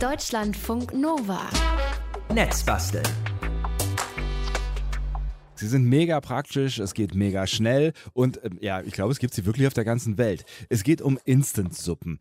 Deutschlandfunk 0.00 0.92
Nova. 0.92 1.40
Netzbasteln. 2.28 3.35
Sie 5.56 5.68
sind 5.68 5.84
mega 5.84 6.20
praktisch, 6.20 6.78
es 6.78 6.94
geht 6.94 7.14
mega 7.14 7.46
schnell 7.46 7.92
und 8.12 8.42
äh, 8.44 8.50
ja, 8.60 8.82
ich 8.82 8.92
glaube, 8.92 9.12
es 9.12 9.18
gibt 9.18 9.34
sie 9.34 9.46
wirklich 9.46 9.66
auf 9.66 9.74
der 9.74 9.84
ganzen 9.84 10.18
Welt. 10.18 10.44
Es 10.68 10.84
geht 10.84 11.00
um 11.00 11.18
Instant-Suppen. 11.24 12.18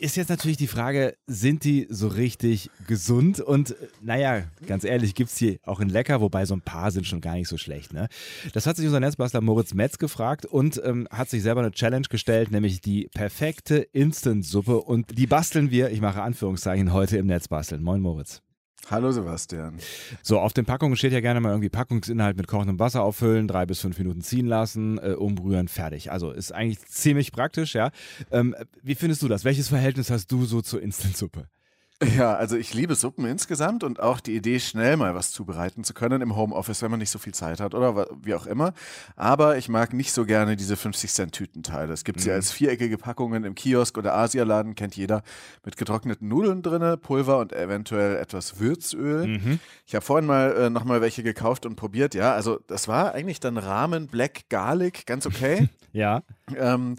Ist 0.00 0.16
jetzt 0.16 0.28
natürlich 0.28 0.56
die 0.56 0.66
Frage, 0.66 1.16
sind 1.28 1.62
die 1.62 1.86
so 1.88 2.08
richtig 2.08 2.70
gesund? 2.88 3.38
Und 3.40 3.70
äh, 3.70 3.74
naja, 4.02 4.42
ganz 4.66 4.84
ehrlich, 4.84 5.14
gibt 5.14 5.30
es 5.30 5.36
die 5.36 5.60
auch 5.62 5.80
in 5.80 5.88
lecker, 5.88 6.20
wobei 6.20 6.46
so 6.46 6.54
ein 6.54 6.62
paar 6.62 6.90
sind 6.90 7.06
schon 7.06 7.20
gar 7.20 7.34
nicht 7.34 7.48
so 7.48 7.58
schlecht. 7.58 7.92
Ne? 7.92 8.08
Das 8.52 8.66
hat 8.66 8.76
sich 8.76 8.86
unser 8.86 9.00
Netzbastler 9.00 9.40
Moritz 9.40 9.72
Metz 9.72 9.98
gefragt 9.98 10.46
und 10.46 10.80
ähm, 10.84 11.06
hat 11.10 11.30
sich 11.30 11.42
selber 11.42 11.60
eine 11.60 11.70
Challenge 11.70 12.06
gestellt, 12.10 12.50
nämlich 12.50 12.80
die 12.80 13.08
perfekte 13.14 13.76
Instant-Suppe. 13.76 14.80
Und 14.80 15.16
die 15.16 15.26
basteln 15.26 15.70
wir, 15.70 15.90
ich 15.90 16.00
mache 16.00 16.22
Anführungszeichen, 16.22 16.92
heute 16.92 17.16
im 17.18 17.26
Netzbasteln. 17.26 17.82
Moin 17.82 18.00
Moritz. 18.00 18.42
Hallo 18.90 19.10
Sebastian. 19.12 19.78
So, 20.22 20.38
auf 20.40 20.52
den 20.52 20.64
Packungen 20.64 20.96
steht 20.96 21.12
ja 21.12 21.20
gerne 21.20 21.40
mal 21.40 21.50
irgendwie 21.50 21.68
Packungsinhalt 21.68 22.36
mit 22.36 22.46
kochendem 22.46 22.78
Wasser 22.78 23.02
auffüllen, 23.02 23.48
drei 23.48 23.66
bis 23.66 23.80
fünf 23.80 23.98
Minuten 23.98 24.20
ziehen 24.20 24.46
lassen, 24.46 24.98
äh, 24.98 25.12
umrühren, 25.12 25.68
fertig. 25.68 26.12
Also 26.12 26.30
ist 26.30 26.52
eigentlich 26.52 26.80
ziemlich 26.86 27.32
praktisch, 27.32 27.74
ja. 27.74 27.90
Ähm, 28.30 28.54
wie 28.82 28.94
findest 28.94 29.22
du 29.22 29.28
das? 29.28 29.44
Welches 29.44 29.68
Verhältnis 29.68 30.10
hast 30.10 30.30
du 30.30 30.44
so 30.44 30.60
zur 30.60 30.82
Instant-Suppe? 30.82 31.48
Ja, 32.02 32.34
also 32.34 32.56
ich 32.56 32.74
liebe 32.74 32.96
Suppen 32.96 33.24
insgesamt 33.24 33.84
und 33.84 34.00
auch 34.00 34.18
die 34.20 34.34
Idee, 34.34 34.58
schnell 34.58 34.96
mal 34.96 35.14
was 35.14 35.30
zubereiten 35.30 35.84
zu 35.84 35.94
können 35.94 36.22
im 36.22 36.34
Homeoffice, 36.34 36.82
wenn 36.82 36.90
man 36.90 36.98
nicht 36.98 37.10
so 37.10 37.20
viel 37.20 37.34
Zeit 37.34 37.60
hat 37.60 37.74
oder 37.74 38.08
wie 38.20 38.34
auch 38.34 38.46
immer. 38.46 38.74
Aber 39.14 39.56
ich 39.58 39.68
mag 39.68 39.92
nicht 39.92 40.12
so 40.12 40.26
gerne 40.26 40.56
diese 40.56 40.74
50-Cent-Tütenteile. 40.74 41.92
Es 41.92 42.04
gibt 42.04 42.18
mhm. 42.18 42.22
sie 42.22 42.32
als 42.32 42.50
viereckige 42.50 42.98
Packungen 42.98 43.44
im 43.44 43.54
Kiosk 43.54 43.96
oder 43.96 44.14
Asialaden, 44.14 44.74
kennt 44.74 44.96
jeder, 44.96 45.22
mit 45.64 45.76
getrockneten 45.76 46.26
Nudeln 46.28 46.62
drin, 46.62 46.98
Pulver 47.00 47.38
und 47.38 47.52
eventuell 47.52 48.16
etwas 48.16 48.58
Würzöl. 48.58 49.26
Mhm. 49.26 49.60
Ich 49.86 49.94
habe 49.94 50.04
vorhin 50.04 50.26
mal 50.26 50.52
äh, 50.56 50.70
nochmal 50.70 51.00
welche 51.00 51.22
gekauft 51.22 51.64
und 51.64 51.76
probiert. 51.76 52.14
Ja, 52.14 52.32
also 52.34 52.58
das 52.66 52.88
war 52.88 53.14
eigentlich 53.14 53.38
dann 53.38 53.56
Ramen 53.56 54.08
Black 54.08 54.48
Garlic, 54.48 55.06
ganz 55.06 55.26
okay. 55.26 55.68
ja. 55.92 56.22
Ähm, 56.56 56.96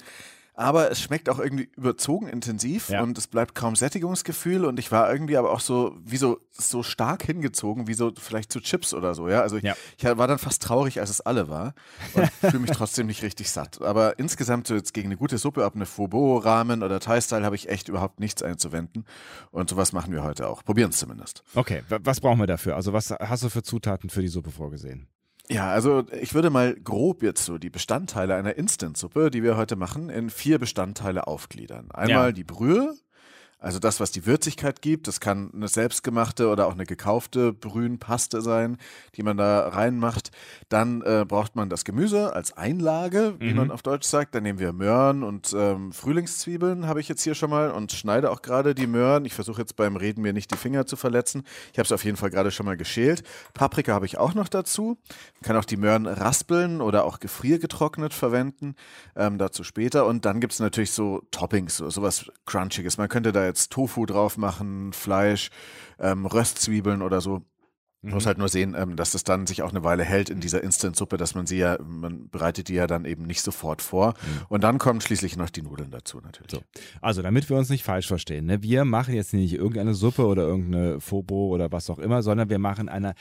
aber 0.56 0.90
es 0.92 1.02
schmeckt 1.02 1.30
auch 1.30 1.40
irgendwie 1.40 1.70
überzogen 1.76 2.28
intensiv 2.28 2.90
ja. 2.90 3.02
und 3.04 3.18
es 3.18 3.28
bleibt 3.28 3.56
kaum 3.56 3.76
Sättigungsgefühl 3.76 4.66
und 4.66 4.80
ich 4.80 4.92
war 4.92 5.12
irgendwie 5.12 5.38
aber 5.38 5.52
auch 5.52 5.60
so, 5.60 5.98
wie 6.04 6.18
so, 6.18 6.40
so 6.52 6.84
stark 6.84 7.24
hingezogen, 7.24 7.88
wie 7.88 7.94
so 7.94 8.12
vielleicht 8.18 8.52
zu 8.52 8.62
Chips 8.62 8.94
oder 8.94 9.14
so, 9.14 9.28
ja. 9.28 9.42
Also 9.42 9.58
ich, 9.58 9.64
ja. 9.64 9.76
ich 9.98 10.04
war 10.06 10.28
dann 10.28 10.40
fast 10.40 10.62
traurig, 10.64 11.00
als 11.00 11.10
es 11.10 11.22
alle 11.22 11.50
war 11.50 11.74
und 12.14 12.30
fühle 12.42 12.60
mich 12.60 12.72
trotzdem 12.72 13.08
nicht 13.08 13.22
richtig 13.24 13.52
satt. 13.52 13.82
Aber 13.82 14.18
insgesamt 14.18 14.68
so 14.68 14.76
jetzt 14.76 14.94
gegen 14.94 15.10
eine 15.10 15.18
gute 15.18 15.38
Suppe, 15.38 15.66
ob 15.66 15.76
eine 15.76 15.86
Fobo-Rahmen 15.86 16.84
oder 16.84 17.00
Thai-Style, 17.00 17.46
habe 17.46 17.56
ich 17.56 17.70
echt 17.70 17.90
überhaupt 17.90 18.20
nichts 18.20 18.42
einzuwenden 18.42 19.06
und 19.52 19.70
sowas 19.70 19.92
machen 19.92 20.14
wir 20.14 20.24
heute 20.24 20.48
auch. 20.48 20.64
Probieren 20.64 20.92
es 20.92 20.98
zumindest. 20.98 21.44
Okay, 21.54 21.84
was 21.90 22.22
brauchen 22.22 22.40
wir 22.40 22.48
dafür? 22.48 22.76
Also 22.76 22.94
was 22.94 23.12
hast 23.12 23.44
du 23.44 23.50
für 23.50 23.64
Zutaten 23.64 24.10
für 24.10 24.22
die 24.22 24.28
Suppe 24.28 24.52
vorgesehen? 24.52 25.08
Ja, 25.50 25.70
also 25.70 26.04
ich 26.22 26.34
würde 26.34 26.50
mal 26.50 26.76
grob 26.76 27.22
jetzt 27.22 27.46
so 27.46 27.58
die 27.58 27.70
Bestandteile 27.70 28.36
einer 28.36 28.56
Instant-Suppe, 28.56 29.30
die 29.30 29.44
wir 29.44 29.58
heute 29.58 29.76
machen, 29.76 30.10
in 30.10 30.30
vier 30.30 30.60
Bestandteile 30.60 31.28
aufgliedern. 31.28 31.92
Einmal 31.92 32.28
ja. 32.28 32.32
die 32.32 32.44
Brühe, 32.44 32.96
also 33.66 33.80
das, 33.80 34.00
was 34.00 34.12
die 34.12 34.28
Würzigkeit 34.28 34.84
gibt, 34.84 35.08
das 35.08 35.20
kann 35.20 35.50
eine 35.52 35.68
selbstgemachte 35.68 36.50
oder 36.50 36.68
auch 36.68 36.74
eine 36.74 36.86
gekaufte 36.86 37.52
Brühenpaste 37.52 38.42
sein, 38.42 38.78
die 39.16 39.24
man 39.24 39.38
da 39.38 39.68
reinmacht. 39.70 40.30
Dann 40.70 41.02
äh, 41.02 41.26
braucht 41.28 41.56
man 41.56 41.68
das 41.68 41.84
Gemüse 41.84 42.34
als 42.34 42.56
Einlage, 42.56 43.38
wie 43.40 43.50
mhm. 43.50 43.56
man 43.56 43.72
auf 43.72 43.82
Deutsch 43.82 44.06
sagt. 44.06 44.36
Dann 44.36 44.44
nehmen 44.44 44.60
wir 44.60 44.72
Möhren 44.72 45.24
und 45.24 45.52
ähm, 45.58 45.92
Frühlingszwiebeln 45.94 46.86
habe 46.86 47.00
ich 47.00 47.10
jetzt 47.10 47.24
hier 47.24 47.34
schon 47.34 47.50
mal 47.50 47.72
und 47.72 47.92
schneide 47.92 48.30
auch 48.30 48.44
gerade 48.44 48.76
die 48.76 48.86
Möhren. 48.86 49.26
Ich 49.26 49.34
versuche 49.34 49.62
jetzt 49.62 49.76
beim 49.76 49.96
Reden 49.96 50.22
mir 50.22 50.32
nicht 50.32 50.52
die 50.52 50.58
Finger 50.58 50.86
zu 50.86 50.96
verletzen. 50.96 51.42
Ich 51.74 51.80
habe 51.80 51.86
es 51.86 51.92
auf 51.92 52.06
jeden 52.06 52.18
Fall 52.18 52.30
gerade 52.30 52.52
schon 52.52 52.68
mal 52.68 52.78
geschält. 52.78 53.24
Paprika 53.56 53.94
habe 53.94 54.06
ich 54.06 54.20
auch 54.20 54.36
noch 54.36 54.48
dazu. 54.48 55.00
Man 55.40 55.42
kann 55.42 55.58
auch 55.58 55.66
die 55.66 55.78
Möhren 55.78 56.06
raspeln 56.06 56.82
oder 56.82 57.04
auch 57.04 57.20
gefriergetrocknet 57.20 58.14
verwenden. 58.14 58.76
Ähm, 59.16 59.40
dazu 59.40 59.64
später. 59.64 60.06
Und 60.06 60.24
dann 60.26 60.40
gibt 60.40 60.54
es 60.54 60.60
natürlich 60.60 60.92
so 60.92 61.24
Toppings, 61.32 61.78
so 61.78 61.90
sowas 61.90 62.30
Crunchiges. 62.46 63.00
Man 63.00 63.10
könnte 63.10 63.32
da 63.32 63.44
jetzt 63.44 63.55
jetzt 63.56 63.72
Tofu 63.72 64.06
drauf 64.06 64.38
machen, 64.38 64.92
Fleisch, 64.92 65.50
ähm, 66.00 66.26
Röstzwiebeln 66.26 67.02
oder 67.02 67.22
so. 67.22 67.42
Man 68.02 68.14
muss 68.14 68.26
mhm. 68.26 68.28
halt 68.28 68.38
nur 68.38 68.50
sehen, 68.50 68.76
ähm, 68.78 68.96
dass 68.98 69.12
das 69.12 69.24
dann 69.24 69.48
sich 69.48 69.64
auch 69.64 69.72
eine 69.72 69.84
Weile 69.84 70.04
hält 70.04 70.30
in 70.30 70.40
dieser 70.40 70.62
Instant-Suppe, 70.62 71.18
dass 71.18 71.34
man 71.34 71.48
sie 71.48 71.58
ja, 71.58 71.80
man 71.82 72.30
bereitet 72.30 72.68
die 72.68 72.76
ja 72.76 72.86
dann 72.86 73.04
eben 73.04 73.24
nicht 73.24 73.42
sofort 73.42 73.82
vor. 73.82 74.10
Mhm. 74.10 74.46
Und 74.50 74.64
dann 74.64 74.78
kommen 74.78 75.02
schließlich 75.02 75.38
noch 75.38 75.50
die 75.50 75.64
Nudeln 75.64 75.90
dazu 75.90 76.20
natürlich. 76.20 76.52
So. 76.52 76.62
Also, 77.02 77.24
damit 77.24 77.50
wir 77.50 77.58
uns 77.58 77.70
nicht 77.70 77.84
falsch 77.84 78.08
verstehen, 78.08 78.46
ne? 78.46 78.62
wir 78.62 78.86
machen 78.86 79.16
jetzt 79.16 79.34
nicht 79.34 79.54
irgendeine 79.54 79.96
Suppe 79.96 80.28
oder 80.28 80.44
irgendeine 80.44 81.00
Fobo 81.00 81.48
oder 81.48 81.72
was 81.72 81.90
auch 81.90 81.98
immer, 81.98 82.22
sondern 82.22 82.50
wir 82.50 82.60
machen 82.60 82.90
eine 82.90 83.16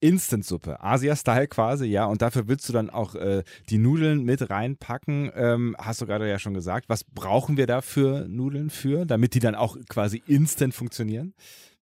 Instant-Suppe, 0.00 0.82
Asia-Style 0.82 1.48
quasi, 1.48 1.86
ja. 1.86 2.04
Und 2.06 2.22
dafür 2.22 2.48
willst 2.48 2.68
du 2.68 2.72
dann 2.72 2.90
auch 2.90 3.14
äh, 3.14 3.42
die 3.68 3.78
Nudeln 3.78 4.24
mit 4.24 4.50
reinpacken. 4.50 5.30
Ähm, 5.34 5.76
hast 5.78 6.00
du 6.00 6.06
gerade 6.06 6.28
ja 6.28 6.38
schon 6.38 6.54
gesagt. 6.54 6.88
Was 6.88 7.04
brauchen 7.04 7.56
wir 7.56 7.66
da 7.66 7.80
für 7.80 8.26
Nudeln 8.28 8.70
für, 8.70 9.06
damit 9.06 9.34
die 9.34 9.40
dann 9.40 9.54
auch 9.54 9.76
quasi 9.88 10.22
instant 10.26 10.74
funktionieren? 10.74 11.34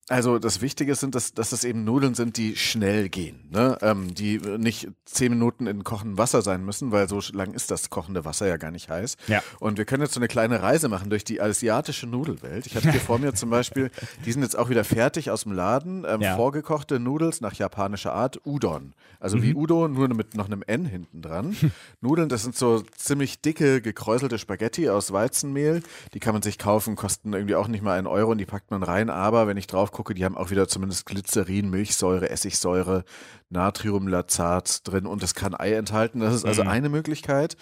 Also 0.10 0.38
das 0.38 0.60
Wichtige 0.60 0.96
sind, 0.96 1.16
dass, 1.16 1.34
dass 1.34 1.52
das 1.52 1.64
eben 1.64 1.86
Nudeln 1.86 2.14
sind, 2.14 2.36
die 2.36 2.58
schnell 2.58 3.08
gehen, 3.08 3.48
ne? 3.52 3.78
ähm, 3.82 4.14
die 4.14 4.38
nicht 4.38 4.90
zehn 5.06 5.32
Minuten 5.32 5.66
in 5.66 5.86
kochendem 5.86 6.18
Wasser 6.18 6.42
sein 6.42 6.66
müssen, 6.66 6.92
weil 6.92 7.08
so 7.08 7.22
lang 7.32 7.54
ist 7.54 7.72
das 7.72 7.90
kochende 7.90 8.26
Wasser 8.26 8.46
ja 8.46 8.58
gar 8.58 8.72
nicht 8.72 8.90
heiß. 8.90 9.16
Ja. 9.28 9.42
Und 9.62 9.78
wir 9.78 9.86
können 9.86 10.04
jetzt 10.04 10.14
so 10.14 10.20
eine 10.20 10.28
kleine 10.28 10.62
Reise 10.62 10.90
machen 10.90 11.10
durch 11.10 11.24
die 11.24 11.40
asiatische 11.40 12.06
Nudelwelt. 12.06 12.66
Ich 12.66 12.76
habe 12.76 12.92
hier 12.92 13.00
vor 13.00 13.18
mir 13.18 13.34
zum 13.34 13.50
Beispiel, 13.50 13.92
die 14.26 14.34
sind 14.34 14.42
jetzt 14.42 14.58
auch 14.58 14.70
wieder 14.70 14.84
fertig 14.84 15.32
aus 15.32 15.44
dem 15.44 15.54
Laden, 15.54 16.04
ähm, 16.06 16.20
ja. 16.20 16.36
vorgekochte 16.36 17.00
Nudels 17.00 17.40
nach 17.40 17.54
japanischer 17.54 18.14
Art, 18.14 18.42
Udon. 18.46 18.94
Also 19.22 19.38
mhm. 19.38 19.44
wie 19.44 19.56
Udo, 19.56 19.88
nur 19.88 20.10
mit 20.10 20.36
noch 20.36 20.48
einem 20.48 20.64
N 20.68 20.86
hinten 20.86 21.22
dran. 21.22 21.56
Nudeln, 22.02 22.28
das 22.28 22.44
sind 22.44 22.58
so 22.58 22.84
ziemlich 22.98 23.40
dicke, 23.40 23.82
gekräuselte 23.82 24.38
Spaghetti 24.38 24.90
aus 24.90 25.14
Weizenmehl. 25.14 25.82
Die 26.14 26.20
kann 26.20 26.34
man 26.34 26.42
sich 26.42 26.60
kaufen, 26.60 26.98
kosten 26.98 27.32
irgendwie 27.32 27.56
auch 27.56 27.70
nicht 27.70 27.82
mal 27.82 27.98
einen 27.98 28.08
Euro 28.08 28.32
und 28.32 28.38
die 28.38 28.46
packt 28.46 28.70
man 28.70 28.84
rein. 28.84 29.10
Aber 29.10 29.48
wenn 29.48 29.56
ich 29.56 29.68
drauf 29.68 29.93
gucke, 29.94 30.14
die 30.14 30.26
haben 30.26 30.36
auch 30.36 30.50
wieder 30.50 30.68
zumindest 30.68 31.06
Glycerin, 31.06 31.70
Milchsäure, 31.70 32.30
Essigsäure, 32.30 33.06
Natriumlazat 33.50 34.86
drin 34.88 35.06
und 35.06 35.24
das 35.24 35.36
kann 35.36 35.56
Ei 35.56 35.74
enthalten. 35.74 36.20
Das 36.20 36.36
ist 36.36 36.46
also 36.46 36.64
mhm. 36.64 36.70
eine 36.70 36.90
Möglichkeit. 36.90 37.56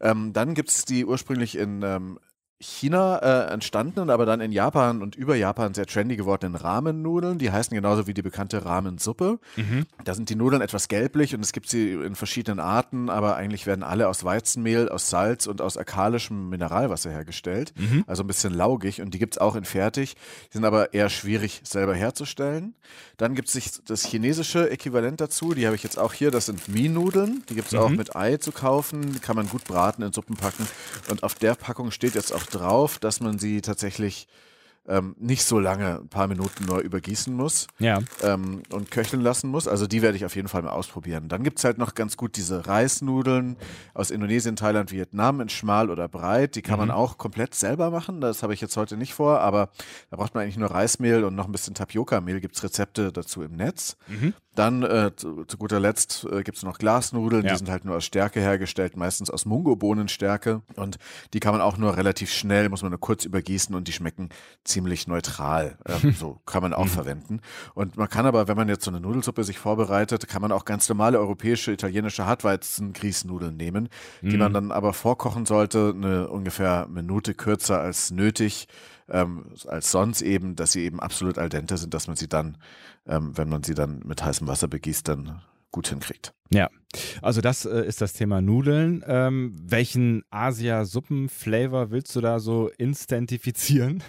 Ähm, 0.00 0.32
dann 0.32 0.54
gibt 0.54 0.70
es 0.70 0.84
die 0.84 1.04
ursprünglich 1.04 1.56
in 1.56 1.82
ähm, 1.82 2.18
China 2.64 3.18
äh, 3.18 3.52
entstandenen, 3.52 4.08
aber 4.08 4.24
dann 4.24 4.40
in 4.40 4.50
Japan 4.50 5.02
und 5.02 5.16
über 5.16 5.36
Japan 5.36 5.74
sehr 5.74 5.86
trendy 5.86 6.16
gewordenen 6.16 6.54
Ramen-Nudeln. 6.54 7.38
Die 7.38 7.52
heißen 7.52 7.74
genauso 7.74 8.06
wie 8.06 8.14
die 8.14 8.22
bekannte 8.22 8.64
Ramen-Suppe. 8.64 9.38
Mhm. 9.56 9.84
Da 10.04 10.14
sind 10.14 10.30
die 10.30 10.34
Nudeln 10.34 10.62
etwas 10.62 10.88
gelblich 10.88 11.34
und 11.34 11.42
es 11.42 11.52
gibt 11.52 11.68
sie 11.68 11.92
in 11.92 12.14
verschiedenen 12.14 12.60
Arten, 12.60 13.10
aber 13.10 13.36
eigentlich 13.36 13.66
werden 13.66 13.82
alle 13.82 14.08
aus 14.08 14.24
Weizenmehl, 14.24 14.88
aus 14.88 15.10
Salz 15.10 15.46
und 15.46 15.60
aus 15.60 15.76
alkalischem 15.76 16.48
Mineralwasser 16.48 17.10
hergestellt. 17.10 17.74
Mhm. 17.76 18.04
Also 18.06 18.22
ein 18.24 18.26
bisschen 18.26 18.54
laugig 18.54 19.02
und 19.02 19.12
die 19.12 19.18
gibt 19.18 19.34
es 19.34 19.38
auch 19.38 19.56
in 19.56 19.64
fertig. 19.64 20.14
Die 20.48 20.54
sind 20.54 20.64
aber 20.64 20.94
eher 20.94 21.10
schwierig 21.10 21.60
selber 21.64 21.94
herzustellen. 21.94 22.74
Dann 23.18 23.34
gibt 23.34 23.54
es 23.54 23.82
das 23.84 24.06
chinesische 24.06 24.70
Äquivalent 24.70 25.20
dazu. 25.20 25.52
Die 25.52 25.66
habe 25.66 25.76
ich 25.76 25.82
jetzt 25.82 25.98
auch 25.98 26.14
hier. 26.14 26.30
Das 26.30 26.46
sind 26.46 26.68
Mie-Nudeln. 26.68 27.42
Die 27.48 27.54
gibt 27.54 27.68
es 27.68 27.72
mhm. 27.72 27.78
auch 27.78 27.90
mit 27.90 28.16
Ei 28.16 28.38
zu 28.38 28.52
kaufen. 28.52 29.12
Die 29.12 29.18
kann 29.18 29.36
man 29.36 29.48
gut 29.48 29.64
braten, 29.64 30.02
in 30.02 30.12
Suppen 30.12 30.36
packen. 30.36 30.66
Und 31.10 31.22
auf 31.22 31.34
der 31.34 31.54
Packung 31.54 31.90
steht 31.90 32.14
jetzt 32.14 32.32
auch 32.32 32.46
drauf, 32.54 32.98
dass 32.98 33.20
man 33.20 33.38
sie 33.38 33.60
tatsächlich 33.60 34.26
ähm, 34.86 35.16
nicht 35.18 35.44
so 35.44 35.58
lange, 35.58 36.00
ein 36.00 36.08
paar 36.08 36.26
Minuten 36.26 36.66
nur 36.66 36.80
übergießen 36.80 37.34
muss 37.34 37.66
ja. 37.78 38.00
ähm, 38.22 38.62
und 38.70 38.90
köcheln 38.90 39.22
lassen 39.22 39.48
muss. 39.48 39.66
Also 39.66 39.86
die 39.86 40.02
werde 40.02 40.16
ich 40.16 40.24
auf 40.24 40.36
jeden 40.36 40.48
Fall 40.48 40.62
mal 40.62 40.70
ausprobieren. 40.70 41.28
Dann 41.28 41.42
gibt 41.42 41.58
es 41.58 41.64
halt 41.64 41.78
noch 41.78 41.94
ganz 41.94 42.16
gut 42.16 42.36
diese 42.36 42.66
Reisnudeln 42.66 43.56
aus 43.94 44.10
Indonesien, 44.10 44.56
Thailand, 44.56 44.92
Vietnam 44.92 45.40
in 45.40 45.48
schmal 45.48 45.90
oder 45.90 46.08
breit. 46.08 46.54
Die 46.54 46.62
kann 46.62 46.74
mhm. 46.74 46.88
man 46.88 46.90
auch 46.90 47.16
komplett 47.16 47.54
selber 47.54 47.90
machen. 47.90 48.20
Das 48.20 48.42
habe 48.42 48.52
ich 48.52 48.60
jetzt 48.60 48.76
heute 48.76 48.96
nicht 48.96 49.14
vor, 49.14 49.40
aber 49.40 49.70
da 50.10 50.16
braucht 50.16 50.34
man 50.34 50.42
eigentlich 50.42 50.58
nur 50.58 50.70
Reismehl 50.70 51.24
und 51.24 51.34
noch 51.34 51.46
ein 51.46 51.52
bisschen 51.52 51.74
Tapioca-Mehl. 51.74 52.40
Gibt 52.40 52.56
es 52.56 52.62
Rezepte 52.62 53.12
dazu 53.12 53.42
im 53.42 53.56
Netz. 53.56 53.96
Mhm. 54.08 54.34
Dann 54.54 54.84
äh, 54.84 55.10
zu, 55.16 55.44
zu, 55.46 55.58
guter 55.58 55.80
Letzt 55.80 56.26
äh, 56.30 56.44
gibt 56.44 56.56
es 56.56 56.62
noch 56.62 56.78
Glasnudeln, 56.78 57.44
ja. 57.44 57.52
die 57.52 57.58
sind 57.58 57.68
halt 57.68 57.84
nur 57.84 57.96
aus 57.96 58.04
Stärke 58.04 58.38
hergestellt, 58.38 58.96
meistens 58.96 59.28
aus 59.28 59.46
Mungobohnenstärke. 59.46 60.62
Und 60.76 60.98
die 61.32 61.40
kann 61.40 61.52
man 61.52 61.60
auch 61.60 61.76
nur 61.76 61.96
relativ 61.96 62.30
schnell, 62.30 62.68
muss 62.68 62.82
man 62.82 62.92
nur 62.92 63.00
kurz 63.00 63.24
übergießen 63.24 63.74
und 63.74 63.88
die 63.88 63.92
schmecken 63.92 64.28
ziemlich 64.62 64.73
neutral. 64.82 65.78
Ähm, 65.86 66.12
so 66.18 66.40
kann 66.46 66.62
man 66.62 66.72
auch 66.72 66.84
mhm. 66.84 66.90
verwenden. 66.90 67.40
Und 67.74 67.96
man 67.96 68.08
kann 68.08 68.26
aber, 68.26 68.48
wenn 68.48 68.56
man 68.56 68.68
jetzt 68.68 68.84
so 68.84 68.90
eine 68.90 69.00
Nudelsuppe 69.00 69.44
sich 69.44 69.58
vorbereitet, 69.58 70.28
kann 70.28 70.42
man 70.42 70.52
auch 70.52 70.64
ganz 70.64 70.88
normale 70.88 71.18
europäische, 71.18 71.72
italienische 71.72 72.26
Hartweizen-Grießnudeln 72.26 73.56
nehmen, 73.56 73.88
die 74.22 74.36
man 74.36 74.52
mhm. 74.52 74.54
dann 74.54 74.72
aber 74.72 74.92
vorkochen 74.92 75.46
sollte, 75.46 75.92
eine 75.94 76.28
ungefähr 76.28 76.86
Minute 76.88 77.34
kürzer 77.34 77.80
als 77.80 78.10
nötig 78.10 78.68
ähm, 79.08 79.46
als 79.66 79.90
sonst 79.90 80.22
eben, 80.22 80.56
dass 80.56 80.72
sie 80.72 80.82
eben 80.82 81.00
absolut 81.00 81.38
al 81.38 81.48
dente 81.48 81.76
sind, 81.76 81.94
dass 81.94 82.06
man 82.06 82.16
sie 82.16 82.28
dann, 82.28 82.56
ähm, 83.06 83.36
wenn 83.36 83.48
man 83.48 83.62
sie 83.62 83.74
dann 83.74 84.00
mit 84.04 84.24
heißem 84.24 84.46
Wasser 84.46 84.68
begießt, 84.68 85.08
dann 85.08 85.42
gut 85.70 85.88
hinkriegt. 85.88 86.32
Ja, 86.50 86.70
also 87.20 87.40
das 87.40 87.64
äh, 87.64 87.84
ist 87.84 88.00
das 88.00 88.12
Thema 88.12 88.40
Nudeln. 88.40 89.04
Ähm, 89.06 89.52
welchen 89.60 90.22
Asia-Suppen-Flavor 90.30 91.90
willst 91.90 92.14
du 92.14 92.20
da 92.20 92.38
so 92.38 92.70
instantifizieren? 92.78 94.02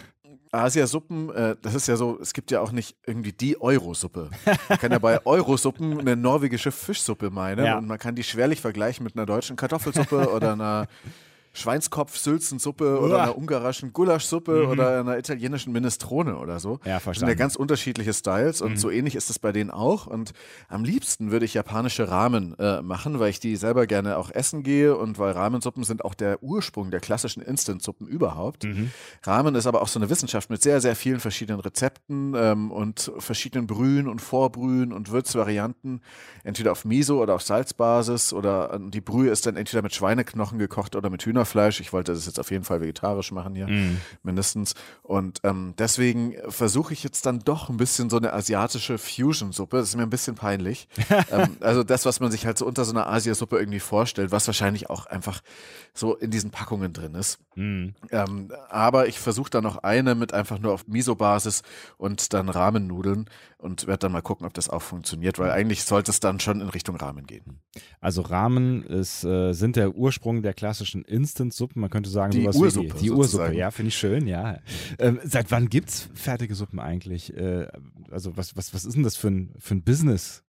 Asiasuppen, 0.56 1.30
äh, 1.34 1.56
das 1.62 1.76
ist 1.76 1.88
ja 1.88 1.96
so, 1.96 2.20
es 2.22 2.34
gibt 2.34 2.52
ja 2.52 2.62
auch 2.62 2.72
nicht 2.72 2.98
irgendwie 3.06 3.34
die 3.34 3.62
Eurosuppe. 3.62 4.30
Man 4.70 4.78
kann 4.80 4.92
ja 4.92 5.00
bei 5.00 5.20
Eurosuppen 5.26 6.00
eine 6.00 6.16
norwegische 6.16 6.72
Fischsuppe 6.72 7.30
meinen 7.30 7.66
ja. 7.66 7.78
und 7.78 7.88
man 7.88 7.98
kann 7.98 8.16
die 8.16 8.24
schwerlich 8.24 8.62
vergleichen 8.62 9.04
mit 9.04 9.16
einer 9.16 9.26
deutschen 9.26 9.56
Kartoffelsuppe 9.56 10.30
oder 10.34 10.54
einer 10.54 10.88
Schweinskopf-Sülzensuppe 11.56 13.00
oder 13.00 13.24
einer 13.24 13.38
ungarischen 13.38 13.94
Gulaschsuppe 13.94 14.66
mhm. 14.66 14.70
oder 14.70 15.00
einer 15.00 15.18
italienischen 15.18 15.72
Minestrone 15.72 16.38
oder 16.38 16.60
so. 16.60 16.80
Ja, 16.86 17.00
verstanden. 17.00 17.06
Das 17.06 17.20
sind 17.20 17.30
ja 17.30 17.36
ganz 17.36 17.56
unterschiedliche 17.56 18.14
Styles 18.14 18.62
und 18.62 18.72
mhm. 18.72 18.78
so 18.78 18.92
ähnlich 18.92 19.16
ist 19.16 19.30
es 19.30 19.40
bei 19.40 19.52
denen 19.54 19.72
auch. 19.72 20.06
Und 20.06 20.34
am 20.68 20.84
liebsten 20.84 21.32
würde 21.32 21.46
ich 21.46 21.54
japanische 21.54 22.10
Ramen 22.10 22.60
äh, 22.60 22.82
machen, 22.82 23.20
weil 23.20 23.30
ich 23.30 23.40
die 23.40 23.56
selber 23.56 23.88
gerne 23.88 24.18
auch 24.18 24.32
essen 24.32 24.64
gehe 24.64 24.98
und 24.98 25.18
weil 25.18 25.32
Ramensuppen 25.32 25.84
sind 25.86 26.04
auch 26.04 26.14
der 26.14 26.44
Ursprung 26.44 26.92
der 26.92 27.00
klassischen 27.00 27.42
Instant-Suppen 27.42 28.08
überhaupt. 28.08 28.66
Mhm. 28.66 28.92
Ramen 29.24 29.56
ist 29.56 29.66
aber 29.66 29.82
auch 29.82 29.88
so 29.88 30.00
eine 30.00 30.10
Wissenschaft 30.10 30.50
mit 30.50 30.62
sehr, 30.62 30.82
sehr 30.82 30.96
vielen 30.96 31.22
verschiedenen 31.22 31.62
Rezepten 31.62 32.34
ähm, 32.36 32.72
und 32.72 33.12
verschiedenen 33.20 33.66
Brühen 33.66 34.10
und 34.10 34.22
Vorbrühen 34.22 34.92
und 34.92 35.10
Würzvarianten, 35.10 36.02
entweder 36.44 36.74
auf 36.74 36.84
Miso 36.84 37.22
oder 37.22 37.36
auf 37.36 37.44
Salzbasis 37.44 38.34
oder 38.34 38.78
die 38.80 39.02
Brühe 39.02 39.30
ist 39.30 39.46
dann 39.46 39.56
entweder 39.56 39.82
mit 39.82 39.96
Schweineknochen 39.96 40.60
gekocht 40.60 40.96
oder 40.96 41.10
mit 41.10 41.24
Hühner 41.24 41.45
Hühnerfleisch. 41.46 41.80
Ich 41.80 41.94
wollte 41.94 42.14
das 42.14 42.26
jetzt 42.26 42.40
auf 42.40 42.52
jeden 42.52 42.64
Fall 42.64 42.82
vegetarisch 42.82 43.32
machen 43.32 43.56
hier, 43.56 43.68
mm. 43.68 44.02
mindestens. 44.24 44.74
Und 45.04 45.40
ähm, 45.44 45.74
deswegen 45.78 46.36
versuche 46.50 46.94
ich 46.94 47.04
jetzt 47.04 47.26
dann 47.26 47.40
doch 47.40 47.70
ein 47.70 47.78
bisschen 47.78 48.10
so 48.10 48.18
eine 48.18 48.34
asiatische 48.34 48.98
Fusion-Suppe. 48.98 49.78
Das 49.78 49.90
ist 49.90 49.96
mir 49.96 50.04
ein 50.04 50.10
bisschen 50.10 50.36
peinlich. 50.36 50.88
ähm, 51.32 51.58
also 51.62 51.84
das, 51.84 52.06
was 52.06 52.20
man 52.20 52.32
sich 52.32 52.46
halt 52.46 52.58
so 52.58 52.66
unter 52.66 52.86
so 52.86 52.92
einer 52.92 53.08
Asiasuppe 53.08 53.58
irgendwie 53.58 53.80
vorstellt, 53.80 54.32
was 54.32 54.48
wahrscheinlich 54.48 54.90
auch 54.90 55.06
einfach 55.06 55.42
so 55.94 56.16
in 56.16 56.32
diesen 56.32 56.52
Packungen 56.52 56.94
drin 56.94 57.16
ist. 57.16 57.40
Mm. 57.56 57.90
Ähm, 58.12 58.52
aber 58.70 59.08
ich 59.08 59.20
versuche 59.20 59.50
dann 59.50 59.64
noch 59.64 59.78
eine 59.78 60.16
mit 60.16 60.34
einfach 60.34 60.60
nur 60.60 60.74
auf 60.74 60.88
Miso-Basis 60.88 61.62
und 61.98 62.34
dann 62.34 62.50
Rahmennudeln 62.50 63.30
und 63.58 63.88
werde 63.88 64.00
dann 64.00 64.12
mal 64.12 64.22
gucken, 64.22 64.46
ob 64.46 64.54
das 64.54 64.70
auch 64.70 64.82
funktioniert, 64.82 65.40
weil 65.40 65.52
eigentlich 65.52 65.84
sollte 65.84 66.12
es 66.12 66.20
dann 66.20 66.40
schon 66.40 66.62
in 66.62 66.70
Richtung 66.70 66.96
Rahmen 66.98 67.26
gehen. 67.26 67.60
Also 68.00 68.22
Rahmen 68.22 68.84
ist, 68.84 69.24
äh, 69.24 69.54
sind 69.54 69.76
der 69.76 69.96
Ursprung 69.96 70.44
der 70.44 70.54
klassischen 70.54 71.04
Instant-Suppen. 71.36 71.82
Man 71.82 71.90
könnte 71.90 72.10
sagen, 72.10 72.32
die 72.32 72.42
sowas 72.42 72.56
Ursuppe, 72.56 72.88
wie 72.88 72.98
die, 72.98 73.04
die 73.04 73.12
Ursuppe. 73.12 73.54
Ja, 73.54 73.72
finde 73.72 73.90
ich 73.90 73.98
schön, 73.98 74.28
ja. 74.28 74.60
Ähm, 75.00 75.20
seit 75.24 75.52
wann 75.52 75.70
gibt 75.70 75.90
es 75.90 76.10
fertige 76.14 76.56
Suppen 76.56 76.80
eigentlich? 76.80 77.36
Äh, 77.36 77.68
also 78.10 78.38
was, 78.38 78.56
was, 78.56 78.74
was 78.74 78.86
ist 78.86 78.96
denn 78.96 79.04
das 79.04 79.16
für 79.16 79.30
ein, 79.30 79.54
für 79.60 79.76
ein 79.76 79.84
Business? 79.84 80.44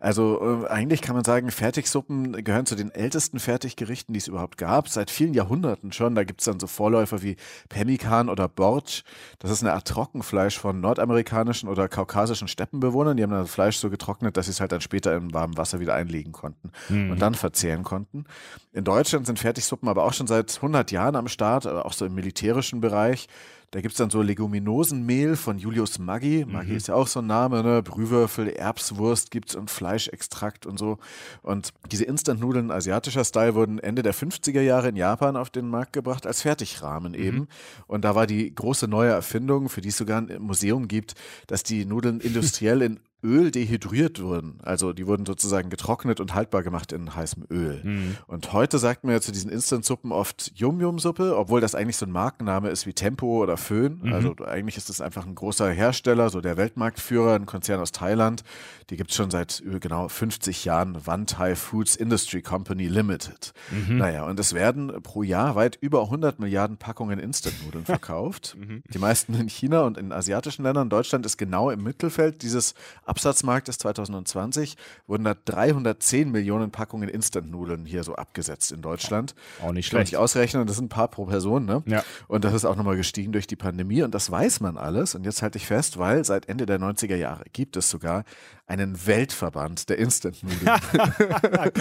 Also 0.00 0.64
äh, 0.64 0.68
eigentlich 0.68 1.02
kann 1.02 1.14
man 1.14 1.24
sagen, 1.24 1.50
Fertigsuppen 1.50 2.44
gehören 2.44 2.66
zu 2.66 2.74
den 2.74 2.90
ältesten 2.90 3.38
Fertiggerichten, 3.38 4.12
die 4.12 4.18
es 4.18 4.28
überhaupt 4.28 4.58
gab, 4.58 4.88
seit 4.88 5.10
vielen 5.10 5.34
Jahrhunderten 5.34 5.92
schon. 5.92 6.14
Da 6.14 6.24
gibt 6.24 6.40
es 6.40 6.46
dann 6.46 6.60
so 6.60 6.66
Vorläufer 6.66 7.22
wie 7.22 7.36
Pemmikan 7.68 8.28
oder 8.28 8.48
Bortsch. 8.48 9.02
Das 9.38 9.50
ist 9.50 9.62
eine 9.62 9.72
Art 9.72 9.88
Trockenfleisch 9.88 10.58
von 10.58 10.80
nordamerikanischen 10.80 11.68
oder 11.68 11.88
kaukasischen 11.88 12.48
Steppenbewohnern. 12.48 13.16
Die 13.16 13.22
haben 13.22 13.30
das 13.30 13.50
Fleisch 13.50 13.78
so 13.78 13.90
getrocknet, 13.90 14.36
dass 14.36 14.46
sie 14.46 14.52
es 14.52 14.60
halt 14.60 14.72
dann 14.72 14.80
später 14.80 15.14
im 15.14 15.32
warmen 15.32 15.56
Wasser 15.56 15.80
wieder 15.80 15.94
einlegen 15.94 16.32
konnten 16.32 16.70
mhm. 16.88 17.10
und 17.10 17.20
dann 17.20 17.34
verzehren 17.34 17.82
konnten. 17.82 18.24
In 18.72 18.84
Deutschland 18.84 19.26
sind 19.26 19.38
Fertigsuppen 19.38 19.88
aber 19.88 20.04
auch 20.04 20.12
schon 20.12 20.26
seit 20.26 20.54
100 20.56 20.90
Jahren 20.90 21.16
am 21.16 21.28
Start, 21.28 21.66
auch 21.66 21.92
so 21.92 22.04
im 22.04 22.14
militärischen 22.14 22.80
Bereich. 22.80 23.28
Da 23.70 23.80
gibt 23.80 23.92
es 23.92 23.98
dann 23.98 24.10
so 24.10 24.22
Leguminosenmehl 24.22 25.36
von 25.36 25.58
Julius 25.58 25.98
Maggi. 25.98 26.44
Maggi 26.46 26.70
mhm. 26.70 26.76
ist 26.76 26.88
ja 26.88 26.94
auch 26.94 27.08
so 27.08 27.20
ein 27.20 27.26
Name, 27.26 27.62
ne? 27.62 27.82
Brühwürfel, 27.82 28.48
Erbswurst 28.48 29.30
gibt 29.30 29.50
es 29.50 29.56
und 29.56 29.70
Fleischextrakt 29.70 30.66
und 30.66 30.78
so. 30.78 30.98
Und 31.42 31.72
diese 31.90 32.04
Instant-Nudeln 32.04 32.70
asiatischer 32.70 33.24
Style 33.24 33.54
wurden 33.54 33.78
Ende 33.78 34.02
der 34.02 34.14
50er 34.14 34.60
Jahre 34.60 34.88
in 34.88 34.96
Japan 34.96 35.36
auf 35.36 35.50
den 35.50 35.68
Markt 35.68 35.92
gebracht 35.92 36.26
als 36.26 36.42
Fertigrahmen 36.42 37.12
mhm. 37.12 37.18
eben. 37.18 37.48
Und 37.86 38.04
da 38.04 38.14
war 38.14 38.26
die 38.26 38.54
große 38.54 38.88
neue 38.88 39.10
Erfindung, 39.10 39.68
für 39.68 39.80
die 39.80 39.88
es 39.88 39.96
sogar 39.96 40.20
ein 40.20 40.40
Museum 40.40 40.88
gibt, 40.88 41.14
dass 41.46 41.62
die 41.62 41.84
Nudeln 41.84 42.20
industriell 42.26 42.82
in 42.82 43.00
Öl 43.22 43.50
dehydriert 43.50 44.20
wurden. 44.22 44.58
Also 44.62 44.92
die 44.92 45.06
wurden 45.06 45.26
sozusagen 45.26 45.70
getrocknet 45.70 46.20
und 46.20 46.34
haltbar 46.34 46.62
gemacht 46.62 46.92
in 46.92 47.14
heißem 47.14 47.44
Öl. 47.50 47.80
Mhm. 47.82 48.16
Und 48.26 48.52
heute 48.52 48.78
sagt 48.78 49.04
man 49.04 49.14
ja 49.14 49.20
zu 49.20 49.32
diesen 49.32 49.50
Instant-Suppen 49.50 50.12
oft 50.12 50.52
Yum-Yum-Suppe, 50.54 51.36
obwohl 51.36 51.60
das 51.60 51.74
eigentlich 51.74 51.96
so 51.96 52.06
ein 52.06 52.12
Markenname 52.12 52.68
ist 52.68 52.86
wie 52.86 52.92
Tempo 52.92 53.42
oder 53.42 53.56
Föhn. 53.56 54.00
Mhm. 54.02 54.12
Also 54.12 54.36
eigentlich 54.44 54.76
ist 54.76 54.90
es 54.90 55.00
einfach 55.00 55.26
ein 55.26 55.34
großer 55.34 55.70
Hersteller, 55.70 56.30
so 56.30 56.40
der 56.40 56.56
Weltmarktführer, 56.56 57.34
ein 57.34 57.46
Konzern 57.46 57.80
aus 57.80 57.92
Thailand. 57.92 58.44
Die 58.90 58.96
gibt 58.96 59.10
es 59.10 59.16
schon 59.16 59.30
seit 59.30 59.62
genau 59.80 60.08
50 60.08 60.64
Jahren, 60.64 60.98
One 61.06 61.26
Thai 61.26 61.56
Foods 61.56 61.96
Industry 61.96 62.42
Company 62.42 62.86
Limited. 62.86 63.52
Mhm. 63.70 63.96
Naja, 63.96 64.24
und 64.24 64.38
es 64.38 64.52
werden 64.52 64.92
pro 65.02 65.22
Jahr 65.22 65.56
weit 65.56 65.78
über 65.80 66.02
100 66.02 66.38
Milliarden 66.38 66.76
Packungen 66.76 67.18
Instant-Nudeln 67.18 67.84
verkauft. 67.86 68.56
Mhm. 68.58 68.82
Die 68.92 68.98
meisten 68.98 69.34
in 69.34 69.48
China 69.48 69.82
und 69.82 69.98
in 69.98 70.12
asiatischen 70.12 70.62
Ländern. 70.62 70.90
Deutschland 70.90 71.26
ist 71.26 71.36
genau 71.36 71.70
im 71.70 71.82
Mittelfeld 71.82 72.42
dieses 72.42 72.74
Absatzmarktes 73.06 73.78
2020 73.78 74.76
wurden 75.06 75.24
da 75.24 75.34
310 75.34 76.30
Millionen 76.30 76.70
Packungen 76.70 77.08
Instant-Nudeln 77.08 77.86
hier 77.86 78.04
so 78.04 78.14
abgesetzt 78.14 78.72
in 78.72 78.82
Deutschland. 78.82 79.34
Auch 79.62 79.72
nicht 79.72 79.86
schlecht. 79.86 80.10
Kann 80.10 80.14
ich 80.14 80.16
ausrechnen, 80.16 80.66
das 80.66 80.76
sind 80.76 80.86
ein 80.86 80.88
paar 80.90 81.08
pro 81.08 81.26
Person, 81.26 81.64
ne? 81.64 81.82
Ja. 81.86 82.04
Und 82.28 82.44
das 82.44 82.52
ist 82.52 82.64
auch 82.64 82.76
nochmal 82.76 82.96
gestiegen 82.96 83.32
durch 83.32 83.46
die 83.46 83.56
Pandemie 83.56 84.02
und 84.02 84.14
das 84.14 84.30
weiß 84.30 84.60
man 84.60 84.76
alles. 84.76 85.14
Und 85.14 85.24
jetzt 85.24 85.42
halte 85.42 85.58
ich 85.58 85.66
fest, 85.66 85.98
weil 85.98 86.24
seit 86.24 86.48
Ende 86.48 86.66
der 86.66 86.78
90er 86.78 87.16
Jahre 87.16 87.44
gibt 87.52 87.76
es 87.76 87.88
sogar 87.88 88.24
einen 88.66 89.06
Weltverband 89.06 89.88
der 89.88 89.98
Instant-Nudeln. 89.98 90.80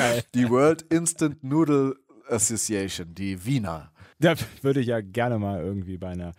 die 0.33 0.49
World 0.49 0.83
Instant 0.83 1.43
Noodle 1.43 1.95
Association, 2.29 3.13
die 3.13 3.45
Wiener. 3.45 3.91
Da 4.19 4.35
würde 4.61 4.79
ich 4.79 4.87
ja 4.87 5.01
gerne 5.01 5.39
mal 5.39 5.61
irgendwie 5.61 5.97
bei 5.97 6.09
einer 6.09 6.31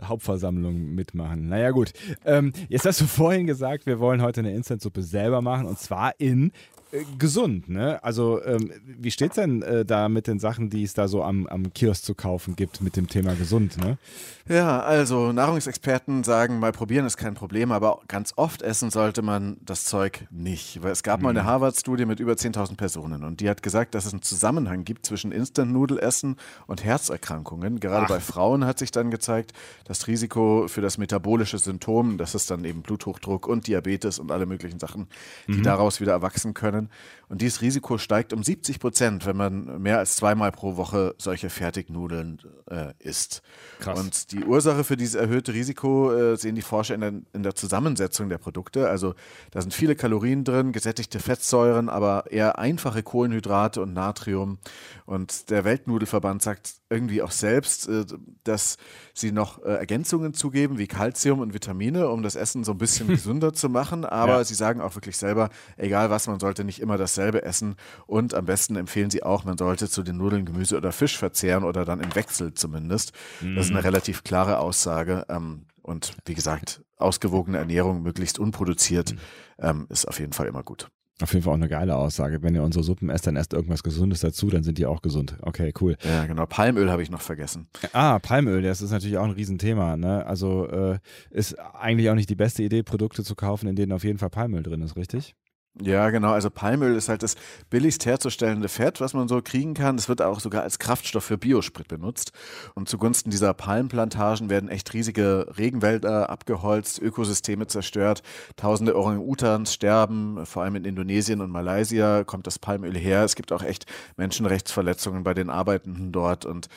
Hauptversammlung 0.00 0.94
mitmachen. 0.94 1.48
Naja, 1.48 1.70
gut. 1.70 1.92
Ähm, 2.24 2.52
jetzt 2.68 2.86
hast 2.86 3.00
du 3.00 3.06
vorhin 3.06 3.46
gesagt, 3.46 3.86
wir 3.86 3.98
wollen 3.98 4.22
heute 4.22 4.40
eine 4.40 4.54
Instant-Suppe 4.54 5.02
selber 5.02 5.42
machen 5.42 5.66
und 5.66 5.78
zwar 5.78 6.12
in 6.18 6.52
äh, 6.94 7.04
gesund, 7.18 7.68
ne? 7.68 8.02
Also, 8.02 8.42
ähm, 8.44 8.70
wie 8.84 9.10
steht's 9.10 9.34
denn 9.36 9.62
äh, 9.62 9.84
da 9.84 10.08
mit 10.08 10.26
den 10.26 10.38
Sachen, 10.38 10.70
die 10.70 10.84
es 10.84 10.94
da 10.94 11.08
so 11.08 11.22
am, 11.22 11.46
am 11.46 11.72
Kiosk 11.72 12.04
zu 12.04 12.14
kaufen 12.14 12.56
gibt 12.56 12.80
mit 12.80 12.96
dem 12.96 13.08
Thema 13.08 13.34
gesund, 13.34 13.76
ne? 13.78 13.98
Ja, 14.46 14.80
also 14.80 15.32
Nahrungsexperten 15.32 16.22
sagen, 16.22 16.58
mal 16.58 16.72
probieren 16.72 17.06
ist 17.06 17.16
kein 17.16 17.32
Problem, 17.32 17.72
aber 17.72 18.00
ganz 18.08 18.34
oft 18.36 18.60
essen 18.60 18.90
sollte 18.90 19.22
man 19.22 19.56
das 19.62 19.86
Zeug 19.86 20.26
nicht. 20.30 20.82
Weil 20.82 20.92
es 20.92 21.02
gab 21.02 21.20
mhm. 21.20 21.24
mal 21.24 21.30
eine 21.30 21.42
mhm. 21.42 21.46
Harvard-Studie 21.46 22.04
mit 22.04 22.20
über 22.20 22.34
10.000 22.34 22.76
Personen 22.76 23.24
und 23.24 23.40
die 23.40 23.48
hat 23.48 23.62
gesagt, 23.62 23.94
dass 23.94 24.04
es 24.04 24.12
einen 24.12 24.20
Zusammenhang 24.20 24.84
gibt 24.84 25.06
zwischen 25.06 25.32
Instant-Nudelessen 25.32 26.36
und 26.66 26.84
Herzerkrankungen. 26.84 27.80
Gerade 27.80 28.04
Ach. 28.04 28.08
bei 28.10 28.20
Frauen 28.20 28.66
hat 28.66 28.78
sich 28.78 28.90
dann 28.90 29.10
gezeigt, 29.10 29.54
das 29.86 30.06
Risiko 30.08 30.66
für 30.68 30.82
das 30.82 30.98
metabolische 30.98 31.56
Symptom, 31.56 32.18
das 32.18 32.34
ist 32.34 32.50
dann 32.50 32.66
eben 32.66 32.82
Bluthochdruck 32.82 33.46
und 33.46 33.66
Diabetes 33.66 34.18
und 34.18 34.30
alle 34.30 34.44
möglichen 34.44 34.78
Sachen, 34.78 35.06
die 35.48 35.54
mhm. 35.54 35.62
daraus 35.62 36.02
wieder 36.02 36.12
erwachsen 36.12 36.52
können. 36.52 36.83
Und 37.28 37.40
dieses 37.40 37.62
Risiko 37.62 37.98
steigt 37.98 38.32
um 38.32 38.42
70 38.42 38.78
Prozent, 38.78 39.26
wenn 39.26 39.36
man 39.36 39.82
mehr 39.82 39.98
als 39.98 40.16
zweimal 40.16 40.52
pro 40.52 40.76
Woche 40.76 41.14
solche 41.18 41.50
Fertignudeln 41.50 42.40
äh, 42.70 42.92
isst. 42.98 43.42
Krass. 43.80 43.98
Und 43.98 44.32
die 44.32 44.44
Ursache 44.44 44.84
für 44.84 44.96
dieses 44.96 45.14
erhöhte 45.14 45.54
Risiko 45.54 46.12
äh, 46.12 46.36
sehen 46.36 46.54
die 46.54 46.62
Forscher 46.62 46.94
in 46.94 47.00
der, 47.00 47.12
in 47.32 47.42
der, 47.42 47.54
Zusammensetzung 47.54 48.28
der 48.28 48.38
Produkte. 48.38 48.88
Also 48.88 49.14
da 49.50 49.60
sind 49.62 49.72
viele 49.72 49.96
Kalorien 49.96 50.44
drin, 50.44 50.72
gesättigte 50.72 51.18
Fettsäuren, 51.18 51.88
aber 51.88 52.30
eher 52.30 52.58
einfache 52.58 53.02
Kohlenhydrate 53.02 53.80
und 53.80 53.94
Natrium. 53.94 54.58
Und 55.06 55.50
der 55.50 55.64
Weltnudelverband 55.64 56.42
sagt 56.42 56.74
irgendwie 56.94 57.22
auch 57.22 57.30
selbst, 57.30 57.88
äh, 57.88 58.04
dass 58.44 58.76
sie 59.12 59.32
noch 59.32 59.62
äh, 59.62 59.74
Ergänzungen 59.74 60.32
zugeben, 60.32 60.78
wie 60.78 60.86
Kalzium 60.86 61.40
und 61.40 61.52
Vitamine, 61.52 62.08
um 62.08 62.22
das 62.22 62.36
Essen 62.36 62.64
so 62.64 62.72
ein 62.72 62.78
bisschen 62.78 63.08
gesünder 63.08 63.52
zu 63.52 63.68
machen. 63.68 64.04
Aber 64.04 64.38
ja. 64.38 64.44
sie 64.44 64.54
sagen 64.54 64.80
auch 64.80 64.94
wirklich 64.94 65.16
selber, 65.16 65.50
egal 65.76 66.10
was, 66.10 66.26
man 66.26 66.40
sollte 66.40 66.64
nicht 66.64 66.80
immer 66.80 66.96
dasselbe 66.96 67.42
essen. 67.42 67.76
Und 68.06 68.34
am 68.34 68.46
besten 68.46 68.76
empfehlen 68.76 69.10
sie 69.10 69.22
auch, 69.22 69.44
man 69.44 69.58
sollte 69.58 69.88
zu 69.88 70.02
den 70.02 70.16
Nudeln 70.16 70.44
Gemüse 70.44 70.76
oder 70.76 70.92
Fisch 70.92 71.18
verzehren 71.18 71.64
oder 71.64 71.84
dann 71.84 72.00
im 72.00 72.14
Wechsel 72.14 72.54
zumindest. 72.54 73.12
Mhm. 73.40 73.56
Das 73.56 73.66
ist 73.66 73.70
eine 73.70 73.80
mhm. 73.80 73.86
relativ 73.86 74.24
klare 74.24 74.58
Aussage. 74.58 75.26
Ähm, 75.28 75.66
und 75.82 76.16
wie 76.24 76.34
gesagt, 76.34 76.82
ausgewogene 76.96 77.58
Ernährung, 77.58 78.02
möglichst 78.02 78.38
unproduziert, 78.38 79.12
mhm. 79.12 79.18
ähm, 79.58 79.86
ist 79.90 80.08
auf 80.08 80.18
jeden 80.18 80.32
Fall 80.32 80.46
immer 80.46 80.62
gut. 80.62 80.88
Auf 81.22 81.32
jeden 81.32 81.44
Fall 81.44 81.52
auch 81.52 81.58
eine 81.58 81.68
geile 81.68 81.94
Aussage. 81.94 82.42
Wenn 82.42 82.56
ihr 82.56 82.62
unsere 82.64 82.82
Suppen 82.82 83.08
esst, 83.08 83.26
dann 83.28 83.36
esst 83.36 83.52
irgendwas 83.52 83.84
Gesundes 83.84 84.20
dazu, 84.20 84.50
dann 84.50 84.64
sind 84.64 84.78
die 84.78 84.86
auch 84.86 85.00
gesund. 85.00 85.36
Okay, 85.42 85.72
cool. 85.80 85.96
Ja, 86.02 86.26
genau. 86.26 86.44
Palmöl 86.46 86.90
habe 86.90 87.02
ich 87.04 87.10
noch 87.10 87.20
vergessen. 87.20 87.68
Ah, 87.92 88.18
Palmöl, 88.18 88.62
das 88.62 88.82
ist 88.82 88.90
natürlich 88.90 89.16
auch 89.16 89.24
ein 89.24 89.30
Riesenthema. 89.30 89.96
Ne? 89.96 90.26
Also 90.26 90.68
äh, 90.68 90.98
ist 91.30 91.54
eigentlich 91.54 92.10
auch 92.10 92.16
nicht 92.16 92.30
die 92.30 92.34
beste 92.34 92.64
Idee, 92.64 92.82
Produkte 92.82 93.22
zu 93.22 93.36
kaufen, 93.36 93.68
in 93.68 93.76
denen 93.76 93.92
auf 93.92 94.02
jeden 94.02 94.18
Fall 94.18 94.30
Palmöl 94.30 94.64
drin 94.64 94.82
ist, 94.82 94.96
richtig? 94.96 95.36
Ja, 95.82 96.10
genau. 96.10 96.30
Also 96.30 96.50
Palmöl 96.50 96.94
ist 96.94 97.08
halt 97.08 97.24
das 97.24 97.34
billigst 97.68 98.06
herzustellende 98.06 98.68
Fett, 98.68 99.00
was 99.00 99.12
man 99.12 99.26
so 99.26 99.42
kriegen 99.42 99.74
kann. 99.74 99.96
Es 99.96 100.08
wird 100.08 100.22
auch 100.22 100.38
sogar 100.38 100.62
als 100.62 100.78
Kraftstoff 100.78 101.24
für 101.24 101.36
Biosprit 101.36 101.88
benutzt. 101.88 102.30
Und 102.74 102.88
zugunsten 102.88 103.30
dieser 103.30 103.54
Palmplantagen 103.54 104.50
werden 104.50 104.68
echt 104.68 104.94
riesige 104.94 105.48
Regenwälder 105.58 106.30
abgeholzt, 106.30 107.00
Ökosysteme 107.02 107.66
zerstört, 107.66 108.22
tausende 108.54 108.96
Orang-Utans 108.96 109.74
sterben. 109.74 110.46
Vor 110.46 110.62
allem 110.62 110.76
in 110.76 110.84
Indonesien 110.84 111.40
und 111.40 111.50
Malaysia 111.50 112.22
kommt 112.22 112.46
das 112.46 112.60
Palmöl 112.60 112.96
her. 112.96 113.24
Es 113.24 113.34
gibt 113.34 113.50
auch 113.50 113.62
echt 113.62 113.86
Menschenrechtsverletzungen 114.16 115.24
bei 115.24 115.34
den 115.34 115.50
Arbeitenden 115.50 116.12
dort. 116.12 116.44
Und 116.44 116.68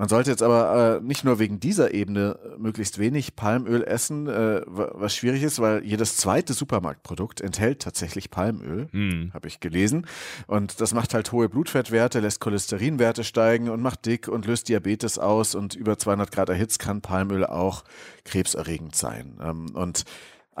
man 0.00 0.08
sollte 0.08 0.30
jetzt 0.30 0.42
aber 0.42 0.96
äh, 0.96 1.04
nicht 1.04 1.24
nur 1.24 1.38
wegen 1.38 1.60
dieser 1.60 1.92
Ebene 1.92 2.38
möglichst 2.56 2.98
wenig 2.98 3.36
Palmöl 3.36 3.84
essen, 3.84 4.28
äh, 4.28 4.62
was 4.66 5.14
schwierig 5.14 5.42
ist, 5.42 5.60
weil 5.60 5.84
jedes 5.84 6.16
zweite 6.16 6.54
Supermarktprodukt 6.54 7.42
enthält 7.42 7.82
tatsächlich 7.82 8.30
Palmöl, 8.30 8.39
hm. 8.48 9.30
habe 9.32 9.48
ich 9.48 9.60
gelesen. 9.60 10.06
Und 10.46 10.80
das 10.80 10.94
macht 10.94 11.14
halt 11.14 11.32
hohe 11.32 11.48
Blutfettwerte, 11.48 12.20
lässt 12.20 12.40
Cholesterinwerte 12.40 13.24
steigen 13.24 13.68
und 13.68 13.80
macht 13.82 14.06
dick 14.06 14.28
und 14.28 14.46
löst 14.46 14.68
Diabetes 14.68 15.18
aus. 15.18 15.54
Und 15.54 15.74
über 15.74 15.98
200 15.98 16.32
Grad 16.32 16.48
erhitzt 16.48 16.78
kann 16.78 17.00
Palmöl 17.00 17.46
auch 17.46 17.84
krebserregend 18.24 18.94
sein. 18.94 19.38
Ähm, 19.42 19.70
und 19.74 20.04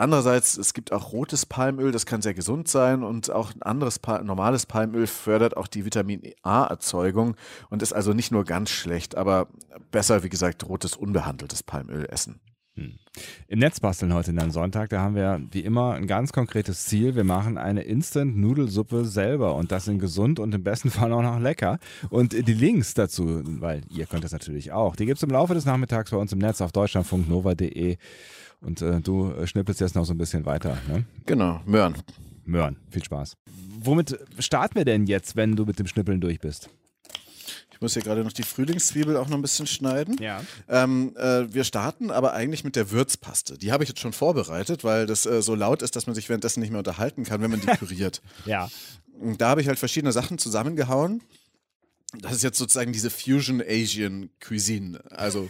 Andererseits, 0.00 0.56
es 0.56 0.72
gibt 0.72 0.92
auch 0.92 1.12
rotes 1.12 1.44
Palmöl, 1.44 1.92
das 1.92 2.06
kann 2.06 2.22
sehr 2.22 2.32
gesund 2.32 2.68
sein 2.68 3.02
und 3.02 3.30
auch 3.30 3.54
ein 3.54 3.60
anderes 3.60 3.98
Pal 3.98 4.24
normales 4.24 4.64
Palmöl 4.64 5.06
fördert 5.06 5.58
auch 5.58 5.66
die 5.66 5.84
Vitamin 5.84 6.22
A-Erzeugung 6.42 7.36
und 7.68 7.82
ist 7.82 7.92
also 7.92 8.14
nicht 8.14 8.30
nur 8.30 8.44
ganz 8.44 8.70
schlecht, 8.70 9.14
aber 9.16 9.48
besser, 9.90 10.22
wie 10.22 10.30
gesagt, 10.30 10.66
rotes 10.66 10.96
unbehandeltes 10.96 11.62
Palmöl 11.62 12.06
essen. 12.08 12.40
Hm. 12.80 12.94
Im 13.48 13.58
Netz 13.58 13.80
basteln 13.80 14.14
heute 14.14 14.30
in 14.30 14.38
einem 14.38 14.52
Sonntag, 14.52 14.88
da 14.88 15.00
haben 15.00 15.14
wir 15.14 15.40
wie 15.50 15.60
immer 15.60 15.92
ein 15.94 16.06
ganz 16.06 16.32
konkretes 16.32 16.86
Ziel. 16.86 17.14
Wir 17.14 17.24
machen 17.24 17.58
eine 17.58 17.82
Instant-Nudelsuppe 17.82 19.04
selber 19.04 19.54
und 19.54 19.70
das 19.70 19.86
in 19.86 19.98
gesund 19.98 20.38
und 20.38 20.54
im 20.54 20.64
besten 20.64 20.90
Fall 20.90 21.12
auch 21.12 21.22
noch 21.22 21.38
lecker. 21.38 21.78
Und 22.08 22.32
die 22.32 22.54
Links 22.54 22.94
dazu, 22.94 23.42
weil 23.60 23.82
ihr 23.90 24.06
könnt 24.06 24.24
das 24.24 24.32
natürlich 24.32 24.72
auch, 24.72 24.96
die 24.96 25.04
gibt 25.04 25.18
es 25.18 25.22
im 25.22 25.30
Laufe 25.30 25.52
des 25.52 25.66
Nachmittags 25.66 26.10
bei 26.10 26.16
uns 26.16 26.32
im 26.32 26.38
Netz 26.38 26.60
auf 26.60 26.72
deutschlandfunknova.de. 26.72 27.98
Und 28.62 28.82
äh, 28.82 29.00
du 29.00 29.30
äh, 29.32 29.46
schnippelst 29.46 29.80
jetzt 29.80 29.94
noch 29.94 30.04
so 30.04 30.14
ein 30.14 30.18
bisschen 30.18 30.46
weiter. 30.46 30.78
Ne? 30.88 31.04
Genau, 31.26 31.60
Möhren. 31.66 31.94
Möhren, 32.44 32.76
viel 32.90 33.04
Spaß. 33.04 33.36
Womit 33.82 34.18
starten 34.38 34.74
wir 34.74 34.84
denn 34.84 35.06
jetzt, 35.06 35.36
wenn 35.36 35.56
du 35.56 35.64
mit 35.64 35.78
dem 35.78 35.86
Schnippeln 35.86 36.20
durch 36.20 36.40
bist? 36.40 36.70
Ich 37.80 37.82
muss 37.82 37.94
hier 37.94 38.02
gerade 38.02 38.22
noch 38.22 38.32
die 38.34 38.42
Frühlingszwiebel 38.42 39.16
auch 39.16 39.28
noch 39.28 39.38
ein 39.38 39.40
bisschen 39.40 39.66
schneiden. 39.66 40.18
Ja. 40.20 40.44
Ähm, 40.68 41.16
äh, 41.16 41.50
wir 41.50 41.64
starten 41.64 42.10
aber 42.10 42.34
eigentlich 42.34 42.62
mit 42.62 42.76
der 42.76 42.90
Würzpaste. 42.90 43.56
Die 43.56 43.72
habe 43.72 43.84
ich 43.84 43.88
jetzt 43.88 44.00
schon 44.00 44.12
vorbereitet, 44.12 44.84
weil 44.84 45.06
das 45.06 45.24
äh, 45.24 45.40
so 45.40 45.54
laut 45.54 45.80
ist, 45.80 45.96
dass 45.96 46.06
man 46.06 46.14
sich 46.14 46.28
währenddessen 46.28 46.60
nicht 46.60 46.68
mehr 46.68 46.80
unterhalten 46.80 47.24
kann, 47.24 47.40
wenn 47.40 47.50
man 47.50 47.62
die 47.62 47.66
püriert. 47.78 48.20
ja. 48.44 48.68
Und 49.18 49.40
da 49.40 49.48
habe 49.48 49.62
ich 49.62 49.68
halt 49.68 49.78
verschiedene 49.78 50.12
Sachen 50.12 50.36
zusammengehauen. 50.36 51.22
Das 52.20 52.32
ist 52.32 52.42
jetzt 52.42 52.58
sozusagen 52.58 52.92
diese 52.92 53.08
Fusion 53.08 53.62
Asian 53.66 54.28
Cuisine. 54.40 55.00
Also 55.10 55.48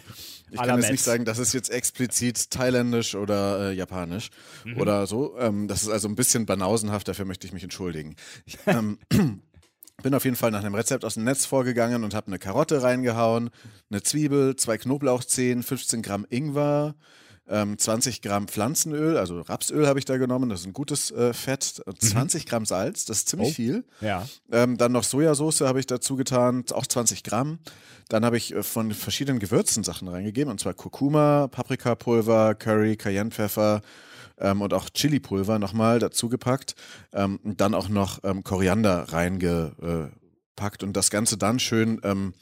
ich 0.53 0.61
kann 0.61 0.81
jetzt 0.81 0.93
nicht 0.93 1.03
sagen, 1.03 1.25
das 1.25 1.41
ist 1.41 1.53
jetzt 1.53 1.71
explizit 1.71 2.53
thailändisch 2.53 3.17
oder 3.17 3.71
äh, 3.71 3.75
japanisch 3.75 4.31
mhm. 4.65 4.81
oder 4.81 5.09
so. 5.09 5.37
Ähm, 5.37 5.67
das 5.67 5.83
ist 5.83 5.89
also 5.89 6.07
ein 6.07 6.15
bisschen 6.15 6.47
banausenhaft, 6.47 7.09
dafür 7.09 7.25
möchte 7.25 7.49
ich 7.49 7.53
mich 7.53 7.65
entschuldigen. 7.65 8.15
Ich 8.45 8.57
ähm, 8.67 8.99
bin 10.03 10.15
auf 10.15 10.25
jeden 10.25 10.37
Fall 10.37 10.51
nach 10.51 10.61
einem 10.61 10.75
Rezept 10.75 11.05
aus 11.05 11.15
dem 11.15 11.25
Netz 11.25 11.47
vorgegangen 11.47 12.05
und 12.05 12.15
habe 12.15 12.29
eine 12.29 12.39
Karotte 12.39 12.83
reingehauen, 12.83 13.51
eine 13.91 14.03
Zwiebel, 14.03 14.57
zwei 14.57 14.79
Knoblauchzehen, 14.79 15.63
15 15.63 16.03
Gramm 16.03 16.27
Ingwer, 16.29 16.95
ähm, 17.49 17.77
20 17.77 18.23
Gramm 18.23 18.49
Pflanzenöl, 18.49 19.17
also 19.17 19.41
Rapsöl 19.41 19.87
habe 19.87 19.99
ich 19.99 20.05
da 20.05 20.17
genommen, 20.17 20.49
das 20.49 20.61
ist 20.61 20.67
ein 20.67 20.73
gutes 20.73 21.11
äh, 21.11 21.33
Fett, 21.33 21.83
20 21.99 22.45
mhm. 22.45 22.49
Gramm 22.49 22.65
Salz, 22.65 23.05
das 23.05 23.19
ist 23.19 23.29
ziemlich 23.29 23.51
oh. 23.51 23.55
viel. 23.55 23.85
Ja. 24.01 24.27
Ähm, 24.53 24.77
dann 24.77 24.93
noch 24.93 25.03
Sojasauce 25.03 25.63
habe 25.63 25.81
ich 25.81 25.87
dazu 25.87 26.17
getan, 26.17 26.65
auch 26.73 26.87
20 26.87 27.25
Gramm. 27.25 27.59
Dann 28.09 28.25
habe 28.25 28.37
ich 28.37 28.55
äh, 28.55 28.63
von 28.63 28.93
verschiedenen 28.93 29.41
Gewürzen 29.41 29.83
Sachen 29.83 30.07
reingegeben, 30.07 30.51
und 30.51 30.61
zwar 30.61 30.75
Kurkuma, 30.75 31.49
Paprikapulver, 31.49 32.55
Curry, 32.55 32.97
Cayennepfeffer, 32.97 33.83
ähm, 34.41 34.63
und 34.63 34.75
auch 34.75 34.91
Chili-Pulver 34.91 35.59
nochmal 35.59 35.99
dazu 35.99 36.29
gepackt. 36.29 36.75
Ähm, 37.13 37.39
und 37.43 37.61
dann 37.61 37.75
auch 37.75 37.89
noch 37.89 38.21
ähm, 38.25 38.43
Koriander 38.43 39.13
reingepackt 39.13 40.83
und 40.83 40.95
das 40.95 41.11
Ganze 41.11 41.37
dann 41.37 41.59
schön 41.59 42.01
ähm, 42.03 42.35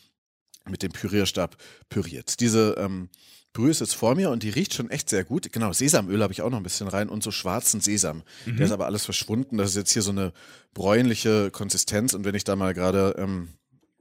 mit 0.69 0.83
dem 0.83 0.93
Pürierstab 0.93 1.57
püriert. 1.89 2.41
Diese 2.41 2.75
ähm, 2.79 3.09
Brühe 3.53 3.71
ist 3.71 3.81
jetzt 3.81 3.95
vor 3.95 4.15
mir 4.15 4.31
und 4.31 4.43
die 4.43 4.51
riecht 4.51 4.75
schon 4.75 4.91
echt 4.91 5.09
sehr 5.09 5.25
gut. 5.25 5.51
Genau, 5.53 5.73
Sesamöl 5.73 6.23
habe 6.23 6.33
ich 6.33 6.43
auch 6.43 6.51
noch 6.51 6.59
ein 6.59 6.63
bisschen 6.63 6.89
rein 6.89 7.09
und 7.09 7.23
so 7.23 7.31
schwarzen 7.31 7.81
Sesam. 7.81 8.23
Mhm. 8.47 8.57
Der 8.57 8.67
ist 8.67 8.73
aber 8.73 8.87
alles 8.87 9.05
verschwunden. 9.05 9.57
Das 9.57 9.71
ist 9.71 9.77
jetzt 9.77 9.93
hier 9.93 10.03
so 10.03 10.11
eine 10.11 10.33
bräunliche 10.75 11.51
Konsistenz 11.51 12.13
und 12.13 12.25
wenn 12.25 12.35
ich 12.35 12.45
da 12.45 12.57
mal 12.57 12.75
gerade 12.75 13.15
ähm, 13.19 13.49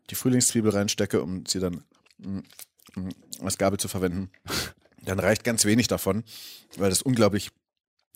die 0.10 0.16
Frühlingszwiebel 0.16 0.72
reinstecke, 0.72 1.22
um 1.22 1.46
sie 1.46 1.60
dann 1.60 1.84
mm, 2.18 2.39
mm, 2.96 3.10
als 3.42 3.58
Gabel 3.58 3.80
zu 3.80 3.88
verwenden, 3.88 4.30
dann 5.04 5.20
reicht 5.20 5.44
ganz 5.44 5.66
wenig 5.66 5.88
davon, 5.88 6.24
weil 6.77 6.89
das 6.89 7.01
unglaublich 7.01 7.51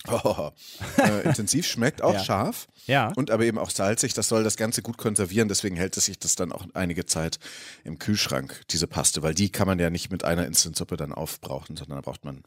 Oh, 0.08 0.50
äh, 0.98 1.28
intensiv 1.28 1.68
schmeckt 1.68 2.02
auch 2.02 2.16
ja. 2.16 2.24
scharf 2.24 2.68
ja. 2.88 3.12
und 3.16 3.30
aber 3.30 3.46
eben 3.46 3.60
auch 3.60 3.70
salzig. 3.70 4.14
Das 4.14 4.28
soll 4.28 4.44
das 4.44 4.58
Ganze 4.58 4.82
gut 4.82 4.98
konservieren. 4.98 5.48
Deswegen 5.48 5.76
hält 5.76 5.96
es 5.96 6.06
sich 6.06 6.18
das 6.18 6.36
dann 6.36 6.52
auch 6.52 6.66
einige 6.74 7.06
Zeit 7.06 7.38
im 7.84 8.00
Kühlschrank, 8.00 8.62
diese 8.72 8.88
Paste, 8.88 9.22
weil 9.22 9.36
die 9.36 9.52
kann 9.52 9.68
man 9.68 9.78
ja 9.78 9.90
nicht 9.90 10.12
mit 10.12 10.24
einer 10.24 10.48
Instantsuppe 10.48 10.98
dann 10.98 11.14
aufbrauchen, 11.14 11.76
sondern 11.78 11.98
da 11.98 12.02
braucht 12.02 12.26
man, 12.26 12.42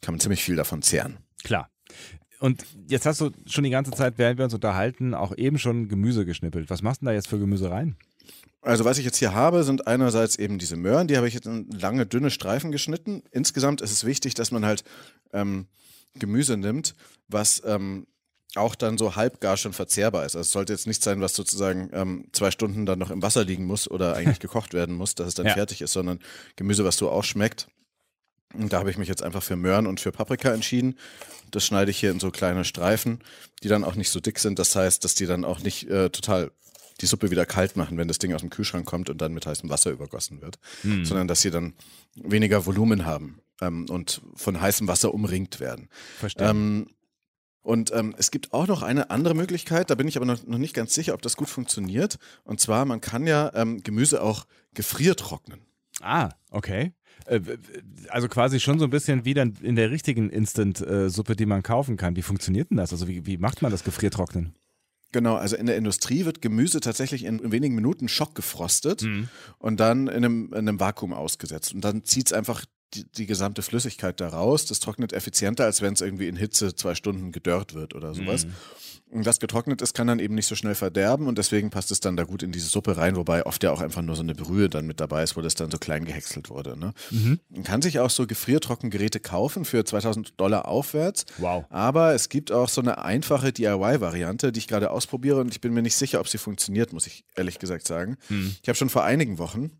kann 0.00 0.14
man 0.14 0.20
ziemlich 0.20 0.44
viel 0.44 0.56
davon 0.56 0.82
zehren. 0.82 1.18
Klar. 1.42 1.70
Und 2.38 2.64
jetzt 2.88 3.06
hast 3.06 3.20
du 3.20 3.30
schon 3.46 3.64
die 3.64 3.70
ganze 3.70 3.92
Zeit, 3.92 4.14
während 4.18 4.38
wir 4.38 4.44
uns 4.44 4.54
unterhalten, 4.54 5.14
auch 5.14 5.36
eben 5.36 5.58
schon 5.58 5.88
Gemüse 5.88 6.24
geschnippelt. 6.24 6.70
Was 6.70 6.82
machst 6.82 7.00
du 7.00 7.04
denn 7.04 7.12
da 7.12 7.14
jetzt 7.14 7.28
für 7.28 7.38
Gemüse 7.38 7.70
rein? 7.70 7.96
Also 8.62 8.84
was 8.84 8.98
ich 8.98 9.04
jetzt 9.04 9.18
hier 9.18 9.34
habe, 9.34 9.64
sind 9.64 9.88
einerseits 9.88 10.36
eben 10.36 10.58
diese 10.58 10.76
Möhren, 10.76 11.08
die 11.08 11.16
habe 11.16 11.26
ich 11.26 11.34
jetzt 11.34 11.46
in 11.46 11.68
lange, 11.70 12.06
dünne 12.06 12.30
Streifen 12.30 12.70
geschnitten. 12.70 13.22
Insgesamt 13.32 13.80
ist 13.80 13.90
es 13.90 14.04
wichtig, 14.04 14.34
dass 14.34 14.52
man 14.52 14.64
halt 14.64 14.84
ähm, 15.32 15.66
Gemüse 16.14 16.56
nimmt, 16.56 16.94
was 17.28 17.62
ähm, 17.64 18.06
auch 18.54 18.74
dann 18.74 18.98
so 18.98 19.16
halbgar 19.16 19.56
schon 19.56 19.72
verzehrbar 19.72 20.26
ist. 20.26 20.36
Also 20.36 20.42
es 20.46 20.52
sollte 20.52 20.72
jetzt 20.72 20.86
nicht 20.86 21.02
sein, 21.02 21.20
was 21.20 21.34
sozusagen 21.34 21.88
ähm, 21.92 22.28
zwei 22.32 22.50
Stunden 22.50 22.84
dann 22.84 22.98
noch 22.98 23.10
im 23.10 23.22
Wasser 23.22 23.44
liegen 23.44 23.64
muss 23.64 23.90
oder 23.90 24.14
eigentlich 24.14 24.40
gekocht 24.40 24.74
werden 24.74 24.94
muss, 24.94 25.14
dass 25.14 25.28
es 25.28 25.34
dann 25.34 25.46
ja. 25.46 25.54
fertig 25.54 25.80
ist, 25.80 25.92
sondern 25.92 26.18
Gemüse, 26.56 26.84
was 26.84 26.96
so 26.96 27.10
auch 27.10 27.24
schmeckt. 27.24 27.68
Und 28.54 28.72
da 28.72 28.78
habe 28.78 28.90
ich 28.90 28.98
mich 28.98 29.08
jetzt 29.08 29.22
einfach 29.22 29.42
für 29.42 29.56
Möhren 29.56 29.86
und 29.86 30.00
für 30.00 30.12
Paprika 30.12 30.52
entschieden. 30.52 30.98
Das 31.50 31.64
schneide 31.64 31.90
ich 31.90 31.98
hier 31.98 32.10
in 32.10 32.20
so 32.20 32.30
kleine 32.30 32.64
Streifen, 32.64 33.20
die 33.62 33.68
dann 33.68 33.84
auch 33.84 33.94
nicht 33.94 34.10
so 34.10 34.20
dick 34.20 34.38
sind. 34.38 34.58
Das 34.58 34.76
heißt, 34.76 35.02
dass 35.04 35.14
die 35.14 35.24
dann 35.24 35.46
auch 35.46 35.60
nicht 35.60 35.88
äh, 35.88 36.10
total 36.10 36.50
die 37.00 37.06
Suppe 37.06 37.30
wieder 37.30 37.46
kalt 37.46 37.76
machen, 37.76 37.96
wenn 37.96 38.08
das 38.08 38.18
Ding 38.18 38.34
aus 38.34 38.42
dem 38.42 38.50
Kühlschrank 38.50 38.84
kommt 38.84 39.08
und 39.08 39.22
dann 39.22 39.32
mit 39.32 39.46
heißem 39.46 39.70
Wasser 39.70 39.90
übergossen 39.90 40.42
wird, 40.42 40.58
hm. 40.82 41.06
sondern 41.06 41.26
dass 41.26 41.40
sie 41.40 41.50
dann 41.50 41.72
weniger 42.14 42.66
Volumen 42.66 43.06
haben 43.06 43.40
ähm, 43.62 43.86
und 43.88 44.20
von 44.34 44.60
heißem 44.60 44.88
Wasser 44.88 45.14
umringt 45.14 45.60
werden. 45.60 45.88
Verstehe. 46.18 46.50
Ähm, 46.50 46.88
und 47.62 47.92
ähm, 47.94 48.14
es 48.18 48.32
gibt 48.32 48.52
auch 48.52 48.66
noch 48.66 48.82
eine 48.82 49.10
andere 49.10 49.34
Möglichkeit, 49.34 49.88
da 49.88 49.94
bin 49.94 50.08
ich 50.08 50.16
aber 50.16 50.26
noch, 50.26 50.44
noch, 50.44 50.58
nicht 50.58 50.74
ganz 50.74 50.94
sicher, 50.94 51.14
ob 51.14 51.22
das 51.22 51.36
gut 51.36 51.48
funktioniert. 51.48 52.18
Und 52.42 52.60
zwar, 52.60 52.84
man 52.84 53.00
kann 53.00 53.26
ja 53.26 53.52
ähm, 53.54 53.82
Gemüse 53.84 54.20
auch 54.20 54.46
gefriertrocknen. 54.74 55.60
Ah, 56.00 56.30
okay. 56.50 56.92
Äh, 57.26 57.40
also 58.08 58.28
quasi 58.28 58.58
schon 58.58 58.80
so 58.80 58.84
ein 58.84 58.90
bisschen 58.90 59.24
wie 59.24 59.34
dann 59.34 59.54
in 59.62 59.76
der 59.76 59.92
richtigen 59.92 60.28
Instant-Suppe, 60.28 61.36
die 61.36 61.46
man 61.46 61.62
kaufen 61.62 61.96
kann. 61.96 62.16
Wie 62.16 62.22
funktioniert 62.22 62.70
denn 62.70 62.78
das? 62.78 62.92
Also 62.92 63.06
wie, 63.06 63.26
wie 63.26 63.38
macht 63.38 63.62
man 63.62 63.70
das 63.70 63.84
Gefriertrocknen? 63.84 64.54
Genau, 65.12 65.36
also 65.36 65.56
in 65.56 65.66
der 65.66 65.76
Industrie 65.76 66.24
wird 66.24 66.40
Gemüse 66.40 66.80
tatsächlich 66.80 67.24
in 67.24 67.52
wenigen 67.52 67.74
Minuten 67.74 68.08
schockgefrostet 68.08 69.02
mhm. 69.02 69.28
und 69.58 69.78
dann 69.78 70.08
in 70.08 70.24
einem, 70.24 70.46
in 70.52 70.58
einem 70.58 70.80
Vakuum 70.80 71.12
ausgesetzt. 71.12 71.74
Und 71.74 71.82
dann 71.82 72.02
zieht 72.02 72.26
es 72.26 72.32
einfach 72.32 72.64
die, 72.94 73.04
die, 73.04 73.26
gesamte 73.26 73.62
Flüssigkeit 73.62 74.20
da 74.20 74.28
raus. 74.28 74.66
Das 74.66 74.80
trocknet 74.80 75.12
effizienter, 75.12 75.64
als 75.64 75.82
wenn 75.82 75.94
es 75.94 76.00
irgendwie 76.00 76.28
in 76.28 76.36
Hitze 76.36 76.74
zwei 76.74 76.94
Stunden 76.94 77.32
gedörrt 77.32 77.74
wird 77.74 77.94
oder 77.94 78.14
sowas. 78.14 78.46
Mhm. 78.46 78.52
Und 79.12 79.26
was 79.26 79.40
getrocknet 79.40 79.82
ist, 79.82 79.92
kann 79.92 80.06
dann 80.06 80.20
eben 80.20 80.34
nicht 80.34 80.46
so 80.46 80.54
schnell 80.54 80.74
verderben 80.74 81.26
und 81.26 81.36
deswegen 81.36 81.68
passt 81.68 81.90
es 81.90 82.00
dann 82.00 82.16
da 82.16 82.24
gut 82.24 82.42
in 82.42 82.50
diese 82.50 82.68
Suppe 82.68 82.96
rein, 82.96 83.14
wobei 83.14 83.44
oft 83.44 83.62
ja 83.62 83.70
auch 83.70 83.82
einfach 83.82 84.00
nur 84.00 84.16
so 84.16 84.22
eine 84.22 84.34
Brühe 84.34 84.70
dann 84.70 84.86
mit 84.86 85.00
dabei 85.00 85.22
ist, 85.22 85.36
wo 85.36 85.42
das 85.42 85.54
dann 85.54 85.70
so 85.70 85.76
klein 85.76 86.06
gehäckselt 86.06 86.48
wurde. 86.48 86.78
Ne? 86.78 86.94
Mhm. 87.10 87.38
Man 87.50 87.62
kann 87.62 87.82
sich 87.82 88.00
auch 88.00 88.08
so 88.08 88.26
Gefriertrockengeräte 88.26 89.20
kaufen 89.20 89.66
für 89.66 89.84
2000 89.84 90.40
Dollar 90.40 90.66
aufwärts. 90.66 91.26
Wow. 91.36 91.66
Aber 91.68 92.14
es 92.14 92.30
gibt 92.30 92.52
auch 92.52 92.70
so 92.70 92.80
eine 92.80 93.04
einfache 93.04 93.52
DIY-Variante, 93.52 94.50
die 94.50 94.60
ich 94.60 94.66
gerade 94.66 94.90
ausprobiere 94.90 95.40
und 95.40 95.50
ich 95.50 95.60
bin 95.60 95.74
mir 95.74 95.82
nicht 95.82 95.96
sicher, 95.96 96.18
ob 96.18 96.28
sie 96.28 96.38
funktioniert, 96.38 96.94
muss 96.94 97.06
ich 97.06 97.26
ehrlich 97.36 97.58
gesagt 97.58 97.86
sagen. 97.86 98.16
Mhm. 98.30 98.56
Ich 98.62 98.68
habe 98.70 98.76
schon 98.76 98.88
vor 98.88 99.04
einigen 99.04 99.36
Wochen 99.36 99.72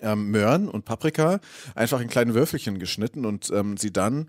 ähm, 0.00 0.30
Möhren 0.30 0.68
und 0.68 0.84
Paprika 0.84 1.40
einfach 1.74 2.00
in 2.00 2.08
kleine 2.08 2.34
Würfelchen 2.34 2.78
geschnitten 2.78 3.24
und 3.24 3.50
ähm, 3.50 3.76
sie 3.76 3.92
dann 3.92 4.28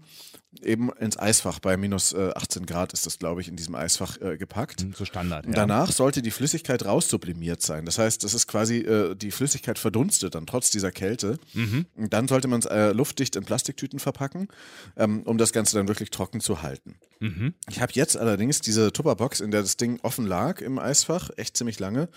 eben 0.63 0.91
ins 0.99 1.17
Eisfach. 1.17 1.59
Bei 1.59 1.77
minus 1.77 2.13
äh, 2.13 2.31
18 2.35 2.65
Grad 2.65 2.93
ist 2.93 3.05
das, 3.05 3.19
glaube 3.19 3.41
ich, 3.41 3.47
in 3.47 3.55
diesem 3.55 3.75
Eisfach 3.75 4.19
äh, 4.21 4.37
gepackt. 4.37 4.81
Hm, 4.81 4.93
so 4.93 5.05
Standard. 5.05 5.45
Ja. 5.45 5.51
Danach 5.51 5.91
sollte 5.91 6.21
die 6.21 6.31
Flüssigkeit 6.31 6.85
raussublimiert 6.85 7.61
sein. 7.61 7.85
Das 7.85 7.97
heißt, 7.97 8.23
das 8.23 8.33
ist 8.33 8.47
quasi, 8.47 8.77
äh, 8.77 9.15
die 9.15 9.31
Flüssigkeit 9.31 9.79
verdunstet 9.79 10.35
dann 10.35 10.45
trotz 10.45 10.71
dieser 10.71 10.91
Kälte. 10.91 11.37
Mhm. 11.53 11.85
Und 11.95 12.13
dann 12.13 12.27
sollte 12.27 12.47
man 12.47 12.59
es 12.59 12.65
äh, 12.65 12.91
luftdicht 12.91 13.35
in 13.35 13.45
Plastiktüten 13.45 13.99
verpacken, 13.99 14.47
ähm, 14.95 15.23
um 15.23 15.37
das 15.37 15.51
Ganze 15.53 15.77
dann 15.77 15.87
wirklich 15.87 16.09
trocken 16.09 16.39
zu 16.39 16.61
halten. 16.61 16.95
Mhm. 17.19 17.53
Ich 17.69 17.81
habe 17.81 17.91
jetzt 17.95 18.17
allerdings 18.17 18.61
diese 18.61 18.91
Tupperbox, 18.91 19.39
in 19.39 19.51
der 19.51 19.61
das 19.61 19.77
Ding 19.77 19.99
offen 20.03 20.25
lag 20.25 20.61
im 20.61 20.79
Eisfach, 20.79 21.29
echt 21.37 21.57
ziemlich 21.57 21.79
lange, 21.79 22.09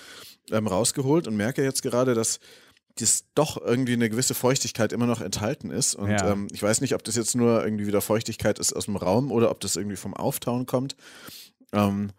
ähm, 0.51 0.67
rausgeholt 0.67 1.27
und 1.29 1.37
merke 1.37 1.63
jetzt 1.63 1.83
gerade, 1.83 2.15
dass 2.15 2.41
dass 3.01 3.25
doch 3.35 3.61
irgendwie 3.61 3.93
eine 3.93 4.11
gewisse 4.11 4.35
Feuchtigkeit 4.35 4.93
immer 4.93 5.07
noch 5.07 5.21
enthalten 5.21 5.71
ist. 5.71 5.95
Und 5.95 6.11
ja. 6.11 6.33
ähm, 6.33 6.49
ich 6.53 6.63
weiß 6.63 6.81
nicht, 6.81 6.95
ob 6.95 7.05
das 7.05 7.17
jetzt 7.17 7.35
nur 7.35 7.63
irgendwie 7.63 7.87
wieder 7.87 8.01
Feuchtigkeit 8.01 8.59
ist 8.59 8.73
aus 8.73 8.87
dem 8.87 8.97
Raum 8.97 9.31
oder 9.31 9.51
ob 9.51 9.61
das 9.61 9.77
irgendwie 9.77 9.97
vom 9.97 10.15
Auftauen 10.15 10.67
kommt. 10.67 10.97
Ähm, 11.73 12.11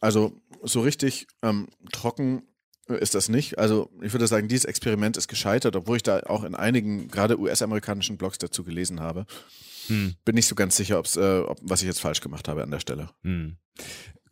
also 0.00 0.32
so 0.62 0.80
richtig 0.80 1.26
ähm, 1.42 1.68
trocken 1.92 2.42
ist 2.88 3.14
das 3.14 3.28
nicht. 3.28 3.58
Also 3.58 3.90
ich 4.02 4.12
würde 4.12 4.26
sagen, 4.26 4.48
dieses 4.48 4.66
Experiment 4.66 5.16
ist 5.16 5.28
gescheitert, 5.28 5.74
obwohl 5.76 5.96
ich 5.96 6.02
da 6.02 6.20
auch 6.26 6.44
in 6.44 6.54
einigen, 6.54 7.08
gerade 7.08 7.38
US-amerikanischen 7.38 8.18
Blogs 8.18 8.38
dazu 8.38 8.62
gelesen 8.62 9.00
habe. 9.00 9.24
Hm. 9.86 10.14
Bin 10.24 10.34
nicht 10.34 10.48
so 10.48 10.54
ganz 10.54 10.76
sicher, 10.76 11.02
äh, 11.16 11.38
ob, 11.40 11.58
was 11.62 11.80
ich 11.80 11.86
jetzt 11.86 12.00
falsch 12.00 12.20
gemacht 12.20 12.48
habe 12.48 12.62
an 12.62 12.70
der 12.70 12.80
Stelle. 12.80 13.10
Hm. 13.22 13.56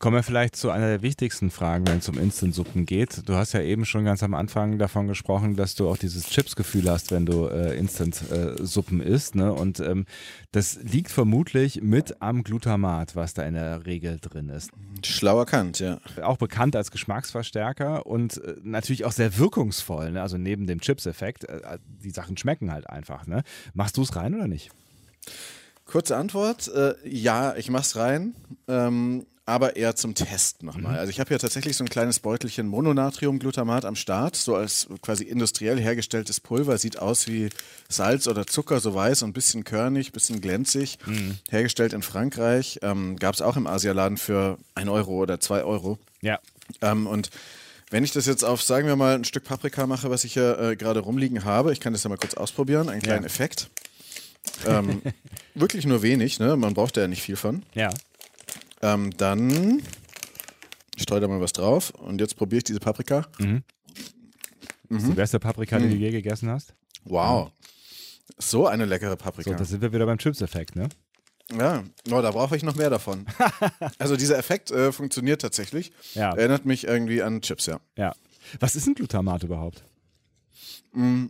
Kommen 0.03 0.17
wir 0.17 0.25
vielleicht 0.25 0.57
zu 0.57 0.73
einer 0.73 0.89
der 0.89 1.03
wichtigsten 1.03 1.49
Fragen, 1.53 1.87
wenn 1.87 1.99
es 1.99 2.09
um 2.09 2.19
Instant-Suppen 2.19 2.87
geht. 2.87 3.29
Du 3.29 3.35
hast 3.35 3.53
ja 3.53 3.61
eben 3.61 3.85
schon 3.85 4.05
ganz 4.05 4.25
am 4.25 4.35
Anfang 4.35 4.77
davon 4.77 5.07
gesprochen, 5.07 5.55
dass 5.55 5.77
du 5.77 5.89
auch 5.89 5.97
dieses 5.97 6.27
Chips-Gefühl 6.27 6.91
hast, 6.91 7.13
wenn 7.13 7.25
du 7.25 7.47
äh, 7.47 7.79
Instant-Suppen 7.79 9.01
isst. 9.01 9.37
Ne? 9.37 9.53
Und 9.53 9.79
ähm, 9.79 10.07
das 10.51 10.75
liegt 10.83 11.13
vermutlich 11.13 11.83
mit 11.83 12.21
am 12.21 12.43
Glutamat, 12.43 13.15
was 13.15 13.35
da 13.35 13.45
in 13.45 13.55
der 13.55 13.87
Regel 13.87 14.19
drin 14.21 14.49
ist. 14.49 14.73
Schlau 15.05 15.39
erkannt, 15.39 15.79
ja. 15.79 16.01
Auch 16.21 16.37
bekannt 16.37 16.75
als 16.75 16.91
Geschmacksverstärker 16.91 18.05
und 18.05 18.43
äh, 18.43 18.57
natürlich 18.65 19.05
auch 19.05 19.13
sehr 19.13 19.39
wirkungsvoll. 19.39 20.11
Ne? 20.11 20.21
Also 20.21 20.37
neben 20.37 20.67
dem 20.67 20.81
Chips-Effekt, 20.81 21.45
äh, 21.45 21.79
die 22.03 22.11
Sachen 22.11 22.37
schmecken 22.37 22.73
halt 22.73 22.91
einfach. 22.91 23.29
Ne? 23.29 23.45
Machst 23.73 23.97
du 23.97 24.03
es 24.03 24.17
rein 24.17 24.35
oder 24.35 24.49
nicht? 24.49 24.73
Kurze 25.85 26.17
Antwort, 26.17 26.67
äh, 26.75 26.95
ja, 27.05 27.55
ich 27.55 27.71
mach's 27.71 27.95
rein. 27.95 28.35
Ähm, 28.67 29.27
aber 29.45 29.77
eher 29.77 29.97
zum 29.97 30.15
Test 30.15 30.63
nochmal. 30.63 30.93
Mhm. 30.93 30.99
Also 30.99 31.11
ich 31.11 31.19
habe 31.19 31.31
ja 31.31 31.39
tatsächlich 31.39 31.77
so 31.77 31.85
ein 31.85 31.91
kleines 31.91 32.21
Beutelchen 32.21 32.69
Mononatriumglutamat 32.69 33.85
am 33.85 33.97
Start, 33.97 34.37
so 34.37 34.55
als 34.55 34.87
quasi 35.01 35.25
industriell 35.25 35.81
hergestelltes 35.81 36.41
Pulver, 36.41 36.79
sieht 36.79 36.99
aus 36.99 37.27
wie 37.27 37.49
Salz 37.89 38.29
oder 38.29 38.47
Zucker, 38.47 38.79
so 38.81 38.95
weiß 38.95 39.23
und 39.23 39.31
ein 39.31 39.33
bisschen 39.33 39.65
körnig, 39.65 40.13
bisschen 40.13 40.41
glänzig, 40.41 40.99
mhm. 41.07 41.39
hergestellt 41.51 41.93
in 41.93 42.03
Frankreich. 42.03 42.79
Ähm, 42.83 43.17
Gab 43.17 43.35
es 43.35 43.43
auch 43.43 43.57
im 43.57 43.67
Asialaden 43.67 44.17
für 44.17 44.59
ein 44.75 44.89
Euro 44.89 45.23
oder 45.23 45.41
zwei 45.41 45.65
Euro. 45.65 45.99
Ja. 46.21 46.39
Ähm, 46.81 47.07
und 47.09 47.31
wenn 47.91 48.05
ich 48.05 48.13
das 48.13 48.27
jetzt 48.27 48.45
auf, 48.45 48.63
sagen 48.63 48.87
wir 48.87 48.97
mal, 48.97 49.17
ein 49.17 49.25
Stück 49.25 49.45
Paprika 49.45 49.87
mache, 49.87 50.09
was 50.09 50.25
ich 50.25 50.35
hier 50.35 50.59
äh, 50.59 50.77
gerade 50.77 51.01
rumliegen 51.01 51.45
habe, 51.45 51.73
ich 51.73 51.81
kann 51.81 51.93
das 51.93 52.05
ja 52.05 52.09
mal 52.09 52.17
kurz 52.17 52.35
ausprobieren, 52.35 52.89
einen 52.89 53.03
kleinen 53.03 53.25
ja. 53.25 53.27
Effekt. 53.27 53.69
Ähm, 54.67 55.03
wirklich 55.55 55.85
nur 55.85 56.03
wenig, 56.03 56.39
ne? 56.39 56.57
Man 56.57 56.75
braucht 56.75 56.97
ja 56.97 57.07
nicht 57.09 57.23
viel 57.23 57.37
von. 57.37 57.65
Ja. 57.75 57.91
Ähm, 58.83 59.11
dann 59.17 59.83
streue 60.99 61.21
da 61.21 61.29
mal 61.29 61.41
was 61.41 61.53
drauf 61.53 61.91
und 61.91 62.21
jetzt 62.21 62.37
probiere 62.37 62.59
ich 62.59 62.65
diese 62.65 62.81
Paprika. 62.81 63.27
Mhm. 63.39 63.63
Das 64.89 65.03
ist 65.03 65.09
die 65.09 65.15
beste 65.15 65.39
Paprika, 65.39 65.79
die 65.79 65.89
du 65.89 65.95
mhm. 65.95 66.01
je 66.01 66.11
gegessen 66.11 66.51
hast. 66.51 66.75
Wow. 67.05 67.51
So 68.39 68.67
eine 68.67 68.85
leckere 68.85 69.17
Paprika. 69.17 69.51
So, 69.51 69.57
da 69.57 69.65
sind 69.65 69.81
wir 69.81 69.93
wieder 69.93 70.07
beim 70.07 70.19
Chips-Effekt, 70.19 70.77
ne? 70.77 70.89
Ja, 71.59 71.85
no, 72.07 72.23
da 72.23 72.31
brauche 72.31 72.57
ich 72.57 72.63
noch 72.63 72.77
mehr 72.77 72.91
davon. 72.91 73.27
also 73.99 74.17
dieser 74.17 74.39
Effekt 74.39 74.71
äh, 74.71 74.93
funktioniert 74.93 75.41
tatsächlich. 75.41 75.93
Ja. 76.15 76.35
Erinnert 76.35 76.65
mich 76.65 76.85
irgendwie 76.85 77.23
an 77.23 77.41
Chips, 77.43 77.67
ja. 77.67 77.81
Ja. 77.97 78.15
Was 78.61 78.77
ist 78.77 78.87
ein 78.87 78.95
Glutamat 78.95 79.43
überhaupt? 79.45 79.85
Mm, 80.93 81.27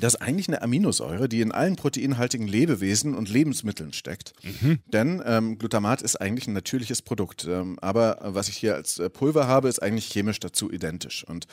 das 0.00 0.14
ist 0.14 0.22
eigentlich 0.22 0.48
eine 0.48 0.62
Aminosäure, 0.62 1.28
die 1.28 1.40
in 1.40 1.52
allen 1.52 1.76
proteinhaltigen 1.76 2.46
Lebewesen 2.46 3.14
und 3.14 3.28
Lebensmitteln 3.28 3.92
steckt. 3.92 4.32
Mhm. 4.42 4.78
Denn 4.86 5.22
ähm, 5.24 5.58
Glutamat 5.58 6.02
ist 6.02 6.16
eigentlich 6.16 6.46
ein 6.46 6.52
natürliches 6.52 7.02
Produkt. 7.02 7.46
Ähm, 7.48 7.78
aber 7.80 8.18
was 8.22 8.48
ich 8.48 8.56
hier 8.56 8.74
als 8.74 8.98
äh, 8.98 9.10
Pulver 9.10 9.46
habe, 9.46 9.68
ist 9.68 9.82
eigentlich 9.82 10.06
chemisch 10.06 10.40
dazu 10.40 10.70
identisch. 10.70 11.24
Und 11.24 11.46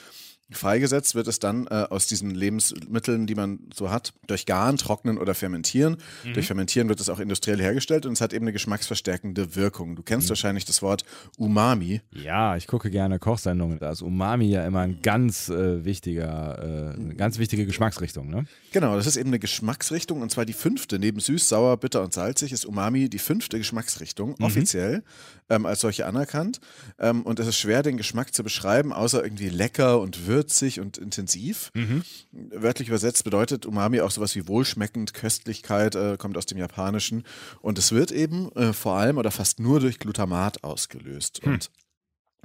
Freigesetzt 0.51 1.15
wird 1.15 1.27
es 1.27 1.39
dann 1.39 1.65
äh, 1.67 1.87
aus 1.89 2.05
diesen 2.05 2.29
Lebensmitteln, 2.29 3.25
die 3.25 3.33
man 3.33 3.59
so 3.73 3.89
hat, 3.89 4.13
durch 4.27 4.45
Garen, 4.45 4.77
Trocknen 4.77 5.17
oder 5.17 5.33
Fermentieren. 5.33 5.97
Mhm. 6.23 6.33
Durch 6.35 6.45
Fermentieren 6.45 6.87
wird 6.87 6.99
es 6.99 7.09
auch 7.09 7.19
industriell 7.19 7.59
hergestellt 7.59 8.05
und 8.05 8.13
es 8.13 8.21
hat 8.21 8.31
eben 8.31 8.45
eine 8.45 8.53
geschmacksverstärkende 8.53 9.55
Wirkung. 9.55 9.95
Du 9.95 10.03
kennst 10.03 10.27
mhm. 10.27 10.29
wahrscheinlich 10.29 10.65
das 10.65 10.83
Wort 10.83 11.03
Umami. 11.39 12.01
Ja, 12.11 12.55
ich 12.57 12.67
gucke 12.67 12.91
gerne 12.91 13.17
Kochsendungen. 13.17 13.79
Da 13.79 13.91
ist 13.91 14.03
Umami 14.03 14.45
ja 14.45 14.67
immer 14.67 14.81
ein 14.81 15.01
ganz 15.01 15.49
äh, 15.49 15.83
wichtiger, 15.83 16.93
äh, 16.93 17.01
eine 17.01 17.15
ganz 17.15 17.39
wichtige 17.39 17.65
Geschmacksrichtung. 17.65 18.29
Ne? 18.29 18.45
Genau, 18.71 18.95
das 18.95 19.07
ist 19.07 19.17
eben 19.17 19.29
eine 19.29 19.39
Geschmacksrichtung 19.39 20.21
und 20.21 20.29
zwar 20.29 20.45
die 20.45 20.53
fünfte. 20.53 20.99
Neben 20.99 21.19
süß, 21.19 21.49
sauer, 21.49 21.77
bitter 21.77 22.03
und 22.03 22.13
salzig 22.13 22.51
ist 22.51 22.65
Umami 22.65 23.09
die 23.09 23.19
fünfte 23.19 23.57
Geschmacksrichtung, 23.57 24.35
mhm. 24.37 24.45
offiziell 24.45 25.03
ähm, 25.49 25.65
als 25.65 25.81
solche 25.81 26.05
anerkannt. 26.05 26.59
Ähm, 26.99 27.23
und 27.23 27.39
es 27.39 27.47
ist 27.47 27.57
schwer, 27.57 27.81
den 27.81 27.97
Geschmack 27.97 28.31
zu 28.35 28.43
beschreiben, 28.43 28.93
außer 28.93 29.23
irgendwie 29.23 29.49
lecker 29.49 29.99
und 29.99 30.27
würzig 30.27 30.34
und 30.43 30.97
intensiv. 30.97 31.71
Mhm. 31.73 32.03
Wörtlich 32.31 32.87
übersetzt 32.87 33.23
bedeutet 33.23 33.65
Umami 33.65 34.01
auch 34.01 34.11
sowas 34.11 34.35
wie 34.35 34.47
wohlschmeckend, 34.47 35.13
Köstlichkeit, 35.13 35.95
äh, 35.95 36.17
kommt 36.17 36.37
aus 36.37 36.45
dem 36.45 36.57
Japanischen. 36.57 37.23
Und 37.61 37.77
es 37.77 37.91
wird 37.91 38.11
eben 38.11 38.51
äh, 38.53 38.73
vor 38.73 38.95
allem 38.97 39.17
oder 39.17 39.31
fast 39.31 39.59
nur 39.59 39.79
durch 39.79 39.99
Glutamat 39.99 40.63
ausgelöst. 40.63 41.41
Hm. 41.43 41.53
Und 41.53 41.71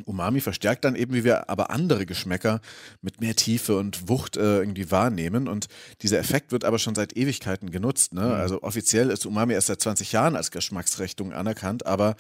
Umami 0.06 0.40
verstärkt 0.40 0.84
dann 0.84 0.96
eben, 0.96 1.14
wie 1.14 1.24
wir 1.24 1.50
aber 1.50 1.70
andere 1.70 2.06
Geschmäcker 2.06 2.60
mit 3.02 3.20
mehr 3.20 3.36
Tiefe 3.36 3.76
und 3.76 4.08
Wucht 4.08 4.36
äh, 4.36 4.58
irgendwie 4.58 4.90
wahrnehmen. 4.90 5.48
Und 5.48 5.68
dieser 6.02 6.18
Effekt 6.18 6.52
wird 6.52 6.64
aber 6.64 6.78
schon 6.78 6.94
seit 6.94 7.16
Ewigkeiten 7.16 7.70
genutzt. 7.70 8.14
Ne? 8.14 8.22
Mhm. 8.22 8.32
Also 8.32 8.62
offiziell 8.62 9.10
ist 9.10 9.26
Umami 9.26 9.54
erst 9.54 9.68
seit 9.68 9.80
20 9.80 10.12
Jahren 10.12 10.36
als 10.36 10.50
Geschmacksrichtung 10.50 11.32
anerkannt, 11.32 11.86
aber 11.86 12.16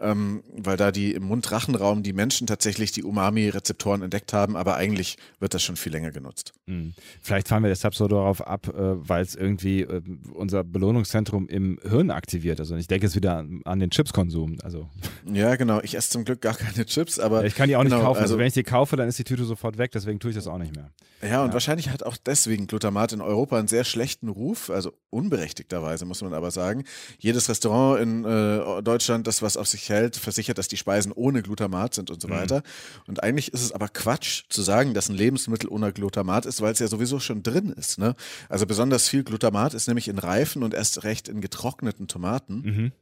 ähm, 0.00 0.42
weil 0.56 0.76
da 0.76 0.92
die 0.92 1.12
im 1.12 1.24
Mundrachenraum 1.24 2.02
die 2.02 2.12
Menschen 2.12 2.46
tatsächlich 2.46 2.92
die 2.92 3.02
Umami-Rezeptoren 3.02 4.02
entdeckt 4.02 4.32
haben, 4.32 4.56
aber 4.56 4.76
eigentlich 4.76 5.16
wird 5.40 5.54
das 5.54 5.62
schon 5.62 5.76
viel 5.76 5.92
länger 5.92 6.10
genutzt. 6.10 6.52
Mhm. 6.66 6.94
Vielleicht 7.22 7.48
fahren 7.48 7.62
wir 7.62 7.68
deshalb 7.68 7.94
so 7.94 8.08
darauf 8.08 8.46
ab, 8.46 8.68
äh, 8.68 8.72
weil 8.76 9.22
es 9.22 9.34
irgendwie 9.34 9.82
äh, 9.82 10.02
unser 10.34 10.64
Belohnungszentrum 10.64 11.48
im 11.48 11.78
Hirn 11.82 12.10
aktiviert. 12.10 12.60
Also 12.60 12.76
ich 12.76 12.86
denke 12.86 13.06
jetzt 13.06 13.16
wieder 13.16 13.38
an, 13.38 13.62
an 13.64 13.80
den 13.80 13.90
Chipskonsum. 13.90 14.58
Also. 14.62 14.88
Ja, 15.32 15.56
genau. 15.56 15.80
Ich 15.82 15.96
esse 15.96 16.10
zum 16.10 16.24
Glück 16.24 16.40
gar 16.40 16.54
keine 16.54 16.86
Chips, 16.86 17.18
aber. 17.18 17.40
Ja, 17.40 17.46
ich 17.46 17.54
kann 17.54 17.68
die 17.68 17.76
auch 17.76 17.82
nicht 17.82 17.92
genau, 17.92 18.04
kaufen. 18.04 18.20
Also, 18.22 18.34
also, 18.34 18.38
wenn 18.38 18.46
ich 18.48 18.54
die 18.54 18.62
kaufe, 18.62 18.96
dann 18.96 19.08
ist 19.08 19.18
die 19.18 19.24
Tüte 19.24 19.44
sofort 19.44 19.78
weg, 19.78 19.92
deswegen 19.92 20.18
tue 20.20 20.30
ich 20.30 20.36
das 20.36 20.46
auch 20.46 20.58
nicht 20.58 20.74
mehr. 20.74 20.90
Ja, 21.22 21.42
und 21.42 21.48
ja. 21.48 21.52
wahrscheinlich 21.54 21.88
hat 21.88 22.02
auch 22.02 22.16
deswegen 22.18 22.66
Glutamat 22.66 23.12
in 23.12 23.20
Europa 23.20 23.58
einen 23.58 23.68
sehr 23.68 23.84
schlechten 23.84 24.28
Ruf, 24.28 24.68
also 24.68 24.92
unberechtigterweise, 25.10 26.04
muss 26.04 26.22
man 26.22 26.34
aber 26.34 26.50
sagen. 26.50 26.84
Jedes 27.18 27.48
Restaurant 27.48 28.00
in 28.00 28.24
äh, 28.24 28.82
Deutschland, 28.82 29.26
das 29.26 29.40
was 29.40 29.56
auf 29.56 29.66
sich 29.66 29.85
hält, 29.88 30.16
versichert, 30.16 30.58
dass 30.58 30.68
die 30.68 30.76
Speisen 30.76 31.12
ohne 31.12 31.42
Glutamat 31.42 31.94
sind 31.94 32.10
und 32.10 32.20
so 32.20 32.28
mhm. 32.28 32.32
weiter. 32.32 32.62
Und 33.06 33.22
eigentlich 33.22 33.52
ist 33.52 33.62
es 33.62 33.72
aber 33.72 33.88
Quatsch 33.88 34.44
zu 34.48 34.62
sagen, 34.62 34.94
dass 34.94 35.08
ein 35.08 35.14
Lebensmittel 35.16 35.68
ohne 35.68 35.92
Glutamat 35.92 36.46
ist, 36.46 36.60
weil 36.60 36.72
es 36.72 36.78
ja 36.78 36.88
sowieso 36.88 37.20
schon 37.20 37.42
drin 37.42 37.70
ist. 37.70 37.98
Ne? 37.98 38.14
Also 38.48 38.66
besonders 38.66 39.08
viel 39.08 39.24
Glutamat 39.24 39.74
ist 39.74 39.88
nämlich 39.88 40.08
in 40.08 40.18
reifen 40.18 40.62
und 40.62 40.74
erst 40.74 41.04
recht 41.04 41.28
in 41.28 41.40
getrockneten 41.40 42.08
Tomaten. 42.08 42.62
Mhm 42.62 42.92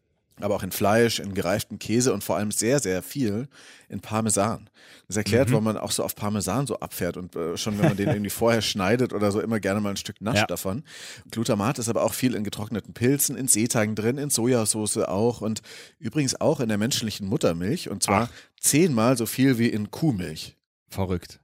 aber 0.41 0.57
auch 0.57 0.63
in 0.63 0.73
Fleisch, 0.73 1.21
in 1.21 1.35
gereiften 1.35 1.79
Käse 1.79 2.13
und 2.13 2.25
vor 2.25 2.37
allem 2.37 2.51
sehr, 2.51 2.81
sehr 2.81 3.03
viel 3.03 3.49
in 3.89 4.01
Parmesan. 4.01 4.69
Das 5.07 5.17
erklärt, 5.17 5.49
mhm. 5.49 5.53
warum 5.53 5.65
man 5.65 5.77
auch 5.77 5.93
so 5.93 6.03
auf 6.03 6.17
Parmesan 6.17 6.67
so 6.67 6.81
abfährt 6.81 7.17
und 7.17 7.37
äh, 7.37 7.57
schon, 7.57 7.79
wenn 7.79 7.87
man 7.87 7.97
den 7.97 8.09
irgendwie 8.09 8.31
vorher 8.31 8.63
schneidet 8.63 9.13
oder 9.13 9.31
so, 9.31 9.41
immer 9.41 9.61
gerne 9.61 9.81
mal 9.81 9.91
ein 9.91 9.97
Stück 9.97 10.21
nascht 10.21 10.39
ja. 10.39 10.47
davon. 10.47 10.83
Glutamat 11.31 11.79
ist 11.79 11.89
aber 11.89 12.03
auch 12.03 12.15
viel 12.15 12.35
in 12.35 12.43
getrockneten 12.43 12.95
Pilzen, 12.95 13.37
in 13.37 13.47
Seetang 13.47 13.95
drin, 13.95 14.19
in 14.19 14.31
Sojasauce 14.31 14.99
auch 14.99 15.41
und 15.41 15.63
übrigens 15.99 16.41
auch 16.41 16.61
in 16.61 16.69
der 16.69 16.79
menschlichen 16.79 17.29
Muttermilch 17.29 17.89
und 17.89 18.03
zwar 18.03 18.29
Ach. 18.33 18.61
zehnmal 18.61 19.17
so 19.17 19.27
viel 19.27 19.59
wie 19.59 19.69
in 19.69 19.91
Kuhmilch. 19.91 20.57
Verrückt. 20.89 21.41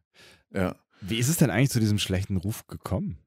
Ja. 0.52 0.76
Wie 1.00 1.18
ist 1.18 1.28
es 1.28 1.36
denn 1.36 1.50
eigentlich 1.50 1.70
zu 1.70 1.80
diesem 1.80 1.98
schlechten 1.98 2.36
Ruf 2.36 2.66
gekommen? 2.66 3.18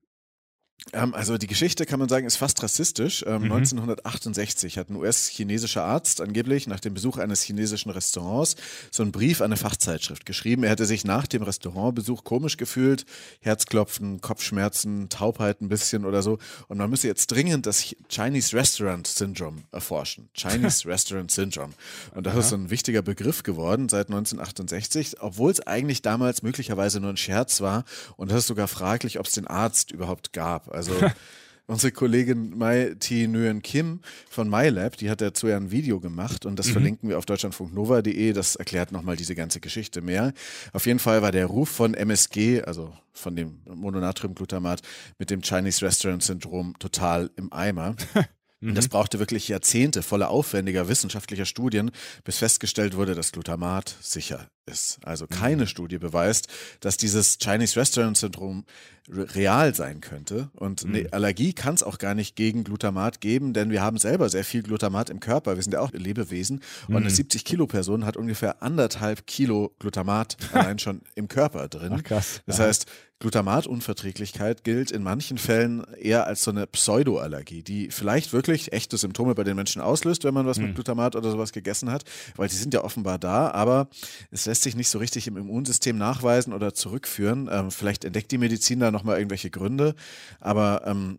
Ähm, 0.92 1.14
also 1.14 1.38
die 1.38 1.48
Geschichte 1.48 1.86
kann 1.86 2.00
man 2.00 2.10
sagen, 2.10 2.28
ist 2.28 2.36
fast 2.36 2.62
rassistisch. 2.62 3.24
Ähm, 3.26 3.44
mhm. 3.44 3.52
1968 3.54 4.78
hat 4.78 4.90
ein 4.90 4.96
US-chinesischer 4.98 5.84
Arzt 5.84 6.20
angeblich 6.20 6.68
nach 6.68 6.80
dem 6.80 6.94
Besuch 6.94 7.18
eines 7.18 7.42
chinesischen 7.42 7.90
Restaurants 7.90 8.56
so 8.92 9.04
einen 9.04 9.12
Brief 9.12 9.40
an 9.40 9.46
eine 9.46 9.58
Fachzeitschrift 9.58 10.26
geschrieben. 10.26 10.64
Er 10.64 10.72
hätte 10.72 10.86
sich 10.86 11.06
nach 11.06 11.28
dem 11.28 11.44
Restaurantbesuch 11.44 12.24
komisch 12.24 12.58
gefühlt, 12.58 13.06
Herzklopfen, 13.42 14.20
Kopfschmerzen, 14.20 15.10
Taubheit 15.10 15.62
ein 15.62 15.70
bisschen 15.70 16.06
oder 16.06 16.22
so. 16.22 16.38
Und 16.68 16.78
man 16.78 16.90
müsse 16.90 17.08
jetzt 17.08 17.28
dringend 17.28 17.66
das 17.66 17.96
Chinese 18.10 18.56
Restaurant 18.56 19.08
Syndrome 19.08 19.64
erforschen. 19.72 20.30
Chinese 20.34 20.86
Restaurant 20.88 21.32
Syndrome. 21.32 21.74
Und 22.14 22.26
das 22.26 22.34
Aha. 22.34 22.40
ist 22.42 22.50
so 22.50 22.56
ein 22.56 22.70
wichtiger 22.70 23.02
Begriff 23.02 23.44
geworden 23.44 23.88
seit 23.88 24.08
1968, 24.08 25.22
obwohl 25.22 25.52
es 25.52 25.66
eigentlich 25.66 26.02
damals 26.02 26.42
möglicherweise 26.42 27.00
nur 27.00 27.12
ein 27.12 27.18
Scherz 27.18 27.62
war. 27.62 27.86
Und 28.18 28.32
das 28.32 28.40
ist 28.40 28.48
sogar 28.48 28.68
fraglich, 28.68 29.20
ob 29.20 29.28
es 29.28 29.34
den 29.34 29.48
Arzt 29.48 29.92
überhaupt 29.92 30.34
gab. 30.34 30.73
Also 30.74 30.94
unsere 31.68 31.92
Kollegin 31.92 32.58
Mai 32.58 32.96
T. 33.00 33.28
Nguyen 33.28 33.62
Kim 33.62 34.02
von 34.30 34.50
MyLab, 34.50 34.98
die 34.98 35.10
hat 35.10 35.22
dazu 35.22 35.48
ja 35.48 35.58
ein 35.58 35.72
Video 35.72 36.00
gemacht 36.00 36.46
und 36.46 36.58
das 36.58 36.68
mhm. 36.68 36.74
verlinken 36.74 37.10
wir 37.10 37.18
auf 37.18 37.26
deutschlandfunknova.de. 37.26 38.34
Das 38.34 38.56
erklärt 38.56 38.92
nochmal 38.92 39.16
diese 39.16 39.36
ganze 39.36 39.60
Geschichte 39.60 40.02
mehr. 40.02 40.34
Auf 40.74 40.86
jeden 40.86 41.00
Fall 41.00 41.22
war 41.22 41.32
der 41.32 41.46
Ruf 41.46 41.70
von 41.70 41.94
MSG, 41.94 42.64
also 42.64 42.94
von 43.14 43.36
dem 43.36 43.62
Mononatriumglutamat, 43.66 44.82
mit 45.20 45.30
dem 45.30 45.42
Chinese 45.42 45.86
Restaurant 45.86 46.24
Syndrom 46.24 46.76
total 46.80 47.30
im 47.36 47.52
Eimer. 47.54 47.96
Und 48.62 48.76
das 48.76 48.86
mhm. 48.86 48.92
brauchte 48.92 49.20
wirklich 49.20 49.50
Jahrzehnte 49.50 50.02
voller 50.02 50.30
aufwendiger 50.30 50.88
wissenschaftlicher 50.88 51.46
Studien, 51.46 51.92
bis 52.24 52.38
festgestellt 52.38 52.96
wurde, 52.96 53.14
dass 53.14 53.34
Glutamat 53.34 53.94
sicher 54.00 54.48
ist. 54.66 55.00
Also 55.04 55.28
keine 55.28 55.64
mhm. 55.64 55.68
Studie 55.68 55.98
beweist, 55.98 56.48
dass 56.80 56.98
dieses 56.98 57.38
Chinese 57.40 57.80
Restaurant 57.80 58.18
Syndrom 58.18 58.66
real 59.10 59.76
sein 59.76 60.00
könnte. 60.00 60.50
Und 60.54 60.86
eine 60.86 61.02
mhm. 61.02 61.08
Allergie 61.12 61.54
kann 61.54 61.76
es 61.76 61.84
auch 61.84 61.98
gar 61.98 62.16
nicht 62.16 62.36
gegen 62.36 62.64
Glutamat 62.64 63.20
geben, 63.20 63.54
denn 63.54 63.70
wir 63.70 63.82
haben 63.82 63.98
selber 63.98 64.30
sehr 64.30 64.46
viel 64.46 64.64
Glutamat 64.64 65.10
im 65.10 65.20
Körper. 65.20 65.56
Wir 65.56 65.64
sind 65.64 65.74
ja 65.74 65.82
auch 65.82 65.92
Lebewesen. 65.92 66.62
Und 66.88 66.98
eine 66.98 67.10
70 67.10 67.44
Kilo 67.44 67.68
Person 67.68 68.06
hat 68.06 68.16
ungefähr 68.16 68.64
anderthalb 68.64 69.28
Kilo 69.28 69.76
Glutamat 69.80 70.38
allein 70.54 70.80
schon 70.80 71.02
im 71.16 71.28
Körper 71.28 71.68
drin. 71.68 71.94
Ach, 71.98 72.04
krass. 72.04 72.42
Das 72.46 72.60
heißt, 72.60 72.86
Glutamatunverträglichkeit 73.24 74.66
gilt 74.66 74.92
in 74.92 75.02
manchen 75.02 75.38
Fällen 75.38 75.86
eher 75.96 76.28
als 76.28 76.44
so 76.44 76.52
eine 76.52 76.68
Pseudoallergie, 76.68 77.64
die 77.64 77.90
vielleicht 77.90 78.34
wirklich 78.34 78.74
echte 78.74 78.98
Symptome 78.98 79.34
bei 79.34 79.46
den 79.46 79.56
Menschen 79.56 79.82
auslöst, 79.82 80.26
wenn 80.26 80.34
man 80.34 80.46
was 80.46 80.58
mhm. 80.58 80.66
mit 80.66 80.76
Glutamat 80.76 81.16
oder 81.16 81.32
sowas 81.32 81.54
gegessen 81.54 81.90
hat, 81.90 82.04
weil 82.36 82.50
die 82.50 82.56
sind 82.56 82.74
ja 82.74 82.84
offenbar 82.84 83.20
da, 83.20 83.50
aber 83.52 83.88
es 84.30 84.46
lässt 84.54 84.62
sich 84.62 84.76
nicht 84.76 84.90
so 84.90 85.00
richtig 85.00 85.26
im 85.26 85.36
Immunsystem 85.36 85.98
nachweisen 85.98 86.54
oder 86.54 86.76
zurückführen. 86.76 87.50
Ähm, 87.52 87.72
vielleicht 87.72 88.06
entdeckt 88.06 88.32
die 88.32 88.38
Medizin 88.38 88.80
da 88.80 88.92
nochmal 88.92 89.18
irgendwelche 89.18 89.50
Gründe, 89.50 89.96
aber 90.40 90.84
ähm, 90.86 91.18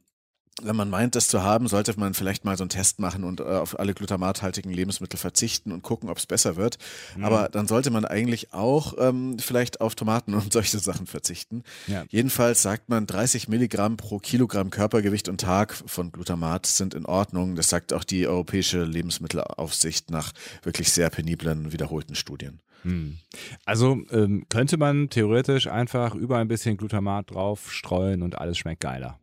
wenn 0.63 0.77
man 0.77 0.89
meint, 0.89 1.17
das 1.17 1.29
zu 1.29 1.43
haben, 1.43 1.67
sollte 1.67 1.99
man 1.99 2.15
vielleicht 2.15 2.45
mal 2.45 2.57
so 2.57 2.63
einen 2.63 2.69
Test 2.69 3.01
machen 3.01 3.25
und 3.25 3.41
äh, 3.41 3.45
auf 3.45 3.79
alle 3.79 3.93
glutamathaltigen 3.93 4.73
Lebensmittel 4.73 5.19
verzichten 5.19 5.73
und 5.73 5.83
gucken, 5.83 6.09
ob 6.09 6.19
es 6.19 6.27
besser 6.27 6.57
wird. 6.57 6.79
Mhm. 7.17 7.25
Aber 7.25 7.49
dann 7.49 7.67
sollte 7.67 7.91
man 7.91 8.05
eigentlich 8.05 8.53
auch 8.53 8.95
ähm, 8.99 9.39
vielleicht 9.39 9.81
auf 9.81 9.95
Tomaten 9.95 10.35
und 10.35 10.53
solche 10.53 10.79
Sachen 10.79 11.07
verzichten. 11.07 11.65
Ja. 11.87 12.05
Jedenfalls 12.09 12.63
sagt 12.63 12.89
man, 12.89 13.07
30 13.07 13.49
Milligramm 13.49 13.97
pro 13.97 14.19
Kilogramm 14.19 14.71
Körpergewicht 14.71 15.29
und 15.29 15.41
Tag 15.41 15.75
von 15.75 16.13
Glutamat 16.13 16.67
sind 16.67 16.95
in 16.95 17.05
Ordnung. 17.05 17.57
Das 17.57 17.69
sagt 17.69 17.93
auch 17.93 18.05
die 18.05 18.27
Europäische 18.27 18.85
Lebensmittelaufsicht 18.85 20.11
nach 20.11 20.33
wirklich 20.63 20.93
sehr 20.93 21.11
peniblen, 21.11 21.73
wiederholten 21.73 22.15
Studien. 22.15 22.61
Hm. 22.83 23.19
Also 23.65 24.03
ähm, 24.11 24.45
könnte 24.49 24.77
man 24.77 25.09
theoretisch 25.09 25.67
einfach 25.67 26.15
über 26.15 26.39
ein 26.39 26.49
bisschen 26.49 26.77
Glutamat 26.77 27.31
drauf 27.31 27.73
streuen 27.73 28.23
und 28.23 28.39
alles 28.39 28.59
schmeckt 28.59 28.83
geiler. 28.83 29.19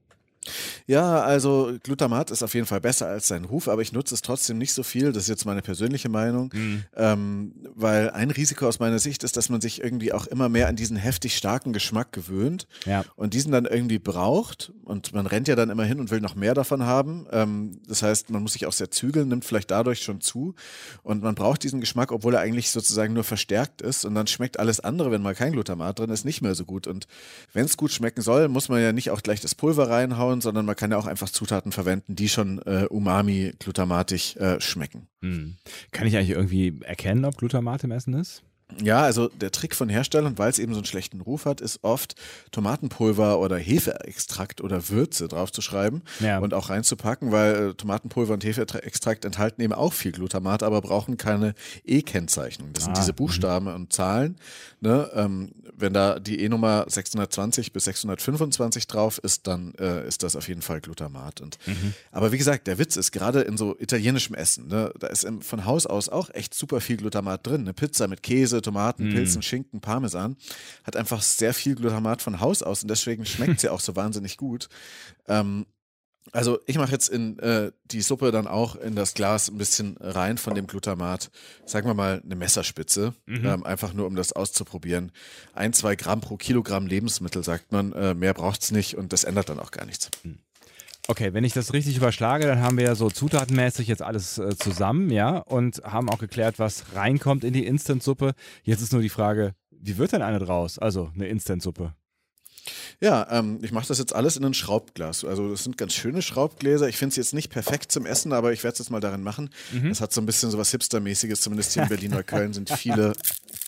Ja, 0.88 1.21
also 1.21 1.73
Glutamat 1.84 2.32
ist 2.32 2.41
auf 2.41 2.54
jeden 2.56 2.65
Fall 2.65 2.82
besser 2.82 3.08
als 3.08 3.27
sein 3.27 3.45
Ruf, 3.45 3.67
aber 3.67 3.82
ich 3.82 3.91
nutze 3.91 4.15
es 4.15 4.21
trotzdem 4.21 4.58
nicht 4.58 4.73
so 4.73 4.82
viel. 4.82 5.12
Das 5.12 5.23
ist 5.23 5.30
jetzt 5.30 5.45
meine 5.45 5.62
persönliche 5.62 6.10
Meinung, 6.10 6.49
mhm. 6.54 6.84
ähm, 6.95 7.54
weil 7.75 8.10
ein 8.10 8.32
Risiko 8.32 8.67
aus 8.67 8.80
meiner 8.80 8.99
Sicht 8.99 9.23
ist, 9.23 9.38
dass 9.38 9.49
man 9.49 9.62
sich 9.62 9.84
irgendwie 9.84 10.13
auch 10.13 10.25
immer 10.25 10.49
mehr 10.49 10.67
an 10.67 10.75
diesen 10.75 10.97
heftig 10.97 11.38
starken 11.38 11.73
Geschmack 11.73 12.12
gewöhnt 12.12 12.67
ja. 12.86 13.06
und 13.15 13.34
diesen 13.36 13.51
dann 13.51 13.65
irgendwie 13.65 13.99
braucht 13.99 14.73
und 14.84 15.13
man 15.13 15.27
rennt 15.27 15.47
ja 15.47 15.56
dann 15.56 15.69
immer 15.69 15.84
hin 15.84 15.99
und 15.99 16.10
will 16.10 16.21
noch 16.21 16.36
mehr 16.36 16.56
davon 16.56 16.84
haben. 16.86 17.27
Ähm, 17.32 17.80
das 17.88 18.01
heißt, 18.01 18.32
man 18.32 18.41
muss 18.41 18.54
sich 18.54 18.65
auch 18.65 18.73
sehr 18.73 18.89
zügeln, 18.89 19.27
nimmt 19.27 19.45
vielleicht 19.45 19.69
dadurch 19.69 20.01
schon 20.01 20.21
zu 20.21 20.56
und 21.04 21.21
man 21.21 21.36
braucht 21.36 21.63
diesen 21.63 21.82
Geschmack, 21.82 22.12
obwohl 22.12 22.34
er 22.34 22.41
eigentlich 22.41 22.71
sozusagen 22.71 23.13
nur 23.13 23.23
verstärkt 23.23 23.82
ist 23.82 24.06
und 24.06 24.15
dann 24.15 24.25
schmeckt 24.25 24.60
alles 24.60 24.80
andere, 24.80 25.12
wenn 25.12 25.21
mal 25.21 25.36
kein 25.36 25.54
Glutamat 25.54 25.99
drin 25.99 26.10
ist, 26.10 26.25
nicht 26.25 26.41
mehr 26.41 26.56
so 26.56 26.65
gut. 26.65 26.88
Und 26.88 27.08
wenn 27.54 27.65
es 27.65 27.77
gut 27.77 27.91
schmecken 27.91 28.21
soll, 28.21 28.47
muss 28.47 28.69
man 28.69 28.82
ja 28.82 28.91
nicht 28.91 29.12
auch 29.12 29.21
gleich 29.21 29.39
das 29.39 29.54
Pulver 29.54 29.89
reinhauen 29.89 30.31
bauen, 30.32 30.41
sondern 30.41 30.65
man 30.65 30.76
kann 30.76 30.91
ja 30.91 30.98
auch 30.98 31.08
einfach 31.08 31.30
Zutaten 31.30 31.72
verwenden, 31.72 32.15
die 32.15 32.30
schon 32.30 32.60
äh, 32.60 32.86
umami, 32.89 33.54
glutamatisch 33.60 34.36
äh, 34.38 34.60
schmecken. 34.60 35.08
Hm. 35.22 35.58
Kann 35.91 36.08
ich 36.08 36.15
eigentlich 36.15 36.32
irgendwie 36.32 36.80
erkennen, 36.84 37.26
ob 37.26 37.38
Glutamat 37.38 37.84
im 37.84 37.91
Essen 37.91 38.13
ist? 38.13 38.44
Ja, 38.82 39.02
also 39.02 39.28
der 39.28 39.52
Trick 39.52 39.76
von 39.76 39.90
Herstellern, 39.90 40.38
weil 40.38 40.50
es 40.50 40.60
eben 40.60 40.74
so 40.74 40.80
einen 40.80 40.86
schlechten 40.86 41.22
Ruf 41.22 41.46
hat, 41.46 41.62
ist 41.62 41.84
oft 41.84 42.16
Tomatenpulver 42.52 43.40
oder 43.40 43.58
Hefeextrakt 43.58 44.62
oder 44.62 44.90
Würze 44.90 45.28
draufzuschreiben 45.28 46.02
ja. 46.20 46.40
und 46.40 46.54
auch 46.54 46.70
reinzupacken, 46.70 47.32
weil 47.32 47.70
äh, 47.70 47.74
Tomatenpulver 47.74 48.34
und 48.34 48.44
Hefeextrakt 48.44 49.26
enthalten 49.26 49.62
eben 49.62 49.74
auch 49.74 49.94
viel 49.94 50.12
Glutamat, 50.12 50.64
aber 50.64 50.82
brauchen 50.82 51.18
keine 51.18 51.54
E-Kennzeichnung. 51.86 52.74
Das 52.74 52.86
sind 52.86 52.94
ah, 52.94 53.00
diese 53.00 53.12
mhm. 53.12 53.18
Buchstaben 53.18 53.68
-hmm. 53.68 53.76
und 53.76 53.94
Zahlen. 53.94 54.38
Ne? 54.80 55.10
Ähm, 55.14 55.52
wenn 55.76 55.94
da 55.94 56.20
die 56.20 56.42
E-Nummer 56.42 56.86
620 56.88 57.74
bis 57.74 57.86
625 57.86 58.88
drauf 58.88 59.18
ist, 59.20 59.48
dann 59.48 59.74
äh, 59.76 60.08
ist 60.08 60.24
das 60.24 60.36
auf 60.36 60.48
jeden 60.48 60.62
Fall 60.62 60.82
Glutamat. 60.82 61.42
Und, 61.42 61.58
mhm. 61.66 61.94
Aber 62.12 62.32
wie 62.32 62.38
gesagt, 62.38 62.68
der 62.68 62.78
Witz 62.78 62.96
ist 62.96 63.12
gerade 63.12 63.42
in 63.42 63.58
so 63.58 63.76
italienischem 63.80 64.36
Essen, 64.36 64.68
ne? 64.68 64.94
da 65.00 65.08
ist 65.08 65.28
von 65.42 65.66
Haus 65.66 65.86
aus 65.86 66.10
auch 66.10 66.30
echt 66.34 66.54
super 66.54 66.82
viel 66.82 66.98
Glutamat 66.98 67.46
drin. 67.46 67.62
Eine 67.62 67.74
Pizza 67.74 68.08
mit 68.08 68.24
Käse, 68.24 68.61
Tomaten, 68.62 69.10
mm. 69.10 69.13
Pilzen, 69.13 69.41
Schinken, 69.41 69.82
Parmesan, 69.82 70.38
hat 70.84 70.95
einfach 70.95 71.21
sehr 71.21 71.54
viel 71.54 71.76
Glutamat 71.76 72.21
von 72.21 72.39
Haus 72.39 72.63
aus 72.63 72.84
und 72.84 72.89
deswegen 72.89 73.26
schmeckt 73.26 73.60
sie 73.60 73.69
auch 73.69 73.80
so 73.80 73.95
wahnsinnig 73.95 74.38
gut. 74.38 74.69
Ähm, 75.28 75.65
also 76.32 76.60
ich 76.65 76.78
mache 76.78 76.91
jetzt 76.91 77.10
in 77.10 77.39
äh, 77.39 77.71
die 77.86 78.02
Suppe 78.02 78.32
dann 78.32 78.47
auch 78.47 78.76
in 78.76 78.95
das 78.95 79.13
Glas 79.13 79.50
ein 79.50 79.58
bisschen 79.58 79.97
rein 80.00 80.38
von 80.38 80.54
dem 80.56 80.67
Glutamat. 80.67 81.32
Sagen 81.65 81.88
wir 81.88 81.93
mal 81.93 82.21
eine 82.24 82.36
Messerspitze, 82.36 83.13
mhm. 83.26 83.45
ähm, 83.45 83.63
einfach 83.65 83.93
nur 83.93 84.08
um 84.08 84.15
das 84.15 84.32
auszuprobieren. 84.32 85.12
Ein, 85.54 85.74
zwei 85.74 85.95
Gramm 85.95 86.21
pro 86.21 86.38
Kilogramm 86.38 86.86
Lebensmittel 86.86 87.43
sagt 87.43 87.71
man, 87.71 87.91
äh, 87.93 88.13
mehr 88.13 88.34
braucht 88.34 88.62
es 88.62 88.71
nicht 88.71 88.95
und 88.97 89.13
das 89.13 89.24
ändert 89.24 89.50
dann 89.50 89.60
auch 89.60 89.71
gar 89.71 89.86
nichts. 89.86 90.10
Mhm. 90.24 90.38
Okay, 91.12 91.34
wenn 91.34 91.43
ich 91.43 91.52
das 91.52 91.74
richtig 91.74 91.97
überschlage, 91.97 92.47
dann 92.47 92.62
haben 92.62 92.78
wir 92.78 92.86
ja 92.86 92.95
so 92.95 93.10
zutatenmäßig 93.10 93.86
jetzt 93.89 94.02
alles 94.02 94.38
äh, 94.38 94.56
zusammen, 94.56 95.10
ja, 95.10 95.39
und 95.39 95.84
haben 95.84 96.10
auch 96.10 96.19
geklärt, 96.19 96.58
was 96.58 96.95
reinkommt 96.95 97.43
in 97.43 97.52
die 97.52 97.65
Instant-Suppe. 97.65 98.32
Jetzt 98.63 98.80
ist 98.80 98.93
nur 98.93 99.02
die 99.02 99.10
Frage, 99.10 99.54
wie 99.71 99.97
wird 99.97 100.13
denn 100.13 100.21
eine 100.21 100.39
draus? 100.39 100.80
Also 100.80 101.12
eine 101.13 101.28
Instant-Suppe. 101.28 101.93
Ja, 103.02 103.28
ähm, 103.30 103.60
ich 103.62 103.74
mache 103.74 103.89
das 103.89 104.00
jetzt 104.00 104.15
alles 104.15 104.38
in 104.38 104.45
ein 104.45 104.54
Schraubglas. 104.54 105.26
Also 105.26 105.50
das 105.52 105.65
sind 105.65 105.78
ganz 105.78 105.91
schöne 105.91 106.21
Schraubgläser. 106.21 106.88
Ich 106.88 106.95
finde 106.95 107.10
es 107.10 107.17
jetzt 107.17 107.34
nicht 107.34 107.50
perfekt 107.50 107.91
zum 107.91 108.06
Essen, 108.06 108.32
aber 108.32 108.54
ich 108.54 108.63
werde 108.63 108.76
es 108.76 108.80
jetzt 108.80 108.89
mal 108.89 109.02
darin 109.02 109.21
machen. 109.21 109.50
Mhm. 109.74 109.89
Das 109.89 110.00
hat 110.00 110.13
so 110.13 110.21
ein 110.21 110.26
bisschen 110.26 110.50
so 110.50 110.58
was 110.58 110.71
Hipstermäßiges, 110.71 111.41
zumindest 111.41 111.74
hier 111.74 111.84
in 111.84 111.89
Berlin 111.89 112.13
oder 112.13 112.24
Köln 112.24 112.54
sind 112.54 112.69
viele 112.69 113.12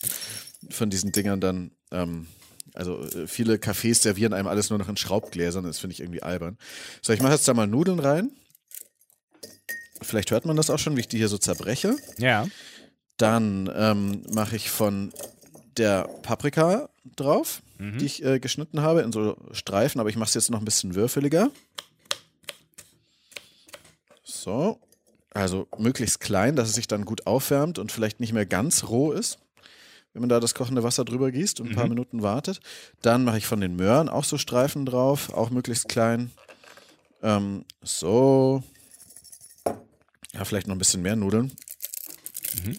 von 0.70 0.90
diesen 0.90 1.12
Dingern 1.12 1.42
dann 1.42 1.72
ähm, 1.92 2.28
also 2.74 3.04
äh, 3.04 3.28
viele 3.28 3.56
Cafés 3.56 4.02
servieren 4.02 4.34
einem 4.34 4.48
alles 4.48 4.70
nur 4.70 4.80
noch 4.80 4.90
in 4.90 4.98
Schraubgläsern, 4.98 5.64
das 5.64 5.80
finde 5.80 5.94
ich 5.94 6.00
irgendwie 6.00 6.24
albern. 6.24 6.58
So, 7.02 7.14
ich 7.14 7.22
mache 7.22 7.34
jetzt 7.34 7.48
da 7.48 7.54
mal 7.54 7.68
Nudeln 7.68 8.00
rein. 8.00 8.32
Vielleicht 10.02 10.32
hört 10.32 10.46
man 10.46 10.58
das 10.58 10.70
auch 10.70 10.80
schon, 10.80 10.98
wie 10.98 11.02
ich 11.02 11.08
die 11.08 11.18
hier 11.18 11.30
so 11.30 11.38
zerbreche. 11.38 11.96
Ja. 12.18 12.48
Dann 13.18 13.72
ähm, 13.74 14.24
mache 14.34 14.56
ich 14.56 14.70
von 14.70 15.14
der 15.78 16.04
Paprika 16.24 16.90
drauf, 17.16 17.62
mhm. 17.78 18.00
die 18.00 18.06
ich 18.06 18.24
äh, 18.24 18.40
geschnitten 18.40 18.82
habe 18.82 19.02
in 19.02 19.12
so 19.12 19.38
Streifen, 19.52 20.02
aber 20.02 20.10
ich 20.10 20.18
mache 20.18 20.30
es 20.30 20.34
jetzt 20.34 20.50
noch 20.50 20.60
ein 20.60 20.66
bisschen 20.66 20.96
würfeliger. 20.96 21.52
So. 24.24 24.80
Also 25.32 25.68
möglichst 25.78 26.20
klein, 26.20 26.56
dass 26.56 26.70
es 26.70 26.76
sich 26.76 26.88
dann 26.88 27.06
gut 27.06 27.26
aufwärmt 27.26 27.80
und 27.80 27.92
vielleicht 27.92 28.20
nicht 28.20 28.34
mehr 28.34 28.46
ganz 28.46 28.84
roh 28.84 29.12
ist 29.12 29.40
wenn 30.14 30.22
man 30.22 30.30
da 30.30 30.40
das 30.40 30.54
kochende 30.54 30.84
Wasser 30.84 31.06
drüber 31.06 31.32
gießt 31.32 31.60
und 31.60 31.70
ein 31.70 31.76
paar 31.76 31.86
mhm. 31.86 31.92
Minuten 31.92 32.22
wartet. 32.22 32.60
Dann 33.02 33.24
mache 33.24 33.38
ich 33.38 33.48
von 33.48 33.62
den 33.62 33.76
Möhren 33.76 34.10
auch 34.10 34.24
so 34.24 34.38
Streifen 34.38 34.86
drauf, 34.86 35.34
auch 35.34 35.50
möglichst 35.50 35.90
klein. 35.90 36.32
Ähm, 37.22 37.66
so. 37.82 38.64
Ja, 40.34 40.46
vielleicht 40.46 40.68
noch 40.68 40.76
ein 40.76 40.80
bisschen 40.80 41.02
mehr 41.02 41.16
Nudeln. 41.16 41.52
Mhm. 42.64 42.78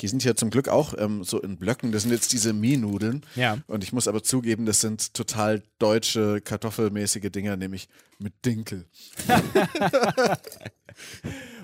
Die 0.00 0.08
sind 0.08 0.22
hier 0.22 0.36
zum 0.36 0.50
Glück 0.50 0.68
auch 0.68 0.94
ähm, 0.98 1.24
so 1.24 1.40
in 1.40 1.56
Blöcken. 1.56 1.92
Das 1.92 2.02
sind 2.02 2.12
jetzt 2.12 2.32
diese 2.32 2.52
Mie-Nudeln. 2.52 3.24
Ja. 3.34 3.58
Und 3.66 3.84
ich 3.84 3.92
muss 3.92 4.08
aber 4.08 4.22
zugeben, 4.22 4.66
das 4.66 4.80
sind 4.80 5.14
total 5.14 5.62
deutsche, 5.78 6.40
kartoffelmäßige 6.40 7.30
Dinger, 7.30 7.56
nämlich 7.56 7.88
mit 8.18 8.32
Dinkel. 8.44 8.86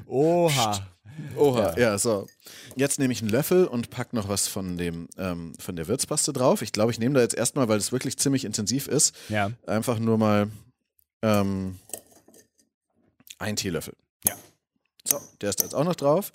Oha. 0.06 0.86
Oha, 1.36 1.72
ja. 1.72 1.78
ja. 1.78 1.98
so. 1.98 2.26
Jetzt 2.76 2.98
nehme 2.98 3.12
ich 3.12 3.22
einen 3.22 3.30
Löffel 3.30 3.66
und 3.66 3.90
packe 3.90 4.16
noch 4.16 4.28
was 4.28 4.48
von, 4.48 4.76
dem, 4.76 5.08
ähm, 5.16 5.52
von 5.58 5.76
der 5.76 5.88
Würzpaste 5.88 6.32
drauf. 6.32 6.62
Ich 6.62 6.72
glaube, 6.72 6.92
ich 6.92 6.98
nehme 6.98 7.14
da 7.14 7.20
jetzt 7.20 7.34
erstmal, 7.34 7.68
weil 7.68 7.78
es 7.78 7.92
wirklich 7.92 8.18
ziemlich 8.18 8.44
intensiv 8.44 8.88
ist, 8.88 9.14
ja. 9.28 9.50
einfach 9.66 9.98
nur 9.98 10.18
mal 10.18 10.50
ähm, 11.22 11.78
ein 13.38 13.56
Teelöffel. 13.56 13.94
Ja. 14.24 14.34
So, 15.06 15.20
der 15.40 15.50
ist 15.50 15.62
jetzt 15.62 15.74
auch 15.74 15.84
noch 15.84 15.96
drauf. 15.96 16.32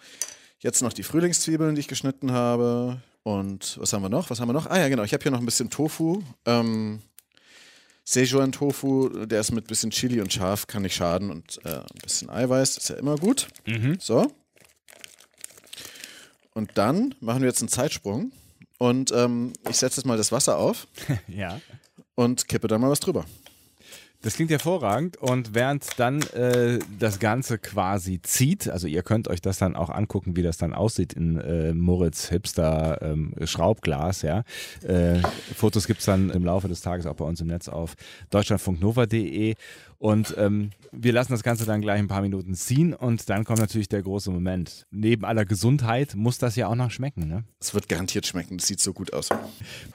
Jetzt 0.59 0.81
noch 0.81 0.93
die 0.93 1.03
Frühlingszwiebeln, 1.03 1.75
die 1.75 1.81
ich 1.81 1.87
geschnitten 1.87 2.31
habe. 2.31 3.01
Und 3.23 3.77
was 3.79 3.93
haben 3.93 4.01
wir 4.01 4.09
noch? 4.09 4.29
Was 4.29 4.39
haben 4.39 4.49
wir 4.49 4.53
noch? 4.53 4.67
Ah 4.67 4.77
ja, 4.77 4.89
genau. 4.89 5.03
Ich 5.03 5.13
habe 5.13 5.23
hier 5.23 5.31
noch 5.31 5.39
ein 5.39 5.45
bisschen 5.45 5.69
Tofu. 5.69 6.21
Ähm, 6.45 7.01
Szechuan 8.05 8.51
Tofu, 8.51 9.09
der 9.25 9.39
ist 9.39 9.51
mit 9.51 9.65
ein 9.65 9.67
bisschen 9.67 9.91
Chili 9.91 10.19
und 10.19 10.33
Schaf, 10.33 10.67
kann 10.67 10.81
nicht 10.81 10.95
schaden. 10.95 11.29
Und 11.29 11.59
äh, 11.63 11.77
ein 11.77 12.01
bisschen 12.01 12.29
Eiweiß, 12.29 12.77
ist 12.77 12.89
ja 12.89 12.95
immer 12.95 13.15
gut. 13.17 13.47
Mhm. 13.65 13.97
So. 13.99 14.31
Und 16.53 16.71
dann 16.77 17.15
machen 17.21 17.41
wir 17.41 17.47
jetzt 17.47 17.61
einen 17.61 17.69
Zeitsprung. 17.69 18.31
Und 18.79 19.11
ähm, 19.11 19.53
ich 19.69 19.77
setze 19.77 20.01
jetzt 20.01 20.05
mal 20.05 20.17
das 20.17 20.31
Wasser 20.31 20.57
auf. 20.57 20.87
ja. 21.27 21.61
Und 22.15 22.47
kippe 22.47 22.67
dann 22.67 22.81
mal 22.81 22.89
was 22.89 22.99
drüber. 22.99 23.25
Das 24.21 24.33
klingt 24.33 24.51
hervorragend 24.51 25.15
und 25.15 25.55
während 25.55 25.97
dann 25.97 26.21
äh, 26.33 26.79
das 26.99 27.19
Ganze 27.19 27.57
quasi 27.57 28.21
zieht, 28.21 28.67
also 28.69 28.85
ihr 28.85 29.01
könnt 29.01 29.29
euch 29.29 29.39
das 29.39 29.59
dann 29.59 29.77
auch 29.77 29.89
angucken, 29.89 30.35
wie 30.35 30.43
das 30.43 30.57
dann 30.57 30.73
aussieht 30.73 31.13
in 31.13 31.39
äh, 31.39 31.73
Moritz 31.73 32.27
Hipster 32.27 33.01
ähm, 33.01 33.33
Schraubglas, 33.45 34.21
ja. 34.23 34.43
Äh, 34.83 35.19
Fotos 35.55 35.87
gibt 35.87 36.01
es 36.01 36.05
dann 36.05 36.31
im 36.31 36.43
Laufe 36.43 36.67
des 36.67 36.81
Tages 36.81 37.05
auch 37.05 37.15
bei 37.15 37.23
uns 37.23 37.39
im 37.39 37.47
Netz 37.47 37.69
auf 37.69 37.95
deutschlandfunknova.de 38.29 39.55
und 39.99 40.33
ähm, 40.37 40.71
wir 40.91 41.13
lassen 41.13 41.33
das 41.33 41.43
Ganze 41.43 41.65
dann 41.65 41.81
gleich 41.81 41.99
ein 41.99 42.07
paar 42.07 42.21
Minuten 42.21 42.55
ziehen 42.55 42.93
und 42.93 43.29
dann 43.29 43.43
kommt 43.43 43.59
natürlich 43.59 43.89
der 43.89 44.01
große 44.01 44.31
Moment. 44.31 44.87
Neben 44.91 45.25
aller 45.25 45.45
Gesundheit 45.45 46.15
muss 46.15 46.37
das 46.37 46.55
ja 46.55 46.67
auch 46.67 46.75
noch 46.75 46.89
schmecken, 46.89 47.27
ne? 47.27 47.43
Es 47.59 47.73
wird 47.73 47.89
garantiert 47.89 48.25
schmecken, 48.25 48.57
das 48.57 48.67
sieht 48.67 48.79
so 48.79 48.93
gut 48.93 49.13
aus. 49.13 49.29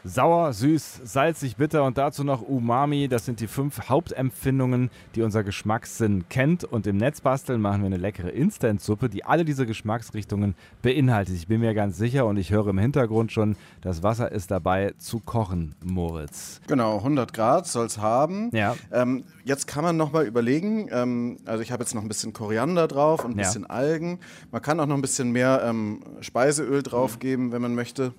Sauer, 0.05 0.53
süß, 0.53 1.01
salzig, 1.05 1.57
bitter 1.57 1.85
und 1.85 1.97
dazu 1.97 2.23
noch 2.23 2.43
Umami. 2.43 3.09
Das 3.09 3.25
sind 3.25 3.41
die 3.41 3.47
fünf 3.47 3.89
Hauptempfindungen, 3.89 4.91
die 5.15 5.23
unser 5.23 5.43
Geschmackssinn 5.43 6.29
kennt. 6.29 6.65
Und 6.65 6.87
im 6.87 6.99
Netzbasteln 6.99 7.61
machen 7.61 7.81
wir 7.81 7.87
eine 7.87 7.97
leckere 7.97 8.31
Instant-Suppe, 8.31 9.09
die 9.09 9.25
alle 9.25 9.47
diese 9.47 9.65
Geschmacksrichtungen 9.65 10.55
beinhaltet. 10.83 11.35
Ich 11.35 11.49
bin 11.49 11.61
mir 11.61 11.75
ganz 11.75 11.97
sicher 11.97 12.27
und 12.27 12.37
ich 12.37 12.51
höre 12.51 12.69
im 12.69 12.79
Hintergrund 12.79 13.33
schon, 13.33 13.57
das 13.81 14.03
Wasser 14.03 14.31
ist 14.31 14.51
dabei 14.51 14.93
zu 14.99 15.21
kochen, 15.21 15.75
Moritz. 15.83 16.61
Genau, 16.67 16.99
100 16.99 17.33
Grad 17.33 17.67
soll 17.67 17.87
es 17.87 17.99
haben. 17.99 18.51
Ja. 18.53 18.77
Ähm, 18.93 19.25
jetzt 19.45 19.67
kann 19.67 19.83
man 19.83 19.94
nochmal 19.97 20.27
überlegen, 20.27 20.89
ähm, 20.91 21.39
also 21.45 21.63
ich 21.63 21.73
habe 21.73 21.83
jetzt 21.83 21.95
noch 21.95 22.03
ein 22.03 22.09
bisschen 22.09 22.33
Koriander 22.33 22.87
drauf 22.89 23.25
und 23.25 23.33
ein 23.33 23.39
Ja. 23.39 23.45
bisschen 23.47 23.67
Algen. 23.67 24.21
Man 24.51 24.63
kann 24.63 24.79
auch 24.81 24.87
noch 24.87 24.95
ein 24.97 25.03
bisschen 25.03 25.31
mehr 25.33 25.63
ähm, 25.65 26.01
Speiseöl 26.21 26.83
draufgeben, 26.83 27.53
wenn 27.53 27.63
man 27.63 27.75
möchte, 27.75 28.13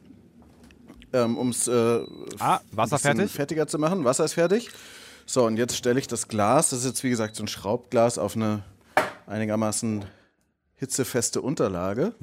ähm, 1.14 1.38
um 1.38 1.50
es 1.50 1.68
äh, 1.68 1.72
Ah, 2.40 2.60
Wasser 2.72 2.96
ein 2.96 3.00
bisschen 3.00 3.00
fertig? 3.00 3.32
fertiger 3.32 3.68
zu 3.68 3.80
machen. 3.80 4.04
Wasser 4.04 4.26
ist 4.26 4.34
fertig. 4.34 4.70
So, 5.26 5.46
und 5.46 5.58
jetzt 5.58 5.76
stelle 5.76 6.00
ich 6.00 6.08
das 6.08 6.28
Glas, 6.28 6.70
das 6.70 6.80
ist 6.80 6.86
jetzt 6.86 7.04
wie 7.04 7.10
gesagt 7.10 7.36
so 7.36 7.44
ein 7.44 7.48
Schraubglas, 7.48 8.18
auf 8.18 8.36
eine 8.36 8.64
einigermaßen 9.28 10.06
hitzefeste 10.86 11.42
Unterlage. 11.42 12.14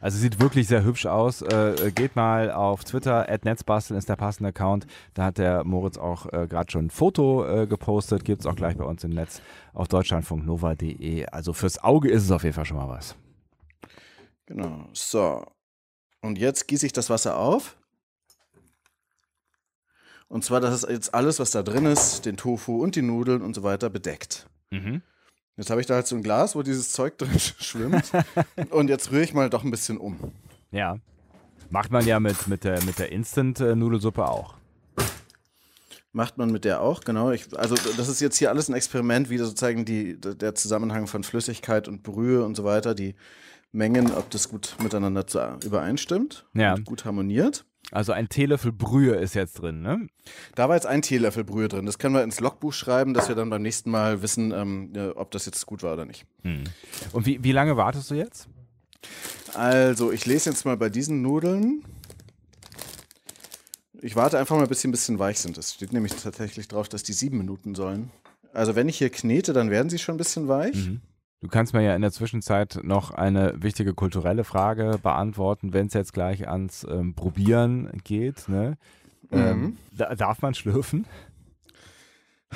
Also 0.00 0.18
sieht 0.18 0.40
wirklich 0.40 0.68
sehr 0.68 0.84
hübsch 0.84 1.06
aus. 1.06 1.42
Äh, 1.42 1.90
geht 1.94 2.16
mal 2.16 2.50
auf 2.52 2.84
Twitter, 2.84 3.26
@netzbasteln 3.44 3.98
ist 3.98 4.08
der 4.08 4.16
passende 4.16 4.50
Account. 4.50 4.86
Da 5.14 5.24
hat 5.24 5.38
der 5.38 5.64
Moritz 5.64 5.96
auch 5.96 6.26
äh, 6.32 6.46
gerade 6.46 6.70
schon 6.70 6.86
ein 6.86 6.90
Foto 6.90 7.46
äh, 7.46 7.66
gepostet. 7.66 8.24
Gibt 8.24 8.42
es 8.42 8.46
auch 8.46 8.56
gleich 8.56 8.76
bei 8.76 8.84
uns 8.84 9.04
im 9.04 9.10
Netz 9.10 9.40
auf 9.72 9.88
deutschlandfunknova.de. 9.88 11.26
Also 11.26 11.52
fürs 11.52 11.82
Auge 11.82 12.10
ist 12.10 12.24
es 12.24 12.30
auf 12.30 12.44
jeden 12.44 12.54
Fall 12.54 12.66
schon 12.66 12.76
mal 12.76 12.88
was. 12.88 13.16
Genau, 14.46 14.88
so. 14.92 15.46
Und 16.20 16.38
jetzt 16.38 16.68
gieße 16.68 16.84
ich 16.84 16.92
das 16.92 17.08
Wasser 17.08 17.38
auf. 17.38 17.76
Und 20.28 20.44
zwar, 20.44 20.60
dass 20.60 20.74
es 20.74 20.88
jetzt 20.88 21.14
alles, 21.14 21.40
was 21.40 21.50
da 21.50 21.62
drin 21.62 21.86
ist, 21.86 22.26
den 22.26 22.36
Tofu 22.36 22.82
und 22.82 22.94
die 22.94 23.02
Nudeln 23.02 23.42
und 23.42 23.54
so 23.54 23.62
weiter, 23.62 23.90
bedeckt. 23.90 24.48
Mhm. 24.70 25.02
Jetzt 25.56 25.70
habe 25.70 25.80
ich 25.80 25.86
da 25.86 25.94
halt 25.94 26.06
so 26.06 26.16
ein 26.16 26.22
Glas, 26.22 26.54
wo 26.54 26.62
dieses 26.62 26.92
Zeug 26.92 27.18
drin 27.18 27.38
schwimmt. 27.38 28.10
und 28.70 28.88
jetzt 28.88 29.10
rühre 29.10 29.22
ich 29.22 29.34
mal 29.34 29.50
doch 29.50 29.64
ein 29.64 29.70
bisschen 29.70 29.98
um. 29.98 30.16
Ja. 30.70 30.96
Macht 31.70 31.90
man 31.90 32.04
ja 32.06 32.18
mit, 32.18 32.48
mit 32.48 32.64
der, 32.64 32.82
mit 32.84 32.98
der 32.98 33.12
Instant-Nudelsuppe 33.12 34.26
auch. 34.26 34.54
Macht 36.12 36.38
man 36.38 36.50
mit 36.50 36.64
der 36.64 36.80
auch, 36.80 37.02
genau. 37.02 37.30
Ich, 37.30 37.56
also 37.56 37.76
das 37.96 38.08
ist 38.08 38.20
jetzt 38.20 38.36
hier 38.38 38.50
alles 38.50 38.68
ein 38.68 38.74
Experiment, 38.74 39.30
wie 39.30 39.38
sozusagen 39.38 39.84
die, 39.84 40.20
der 40.20 40.56
Zusammenhang 40.56 41.06
von 41.06 41.22
Flüssigkeit 41.22 41.86
und 41.86 42.02
Brühe 42.02 42.44
und 42.44 42.56
so 42.56 42.64
weiter, 42.64 42.96
die 42.96 43.14
Mengen, 43.70 44.12
ob 44.12 44.28
das 44.30 44.48
gut 44.48 44.74
miteinander 44.82 45.24
übereinstimmt 45.64 46.46
Ja. 46.54 46.74
und 46.74 46.84
gut 46.84 47.04
harmoniert. 47.04 47.64
Also 47.92 48.12
ein 48.12 48.28
Teelöffel 48.28 48.72
Brühe 48.72 49.14
ist 49.16 49.34
jetzt 49.34 49.54
drin, 49.54 49.82
ne? 49.82 50.06
Da 50.54 50.68
war 50.68 50.76
jetzt 50.76 50.86
ein 50.86 51.02
Teelöffel 51.02 51.42
Brühe 51.42 51.66
drin. 51.66 51.86
Das 51.86 51.98
können 51.98 52.14
wir 52.14 52.22
ins 52.22 52.38
Logbuch 52.38 52.72
schreiben, 52.72 53.14
dass 53.14 53.28
wir 53.28 53.34
dann 53.34 53.50
beim 53.50 53.62
nächsten 53.62 53.90
Mal 53.90 54.22
wissen, 54.22 54.52
ähm, 54.52 54.92
ob 55.16 55.32
das 55.32 55.46
jetzt 55.46 55.66
gut 55.66 55.82
war 55.82 55.94
oder 55.94 56.04
nicht. 56.04 56.24
Und 57.12 57.26
wie, 57.26 57.42
wie 57.42 57.52
lange 57.52 57.76
wartest 57.76 58.10
du 58.10 58.14
jetzt? 58.14 58.48
Also, 59.54 60.12
ich 60.12 60.24
lese 60.26 60.50
jetzt 60.50 60.64
mal 60.64 60.76
bei 60.76 60.88
diesen 60.88 61.22
Nudeln. 61.22 61.84
Ich 64.00 64.14
warte 64.14 64.38
einfach 64.38 64.56
mal, 64.56 64.68
bis 64.68 64.82
sie 64.82 64.88
ein 64.88 64.92
bisschen 64.92 65.18
weich 65.18 65.40
sind. 65.40 65.58
Es 65.58 65.74
steht 65.74 65.92
nämlich 65.92 66.14
tatsächlich 66.14 66.68
drauf, 66.68 66.88
dass 66.88 67.02
die 67.02 67.12
sieben 67.12 67.38
Minuten 67.38 67.74
sollen. 67.74 68.10
Also, 68.52 68.76
wenn 68.76 68.88
ich 68.88 68.98
hier 68.98 69.10
knete, 69.10 69.52
dann 69.52 69.70
werden 69.70 69.90
sie 69.90 69.98
schon 69.98 70.14
ein 70.14 70.18
bisschen 70.18 70.46
weich. 70.46 70.76
Du 71.40 71.48
kannst 71.48 71.72
mir 71.72 71.82
ja 71.82 71.94
in 71.96 72.02
der 72.02 72.12
Zwischenzeit 72.12 72.80
noch 72.82 73.12
eine 73.12 73.54
wichtige 73.62 73.94
kulturelle 73.94 74.44
Frage 74.44 74.98
beantworten, 75.02 75.72
wenn 75.72 75.86
es 75.86 75.94
jetzt 75.94 76.12
gleich 76.12 76.46
ans 76.48 76.86
ähm, 76.88 77.14
Probieren 77.14 77.90
geht. 78.04 78.48
Ne? 78.48 78.76
Ähm, 79.32 79.78
da, 79.96 80.14
darf 80.14 80.42
man 80.42 80.52
schlürfen? 80.54 81.06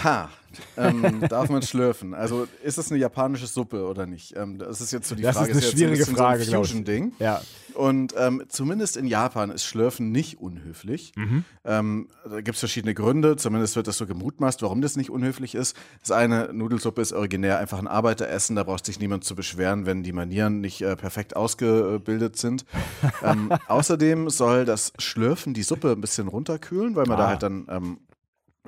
Ha, 0.02 0.28
ähm, 0.76 1.20
darf 1.28 1.48
man 1.50 1.62
schlürfen? 1.62 2.14
Also, 2.14 2.46
ist 2.62 2.78
es 2.78 2.90
eine 2.90 3.00
japanische 3.00 3.46
Suppe 3.46 3.86
oder 3.86 4.06
nicht? 4.06 4.36
Ähm, 4.36 4.58
das 4.58 4.80
ist 4.80 4.92
jetzt 4.92 5.08
so 5.08 5.14
die 5.14 5.22
Das 5.22 5.36
Frage. 5.36 5.52
ist 5.52 5.56
eine 5.56 5.64
jetzt 5.64 5.72
schwierige 5.72 5.98
bisschen 5.98 6.16
Frage, 6.16 6.40
so 6.42 6.44
ein 6.44 6.50
glaub 6.50 6.64
ich. 6.64 6.70
Fusion-Ding. 6.70 7.12
Ja. 7.20 7.40
Und 7.74 8.14
ähm, 8.16 8.42
zumindest 8.48 8.96
in 8.96 9.06
Japan 9.06 9.50
ist 9.50 9.64
Schlürfen 9.64 10.12
nicht 10.12 10.40
unhöflich. 10.40 11.12
Mhm. 11.16 11.44
Ähm, 11.64 12.08
da 12.24 12.40
gibt 12.40 12.54
es 12.54 12.60
verschiedene 12.60 12.94
Gründe, 12.94 13.36
zumindest 13.36 13.76
wird 13.76 13.86
das 13.86 13.96
so 13.98 14.06
gemutmaßt, 14.06 14.62
warum 14.62 14.80
das 14.80 14.96
nicht 14.96 15.10
unhöflich 15.10 15.54
ist. 15.54 15.76
Das 16.00 16.10
eine, 16.10 16.52
Nudelsuppe 16.52 17.02
ist 17.02 17.12
originär 17.12 17.58
einfach 17.58 17.78
ein 17.78 17.88
Arbeiteressen, 17.88 18.56
da 18.56 18.62
braucht 18.64 18.86
sich 18.86 19.00
niemand 19.00 19.24
zu 19.24 19.34
beschweren, 19.34 19.86
wenn 19.86 20.02
die 20.02 20.12
Manieren 20.12 20.60
nicht 20.60 20.82
äh, 20.82 20.96
perfekt 20.96 21.36
ausgebildet 21.36 22.36
sind. 22.36 22.64
ähm, 23.22 23.50
außerdem 23.68 24.30
soll 24.30 24.64
das 24.64 24.92
Schlürfen 24.98 25.54
die 25.54 25.62
Suppe 25.62 25.92
ein 25.92 26.00
bisschen 26.00 26.28
runterkühlen, 26.28 26.94
weil 26.96 27.06
man 27.06 27.18
da 27.18 27.24
Ah. 27.24 27.28
halt 27.28 27.42
dann 27.42 27.66
ähm, 27.70 27.98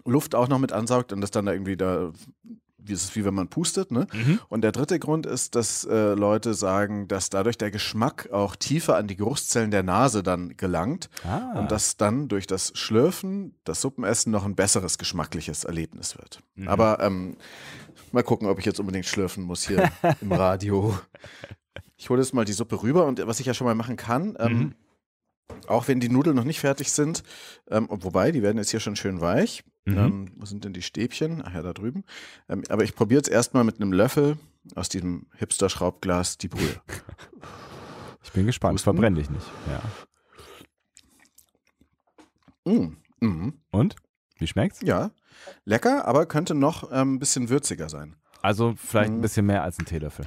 Luft 0.05 0.35
auch 0.35 0.49
noch 0.49 0.59
mit 0.59 0.73
ansaugt 0.73 1.13
und 1.13 1.21
das 1.21 1.31
dann 1.31 1.47
da 1.47 1.53
irgendwie 1.53 1.77
da, 1.77 2.13
es 2.93 3.05
ist 3.05 3.17
wie 3.17 3.25
wenn 3.25 3.35
man 3.35 3.49
pustet. 3.49 3.91
Ne? 3.91 4.07
Mhm. 4.13 4.41
Und 4.49 4.63
der 4.63 4.73
dritte 4.73 4.99
Grund 4.99 5.27
ist, 5.27 5.55
dass 5.55 5.85
äh, 5.85 6.15
Leute 6.15 6.55
sagen, 6.55 7.09
dass 7.09 7.31
dadurch 7.31 7.59
der 7.59 7.71
Geschmack 7.71 8.29
auch 8.33 8.57
tiefer 8.57 8.97
an 8.97 9.07
die 9.07 9.17
Geruchszellen 9.17 9.71
der 9.71 9.83
Nase 9.83 10.23
dann 10.23 10.57
gelangt 10.57 11.09
Ah. 11.25 11.59
und 11.59 11.71
dass 11.73 11.97
dann 11.97 12.29
durch 12.29 12.47
das 12.47 12.73
Schlürfen, 12.75 13.55
das 13.65 13.81
Suppenessen 13.81 14.33
noch 14.33 14.45
ein 14.45 14.55
besseres 14.55 14.99
geschmackliches 14.99 15.65
Erlebnis 15.65 16.17
wird. 16.19 16.41
Mhm. 16.55 16.69
Aber 16.69 17.01
ähm, 17.01 17.37
mal 18.13 18.23
gucken, 18.23 18.49
ob 18.49 18.59
ich 18.59 18.65
jetzt 18.65 18.81
unbedingt 18.81 19.07
schlürfen 19.07 19.45
muss 19.45 19.67
hier 19.67 19.91
im 20.21 20.33
Radio. 20.33 20.99
Ich 21.97 22.11
hole 22.11 22.21
jetzt 22.21 22.35
mal 22.35 22.45
die 22.45 22.53
Suppe 22.53 22.83
rüber 22.83 23.07
und 23.07 23.27
was 23.27 23.41
ich 23.41 23.47
ja 23.47 23.55
schon 23.55 23.67
mal 23.67 23.75
machen 23.75 23.97
kann, 23.97 24.37
ähm, 24.39 24.53
Mhm. 24.59 24.75
Auch 25.67 25.89
wenn 25.89 26.01
die 26.01 26.09
Nudeln 26.09 26.37
noch 26.37 26.45
nicht 26.45 26.61
fertig 26.61 26.93
sind, 26.93 27.23
ähm, 27.71 27.87
wobei, 27.91 28.33
die 28.33 28.43
werden 28.43 28.59
jetzt 28.59 28.71
hier 28.71 28.81
schon 28.81 28.97
schön 28.97 29.21
weich. 29.21 29.65
Mhm. 29.85 29.99
Ähm, 29.99 30.33
wo 30.37 30.47
sind 30.47 30.65
denn 30.65 30.73
die 30.73 30.83
Stäbchen? 30.83 31.43
Ach 31.45 31.55
ja, 31.55 31.63
da 31.63 31.73
drüben. 31.73 32.05
Ähm, 32.49 32.63
aber 32.69 32.83
ich 32.85 32.95
probiere 32.95 33.19
jetzt 33.21 33.29
erstmal 33.29 33.63
mit 33.65 33.77
einem 33.81 33.93
Löffel 33.93 34.37
aus 34.75 34.89
diesem 34.89 35.27
Hipster-Schraubglas 35.37 36.39
die 36.39 36.49
Brühe. 36.49 36.81
Ich 38.25 38.33
bin 38.33 38.45
gespannt. 38.45 38.75
Husten? 38.75 38.85
Verbrenn 38.85 39.15
dich 39.15 39.31
nicht. 39.31 39.47
Ja. 42.67 42.73
Mm, 42.73 42.97
mhm. 43.21 43.55
Und? 43.71 43.97
Wie 44.39 44.47
schmeckt's? 44.47 44.81
Ja, 44.83 45.11
lecker, 45.65 46.07
aber 46.07 46.27
könnte 46.27 46.55
noch 46.55 46.91
ähm, 46.93 47.15
ein 47.15 47.19
bisschen 47.19 47.49
würziger 47.49 47.89
sein. 47.89 48.17
Also 48.43 48.75
vielleicht 48.77 49.11
ein 49.13 49.19
Mhm. 49.19 49.23
bisschen 49.23 49.47
mehr 49.47 49.63
als 49.63 49.79
ein 49.79 49.87
Teelöffel. 49.87 50.25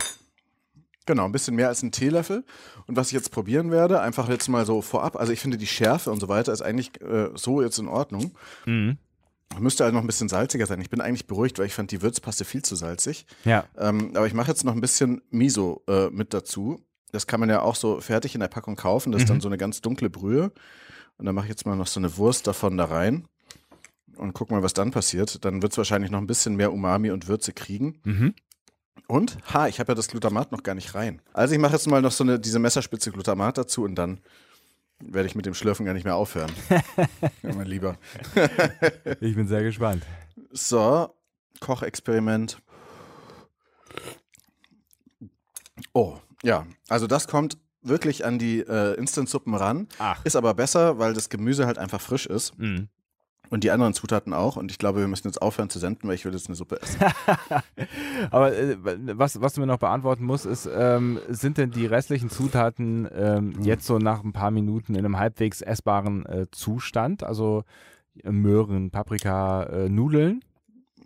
Genau, 1.09 1.25
ein 1.25 1.31
bisschen 1.31 1.55
mehr 1.55 1.69
als 1.69 1.81
ein 1.81 1.91
Teelöffel. 1.91 2.43
Und 2.85 2.95
was 2.95 3.07
ich 3.07 3.13
jetzt 3.13 3.31
probieren 3.31 3.71
werde, 3.71 3.99
einfach 3.99 4.29
jetzt 4.29 4.47
mal 4.47 4.63
so 4.63 4.83
vorab, 4.83 5.15
also 5.15 5.33
ich 5.33 5.39
finde 5.39 5.57
die 5.57 5.65
Schärfe 5.65 6.11
und 6.11 6.19
so 6.19 6.27
weiter 6.27 6.53
ist 6.53 6.61
eigentlich 6.61 7.01
äh, 7.01 7.29
so 7.33 7.63
jetzt 7.63 7.79
in 7.79 7.87
Ordnung. 7.87 8.35
Mhm. 8.67 8.99
Müsste 9.57 9.85
halt 9.85 9.95
noch 9.95 10.01
ein 10.01 10.05
bisschen 10.05 10.29
salziger 10.29 10.67
sein. 10.67 10.79
Ich 10.81 10.91
bin 10.91 11.01
eigentlich 11.01 11.25
beruhigt, 11.25 11.57
weil 11.57 11.65
ich 11.65 11.73
fand 11.73 11.89
die 11.89 12.03
Würzpaste 12.03 12.45
viel 12.45 12.61
zu 12.61 12.75
salzig. 12.75 13.25
Ja. 13.43 13.63
Ähm, 13.75 14.11
aber 14.13 14.27
ich 14.27 14.35
mache 14.35 14.49
jetzt 14.49 14.63
noch 14.63 14.73
ein 14.75 14.81
bisschen 14.81 15.23
Miso 15.31 15.81
äh, 15.87 16.11
mit 16.11 16.31
dazu. 16.31 16.85
Das 17.11 17.25
kann 17.25 17.39
man 17.39 17.49
ja 17.49 17.63
auch 17.63 17.73
so 17.75 17.99
fertig 18.01 18.35
in 18.35 18.41
der 18.41 18.49
Packung 18.49 18.75
kaufen. 18.75 19.11
Das 19.11 19.23
ist 19.23 19.29
Mhm. 19.29 19.33
dann 19.33 19.41
so 19.41 19.49
eine 19.49 19.57
ganz 19.57 19.81
dunkle 19.81 20.11
Brühe. 20.11 20.51
Und 21.17 21.25
dann 21.25 21.33
mache 21.33 21.45
ich 21.47 21.49
jetzt 21.49 21.65
mal 21.65 21.75
noch 21.75 21.87
so 21.87 21.99
eine 21.99 22.17
Wurst 22.17 22.45
davon 22.45 22.77
da 22.77 22.85
rein. 22.85 23.25
Und 24.15 24.33
guck 24.33 24.51
mal, 24.51 24.61
was 24.61 24.73
dann 24.73 24.91
passiert. 24.91 25.43
Dann 25.43 25.63
wird 25.63 25.71
es 25.71 25.77
wahrscheinlich 25.79 26.11
noch 26.11 26.19
ein 26.19 26.27
bisschen 26.27 26.55
mehr 26.55 26.71
Umami 26.71 27.09
und 27.09 27.27
Würze 27.27 27.51
kriegen. 27.51 27.99
Mhm. 28.03 28.35
Und? 29.07 29.37
Ha, 29.53 29.67
ich 29.67 29.79
habe 29.79 29.91
ja 29.91 29.95
das 29.95 30.07
Glutamat 30.07 30.51
noch 30.51 30.63
gar 30.63 30.75
nicht 30.75 30.93
rein. 30.95 31.21
Also 31.33 31.53
ich 31.53 31.59
mache 31.59 31.73
jetzt 31.73 31.87
mal 31.87 32.01
noch 32.01 32.11
so 32.11 32.23
eine, 32.23 32.39
diese 32.39 32.59
Messerspitze 32.59 33.11
Glutamat 33.11 33.57
dazu 33.57 33.83
und 33.83 33.95
dann 33.95 34.19
werde 34.99 35.27
ich 35.27 35.35
mit 35.35 35.45
dem 35.45 35.53
Schlürfen 35.53 35.85
gar 35.85 35.93
nicht 35.93 36.03
mehr 36.03 36.15
aufhören. 36.15 36.51
ja, 36.69 37.55
mein 37.55 37.67
Lieber. 37.67 37.97
ich 39.21 39.35
bin 39.35 39.47
sehr 39.47 39.63
gespannt. 39.63 40.03
So, 40.51 41.13
Kochexperiment. 41.59 42.61
Oh, 45.93 46.17
ja. 46.43 46.65
Also 46.87 47.07
das 47.07 47.27
kommt 47.27 47.57
wirklich 47.81 48.25
an 48.25 48.39
die 48.39 48.59
äh, 48.59 48.95
Instant-Suppen 48.95 49.53
ran. 49.55 49.87
Ach. 49.99 50.23
Ist 50.25 50.35
aber 50.35 50.53
besser, 50.53 50.99
weil 50.99 51.13
das 51.13 51.29
Gemüse 51.29 51.65
halt 51.65 51.77
einfach 51.77 52.01
frisch 52.01 52.25
ist. 52.25 52.57
Mhm. 52.57 52.89
Und 53.49 53.63
die 53.63 53.71
anderen 53.71 53.93
Zutaten 53.93 54.33
auch. 54.33 54.57
Und 54.57 54.69
ich 54.69 54.77
glaube, 54.77 54.99
wir 54.99 55.07
müssen 55.07 55.27
jetzt 55.27 55.41
aufhören 55.41 55.69
zu 55.69 55.79
senden, 55.79 56.07
weil 56.07 56.15
ich 56.15 56.25
will 56.25 56.33
jetzt 56.33 56.47
eine 56.47 56.55
Suppe 56.55 56.81
essen. 56.81 56.99
Aber 58.31 58.55
äh, 58.55 58.77
was, 58.83 59.41
was 59.41 59.53
du 59.53 59.61
mir 59.61 59.67
noch 59.67 59.79
beantworten 59.79 60.23
musst, 60.23 60.45
ist, 60.45 60.69
ähm, 60.71 61.19
sind 61.29 61.57
denn 61.57 61.71
die 61.71 61.87
restlichen 61.87 62.29
Zutaten 62.29 63.07
ähm, 63.11 63.53
mhm. 63.57 63.63
jetzt 63.63 63.85
so 63.85 63.97
nach 63.97 64.23
ein 64.23 64.33
paar 64.33 64.51
Minuten 64.51 64.93
in 64.93 64.99
einem 64.99 65.17
halbwegs 65.17 65.61
essbaren 65.61 66.25
äh, 66.27 66.45
Zustand? 66.51 67.23
Also 67.23 67.63
äh, 68.23 68.31
Möhren, 68.31 68.91
Paprika, 68.91 69.63
äh, 69.63 69.89
Nudeln? 69.89 70.43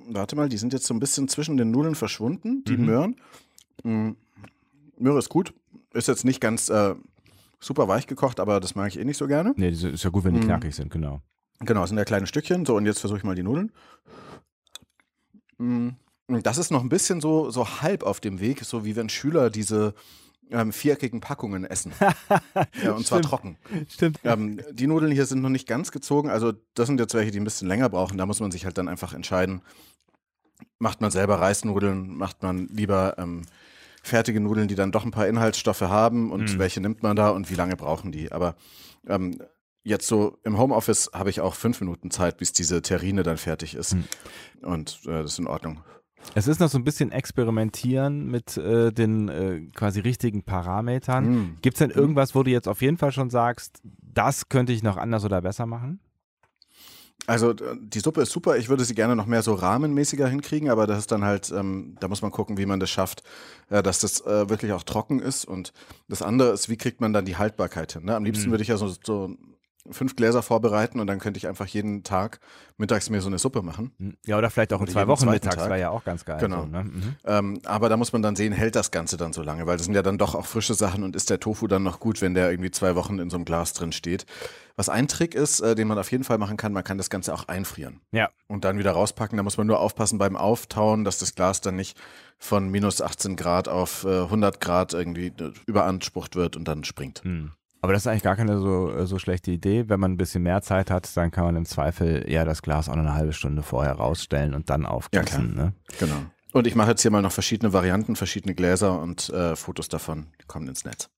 Warte 0.09 0.35
mal, 0.35 0.49
die 0.49 0.57
sind 0.57 0.73
jetzt 0.73 0.85
so 0.85 0.93
ein 0.93 0.99
bisschen 0.99 1.29
zwischen 1.29 1.55
den 1.55 1.71
Nudeln 1.71 1.95
verschwunden, 1.95 2.63
die 2.65 2.77
mhm. 2.77 2.85
Möhren. 2.85 3.15
Mhm. 3.83 4.17
Möhre 4.97 5.19
ist 5.19 5.29
gut. 5.29 5.53
Ist 5.93 6.09
jetzt 6.09 6.25
nicht 6.25 6.41
ganz 6.41 6.69
äh, 6.69 6.95
super 7.59 7.87
weich 7.87 8.07
gekocht, 8.07 8.39
aber 8.39 8.59
das 8.59 8.75
mag 8.75 8.89
ich 8.89 8.99
eh 8.99 9.05
nicht 9.05 9.17
so 9.17 9.27
gerne. 9.27 9.53
Nee, 9.55 9.69
ist 9.69 10.03
ja 10.03 10.09
gut, 10.09 10.25
wenn 10.25 10.33
die 10.33 10.41
mhm. 10.41 10.45
knackig 10.45 10.75
sind, 10.75 10.91
genau. 10.91 11.21
Genau, 11.59 11.85
sind 11.85 11.97
ja 11.97 12.05
kleine 12.05 12.27
Stückchen. 12.27 12.65
So, 12.65 12.75
und 12.75 12.85
jetzt 12.85 12.99
versuche 12.99 13.19
ich 13.19 13.23
mal 13.23 13.35
die 13.35 13.43
Nudeln. 13.43 13.71
Mm, 15.57 15.89
das 16.27 16.57
ist 16.57 16.71
noch 16.71 16.81
ein 16.81 16.89
bisschen 16.89 17.21
so, 17.21 17.49
so 17.49 17.81
halb 17.81 18.03
auf 18.03 18.19
dem 18.19 18.39
Weg, 18.39 18.63
so 18.63 18.85
wie 18.85 18.95
wenn 18.95 19.09
Schüler 19.09 19.49
diese 19.49 19.93
ähm, 20.51 20.71
viereckigen 20.71 21.21
Packungen 21.21 21.65
essen. 21.65 21.93
ja, 22.83 22.93
und 22.93 23.05
zwar 23.05 23.21
trocken. 23.21 23.57
Stimmt. 23.89 24.19
Ähm, 24.23 24.61
die 24.71 24.87
Nudeln 24.87 25.11
hier 25.11 25.25
sind 25.25 25.41
noch 25.41 25.49
nicht 25.49 25.67
ganz 25.67 25.91
gezogen. 25.91 26.29
Also, 26.29 26.53
das 26.73 26.87
sind 26.87 26.99
jetzt 26.99 27.13
welche, 27.13 27.31
die 27.31 27.39
ein 27.39 27.45
bisschen 27.45 27.67
länger 27.67 27.89
brauchen. 27.89 28.17
Da 28.17 28.25
muss 28.25 28.39
man 28.39 28.51
sich 28.51 28.65
halt 28.65 28.77
dann 28.77 28.87
einfach 28.87 29.13
entscheiden. 29.13 29.61
Macht 30.79 31.01
man 31.01 31.11
selber 31.11 31.39
Reisnudeln? 31.39 32.15
Macht 32.15 32.43
man 32.43 32.67
lieber 32.67 33.15
ähm, 33.17 33.43
fertige 34.01 34.39
Nudeln, 34.39 34.67
die 34.67 34.75
dann 34.75 34.91
doch 34.91 35.05
ein 35.05 35.11
paar 35.11 35.27
Inhaltsstoffe 35.27 35.81
haben? 35.81 36.31
Und 36.31 36.53
mhm. 36.53 36.59
welche 36.59 36.81
nimmt 36.81 37.03
man 37.03 37.15
da 37.15 37.29
und 37.29 37.49
wie 37.49 37.55
lange 37.55 37.75
brauchen 37.75 38.11
die? 38.11 38.31
Aber 38.31 38.55
ähm, 39.07 39.39
jetzt 39.83 40.07
so 40.07 40.37
im 40.43 40.57
Homeoffice 40.57 41.11
habe 41.13 41.29
ich 41.29 41.41
auch 41.41 41.55
fünf 41.55 41.79
Minuten 41.79 42.11
Zeit, 42.11 42.37
bis 42.37 42.53
diese 42.53 42.81
Terrine 42.81 43.23
dann 43.23 43.37
fertig 43.37 43.75
ist. 43.75 43.93
Hm. 43.93 44.03
Und 44.61 44.99
äh, 45.05 45.21
das 45.21 45.33
ist 45.33 45.39
in 45.39 45.47
Ordnung. 45.47 45.83
Es 46.35 46.47
ist 46.47 46.59
noch 46.59 46.69
so 46.69 46.77
ein 46.77 46.83
bisschen 46.83 47.11
experimentieren 47.11 48.27
mit 48.27 48.57
äh, 48.57 48.91
den 48.91 49.29
äh, 49.29 49.61
quasi 49.75 49.99
richtigen 49.99 50.43
Parametern. 50.43 51.25
Mm. 51.25 51.57
Gibt 51.61 51.75
es 51.75 51.79
denn 51.79 51.89
irgendwas, 51.89 52.33
wo 52.33 52.43
du 52.43 52.51
jetzt 52.51 52.67
auf 52.67 52.81
jeden 52.81 52.97
Fall 52.97 53.11
schon 53.11 53.29
sagst, 53.29 53.81
das 53.83 54.49
könnte 54.49 54.73
ich 54.73 54.83
noch 54.83 54.97
anders 54.97 55.25
oder 55.25 55.41
besser 55.41 55.65
machen? 55.65 55.99
Also 57.25 57.53
die 57.53 57.99
Suppe 57.99 58.21
ist 58.21 58.31
super. 58.31 58.57
Ich 58.57 58.67
würde 58.67 58.83
sie 58.83 58.95
gerne 58.95 59.15
noch 59.15 59.27
mehr 59.27 59.43
so 59.43 59.53
rahmenmäßiger 59.53 60.27
hinkriegen, 60.27 60.69
aber 60.69 60.87
das 60.87 60.99
ist 60.99 61.11
dann 61.11 61.23
halt, 61.23 61.51
ähm, 61.51 61.95
da 61.99 62.07
muss 62.09 62.21
man 62.21 62.31
gucken, 62.31 62.57
wie 62.57 62.65
man 62.65 62.79
das 62.79 62.89
schafft, 62.89 63.23
äh, 63.69 63.81
dass 63.81 63.99
das 63.99 64.21
äh, 64.21 64.49
wirklich 64.49 64.73
auch 64.73 64.83
trocken 64.83 65.19
ist. 65.19 65.45
Und 65.45 65.71
das 66.09 66.21
andere 66.21 66.51
ist, 66.51 66.67
wie 66.67 66.77
kriegt 66.77 66.99
man 66.99 67.13
dann 67.13 67.25
die 67.25 67.37
Haltbarkeit 67.37 67.93
hin? 67.93 68.05
Ne? 68.05 68.15
Am 68.15 68.25
liebsten 68.25 68.49
mm. 68.49 68.51
würde 68.51 68.63
ich 68.63 68.69
ja 68.69 68.77
so, 68.77 68.93
so 69.03 69.37
fünf 69.91 70.15
Gläser 70.15 70.41
vorbereiten 70.41 70.99
und 70.99 71.07
dann 71.07 71.19
könnte 71.19 71.37
ich 71.37 71.47
einfach 71.47 71.67
jeden 71.67 72.03
Tag 72.03 72.39
mittags 72.77 73.09
mir 73.09 73.21
so 73.21 73.27
eine 73.27 73.37
Suppe 73.37 73.61
machen. 73.61 73.91
Hm. 73.99 74.17
Ja, 74.25 74.37
oder 74.37 74.49
vielleicht 74.49 74.71
auch 74.73 74.81
in 74.81 74.87
zwei 74.87 75.07
Wochen 75.07 75.29
mittags, 75.29 75.57
wäre 75.57 75.79
ja 75.79 75.89
auch 75.89 76.03
ganz 76.03 76.23
geil. 76.23 76.39
Genau. 76.39 76.61
So, 76.61 76.67
ne? 76.67 76.83
mhm. 76.83 77.15
ähm, 77.25 77.59
aber 77.65 77.89
da 77.89 77.97
muss 77.97 78.13
man 78.13 78.21
dann 78.21 78.35
sehen, 78.35 78.53
hält 78.53 78.75
das 78.75 78.91
Ganze 78.91 79.17
dann 79.17 79.33
so 79.33 79.43
lange, 79.43 79.67
weil 79.67 79.77
das 79.77 79.85
sind 79.85 79.95
ja 79.95 80.01
dann 80.01 80.17
doch 80.17 80.35
auch 80.35 80.45
frische 80.45 80.73
Sachen 80.73 81.03
und 81.03 81.15
ist 81.15 81.29
der 81.29 81.39
Tofu 81.39 81.67
dann 81.67 81.83
noch 81.83 81.99
gut, 81.99 82.21
wenn 82.21 82.33
der 82.33 82.49
irgendwie 82.49 82.71
zwei 82.71 82.95
Wochen 82.95 83.19
in 83.19 83.29
so 83.29 83.35
einem 83.35 83.45
Glas 83.45 83.73
drin 83.73 83.91
steht. 83.91 84.25
Was 84.75 84.89
ein 84.89 85.07
Trick 85.07 85.35
ist, 85.35 85.59
äh, 85.59 85.75
den 85.75 85.87
man 85.87 85.99
auf 85.99 86.11
jeden 86.11 86.23
Fall 86.23 86.37
machen 86.37 86.57
kann, 86.57 86.71
man 86.71 86.83
kann 86.83 86.97
das 86.97 87.09
Ganze 87.09 87.33
auch 87.33 87.47
einfrieren. 87.47 87.99
Ja. 88.11 88.29
Und 88.47 88.63
dann 88.63 88.77
wieder 88.77 88.91
rauspacken. 88.91 89.37
Da 89.37 89.43
muss 89.43 89.57
man 89.57 89.67
nur 89.67 89.79
aufpassen 89.79 90.17
beim 90.17 90.35
Auftauen, 90.35 91.03
dass 91.03 91.19
das 91.19 91.35
Glas 91.35 91.61
dann 91.61 91.75
nicht 91.75 91.99
von 92.39 92.69
minus 92.69 93.01
18 93.01 93.35
Grad 93.35 93.67
auf 93.67 94.05
äh, 94.05 94.21
100 94.21 94.59
Grad 94.61 94.93
irgendwie 94.93 95.27
äh, 95.27 95.51
überansprucht 95.67 96.35
wird 96.35 96.55
und 96.55 96.67
dann 96.67 96.83
springt. 96.83 97.23
Mhm. 97.23 97.51
Aber 97.83 97.91
das 97.91 98.03
ist 98.03 98.07
eigentlich 98.07 98.23
gar 98.23 98.37
keine 98.37 98.59
so, 98.59 99.05
so 99.05 99.19
schlechte 99.19 99.51
Idee. 99.51 99.89
Wenn 99.89 99.99
man 99.99 100.13
ein 100.13 100.17
bisschen 100.17 100.41
mehr 100.41 100.61
Zeit 100.61 100.89
hat, 100.89 101.17
dann 101.17 101.31
kann 101.31 101.43
man 101.43 101.57
im 101.57 101.65
Zweifel 101.65 102.23
eher 102.25 102.45
das 102.45 102.61
Glas 102.61 102.87
auch 102.87 102.93
eine 102.93 103.13
halbe 103.13 103.33
Stunde 103.33 103.61
vorher 103.61 103.91
rausstellen 103.91 104.53
und 104.53 104.69
dann 104.69 104.85
aufgießen. 104.85 105.53
Ja, 105.57 105.63
ne? 105.65 105.73
Genau. 105.99 106.15
Und 106.53 106.65
ich 106.65 106.75
mache 106.75 106.91
jetzt 106.91 107.01
hier 107.01 107.11
mal 107.11 107.21
noch 107.21 107.33
verschiedene 107.33 107.73
Varianten, 107.73 108.15
verschiedene 108.15 108.55
Gläser 108.55 109.01
und 109.01 109.27
äh, 109.31 109.57
Fotos 109.57 109.89
davon, 109.89 110.27
die 110.41 110.45
kommen 110.45 110.69
ins 110.69 110.85
Netz. 110.85 111.09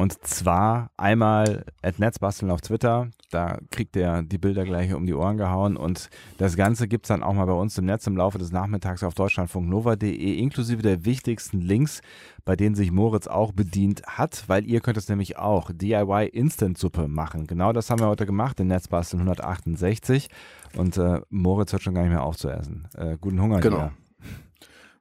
Und 0.00 0.26
zwar 0.26 0.90
einmal 0.96 1.66
at 1.82 1.98
Netzbasteln 1.98 2.50
auf 2.50 2.62
Twitter, 2.62 3.10
da 3.30 3.58
kriegt 3.70 3.94
er 3.96 4.22
die 4.22 4.38
Bilder 4.38 4.64
gleich 4.64 4.94
um 4.94 5.04
die 5.04 5.12
Ohren 5.12 5.36
gehauen 5.36 5.76
und 5.76 6.08
das 6.38 6.56
Ganze 6.56 6.88
gibt 6.88 7.04
es 7.04 7.08
dann 7.08 7.22
auch 7.22 7.34
mal 7.34 7.44
bei 7.44 7.52
uns 7.52 7.76
im 7.76 7.84
Netz 7.84 8.06
im 8.06 8.16
Laufe 8.16 8.38
des 8.38 8.50
Nachmittags 8.50 9.02
auf 9.02 9.12
deutschlandfunknova.de 9.12 10.38
inklusive 10.38 10.80
der 10.80 11.04
wichtigsten 11.04 11.60
Links, 11.60 12.00
bei 12.46 12.56
denen 12.56 12.74
sich 12.74 12.92
Moritz 12.92 13.26
auch 13.26 13.52
bedient 13.52 14.02
hat, 14.06 14.44
weil 14.46 14.64
ihr 14.64 14.80
könnt 14.80 14.96
es 14.96 15.10
nämlich 15.10 15.36
auch 15.36 15.70
DIY 15.70 16.28
Instant 16.28 16.78
Suppe 16.78 17.06
machen. 17.06 17.46
Genau 17.46 17.74
das 17.74 17.90
haben 17.90 18.00
wir 18.00 18.08
heute 18.08 18.24
gemacht 18.24 18.58
in 18.58 18.68
Netzbasteln 18.68 19.20
168 19.20 20.30
und 20.78 20.96
äh, 20.96 21.20
Moritz 21.28 21.74
hört 21.74 21.82
schon 21.82 21.94
gar 21.94 22.04
nicht 22.04 22.12
mehr 22.12 22.22
auf 22.22 22.38
zu 22.38 22.48
essen. 22.48 22.88
Äh, 22.96 23.18
guten 23.20 23.38
Hunger. 23.42 23.60
Genau. 23.60 23.76
Wieder. 23.76 23.92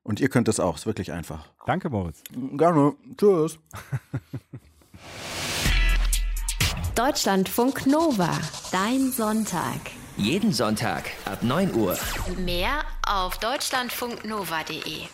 Und 0.03 0.19
ihr 0.19 0.27
könnt 0.27 0.49
es 0.49 0.59
auch, 0.59 0.75
ist 0.75 0.85
wirklich 0.85 1.13
einfach. 1.13 1.45
Danke, 1.65 1.89
Moritz. 1.89 2.21
Gerne. 2.57 2.95
Tschüss. 3.15 3.59
Deutschlandfunk 6.95 7.85
Nova. 7.85 8.29
Dein 8.71 9.11
Sonntag. 9.11 9.79
Jeden 10.17 10.51
Sonntag 10.51 11.05
ab 11.23 11.43
9 11.43 11.73
Uhr. 11.73 11.97
Mehr 12.37 12.83
auf 13.07 13.37
deutschlandfunknova.de. 13.37 15.07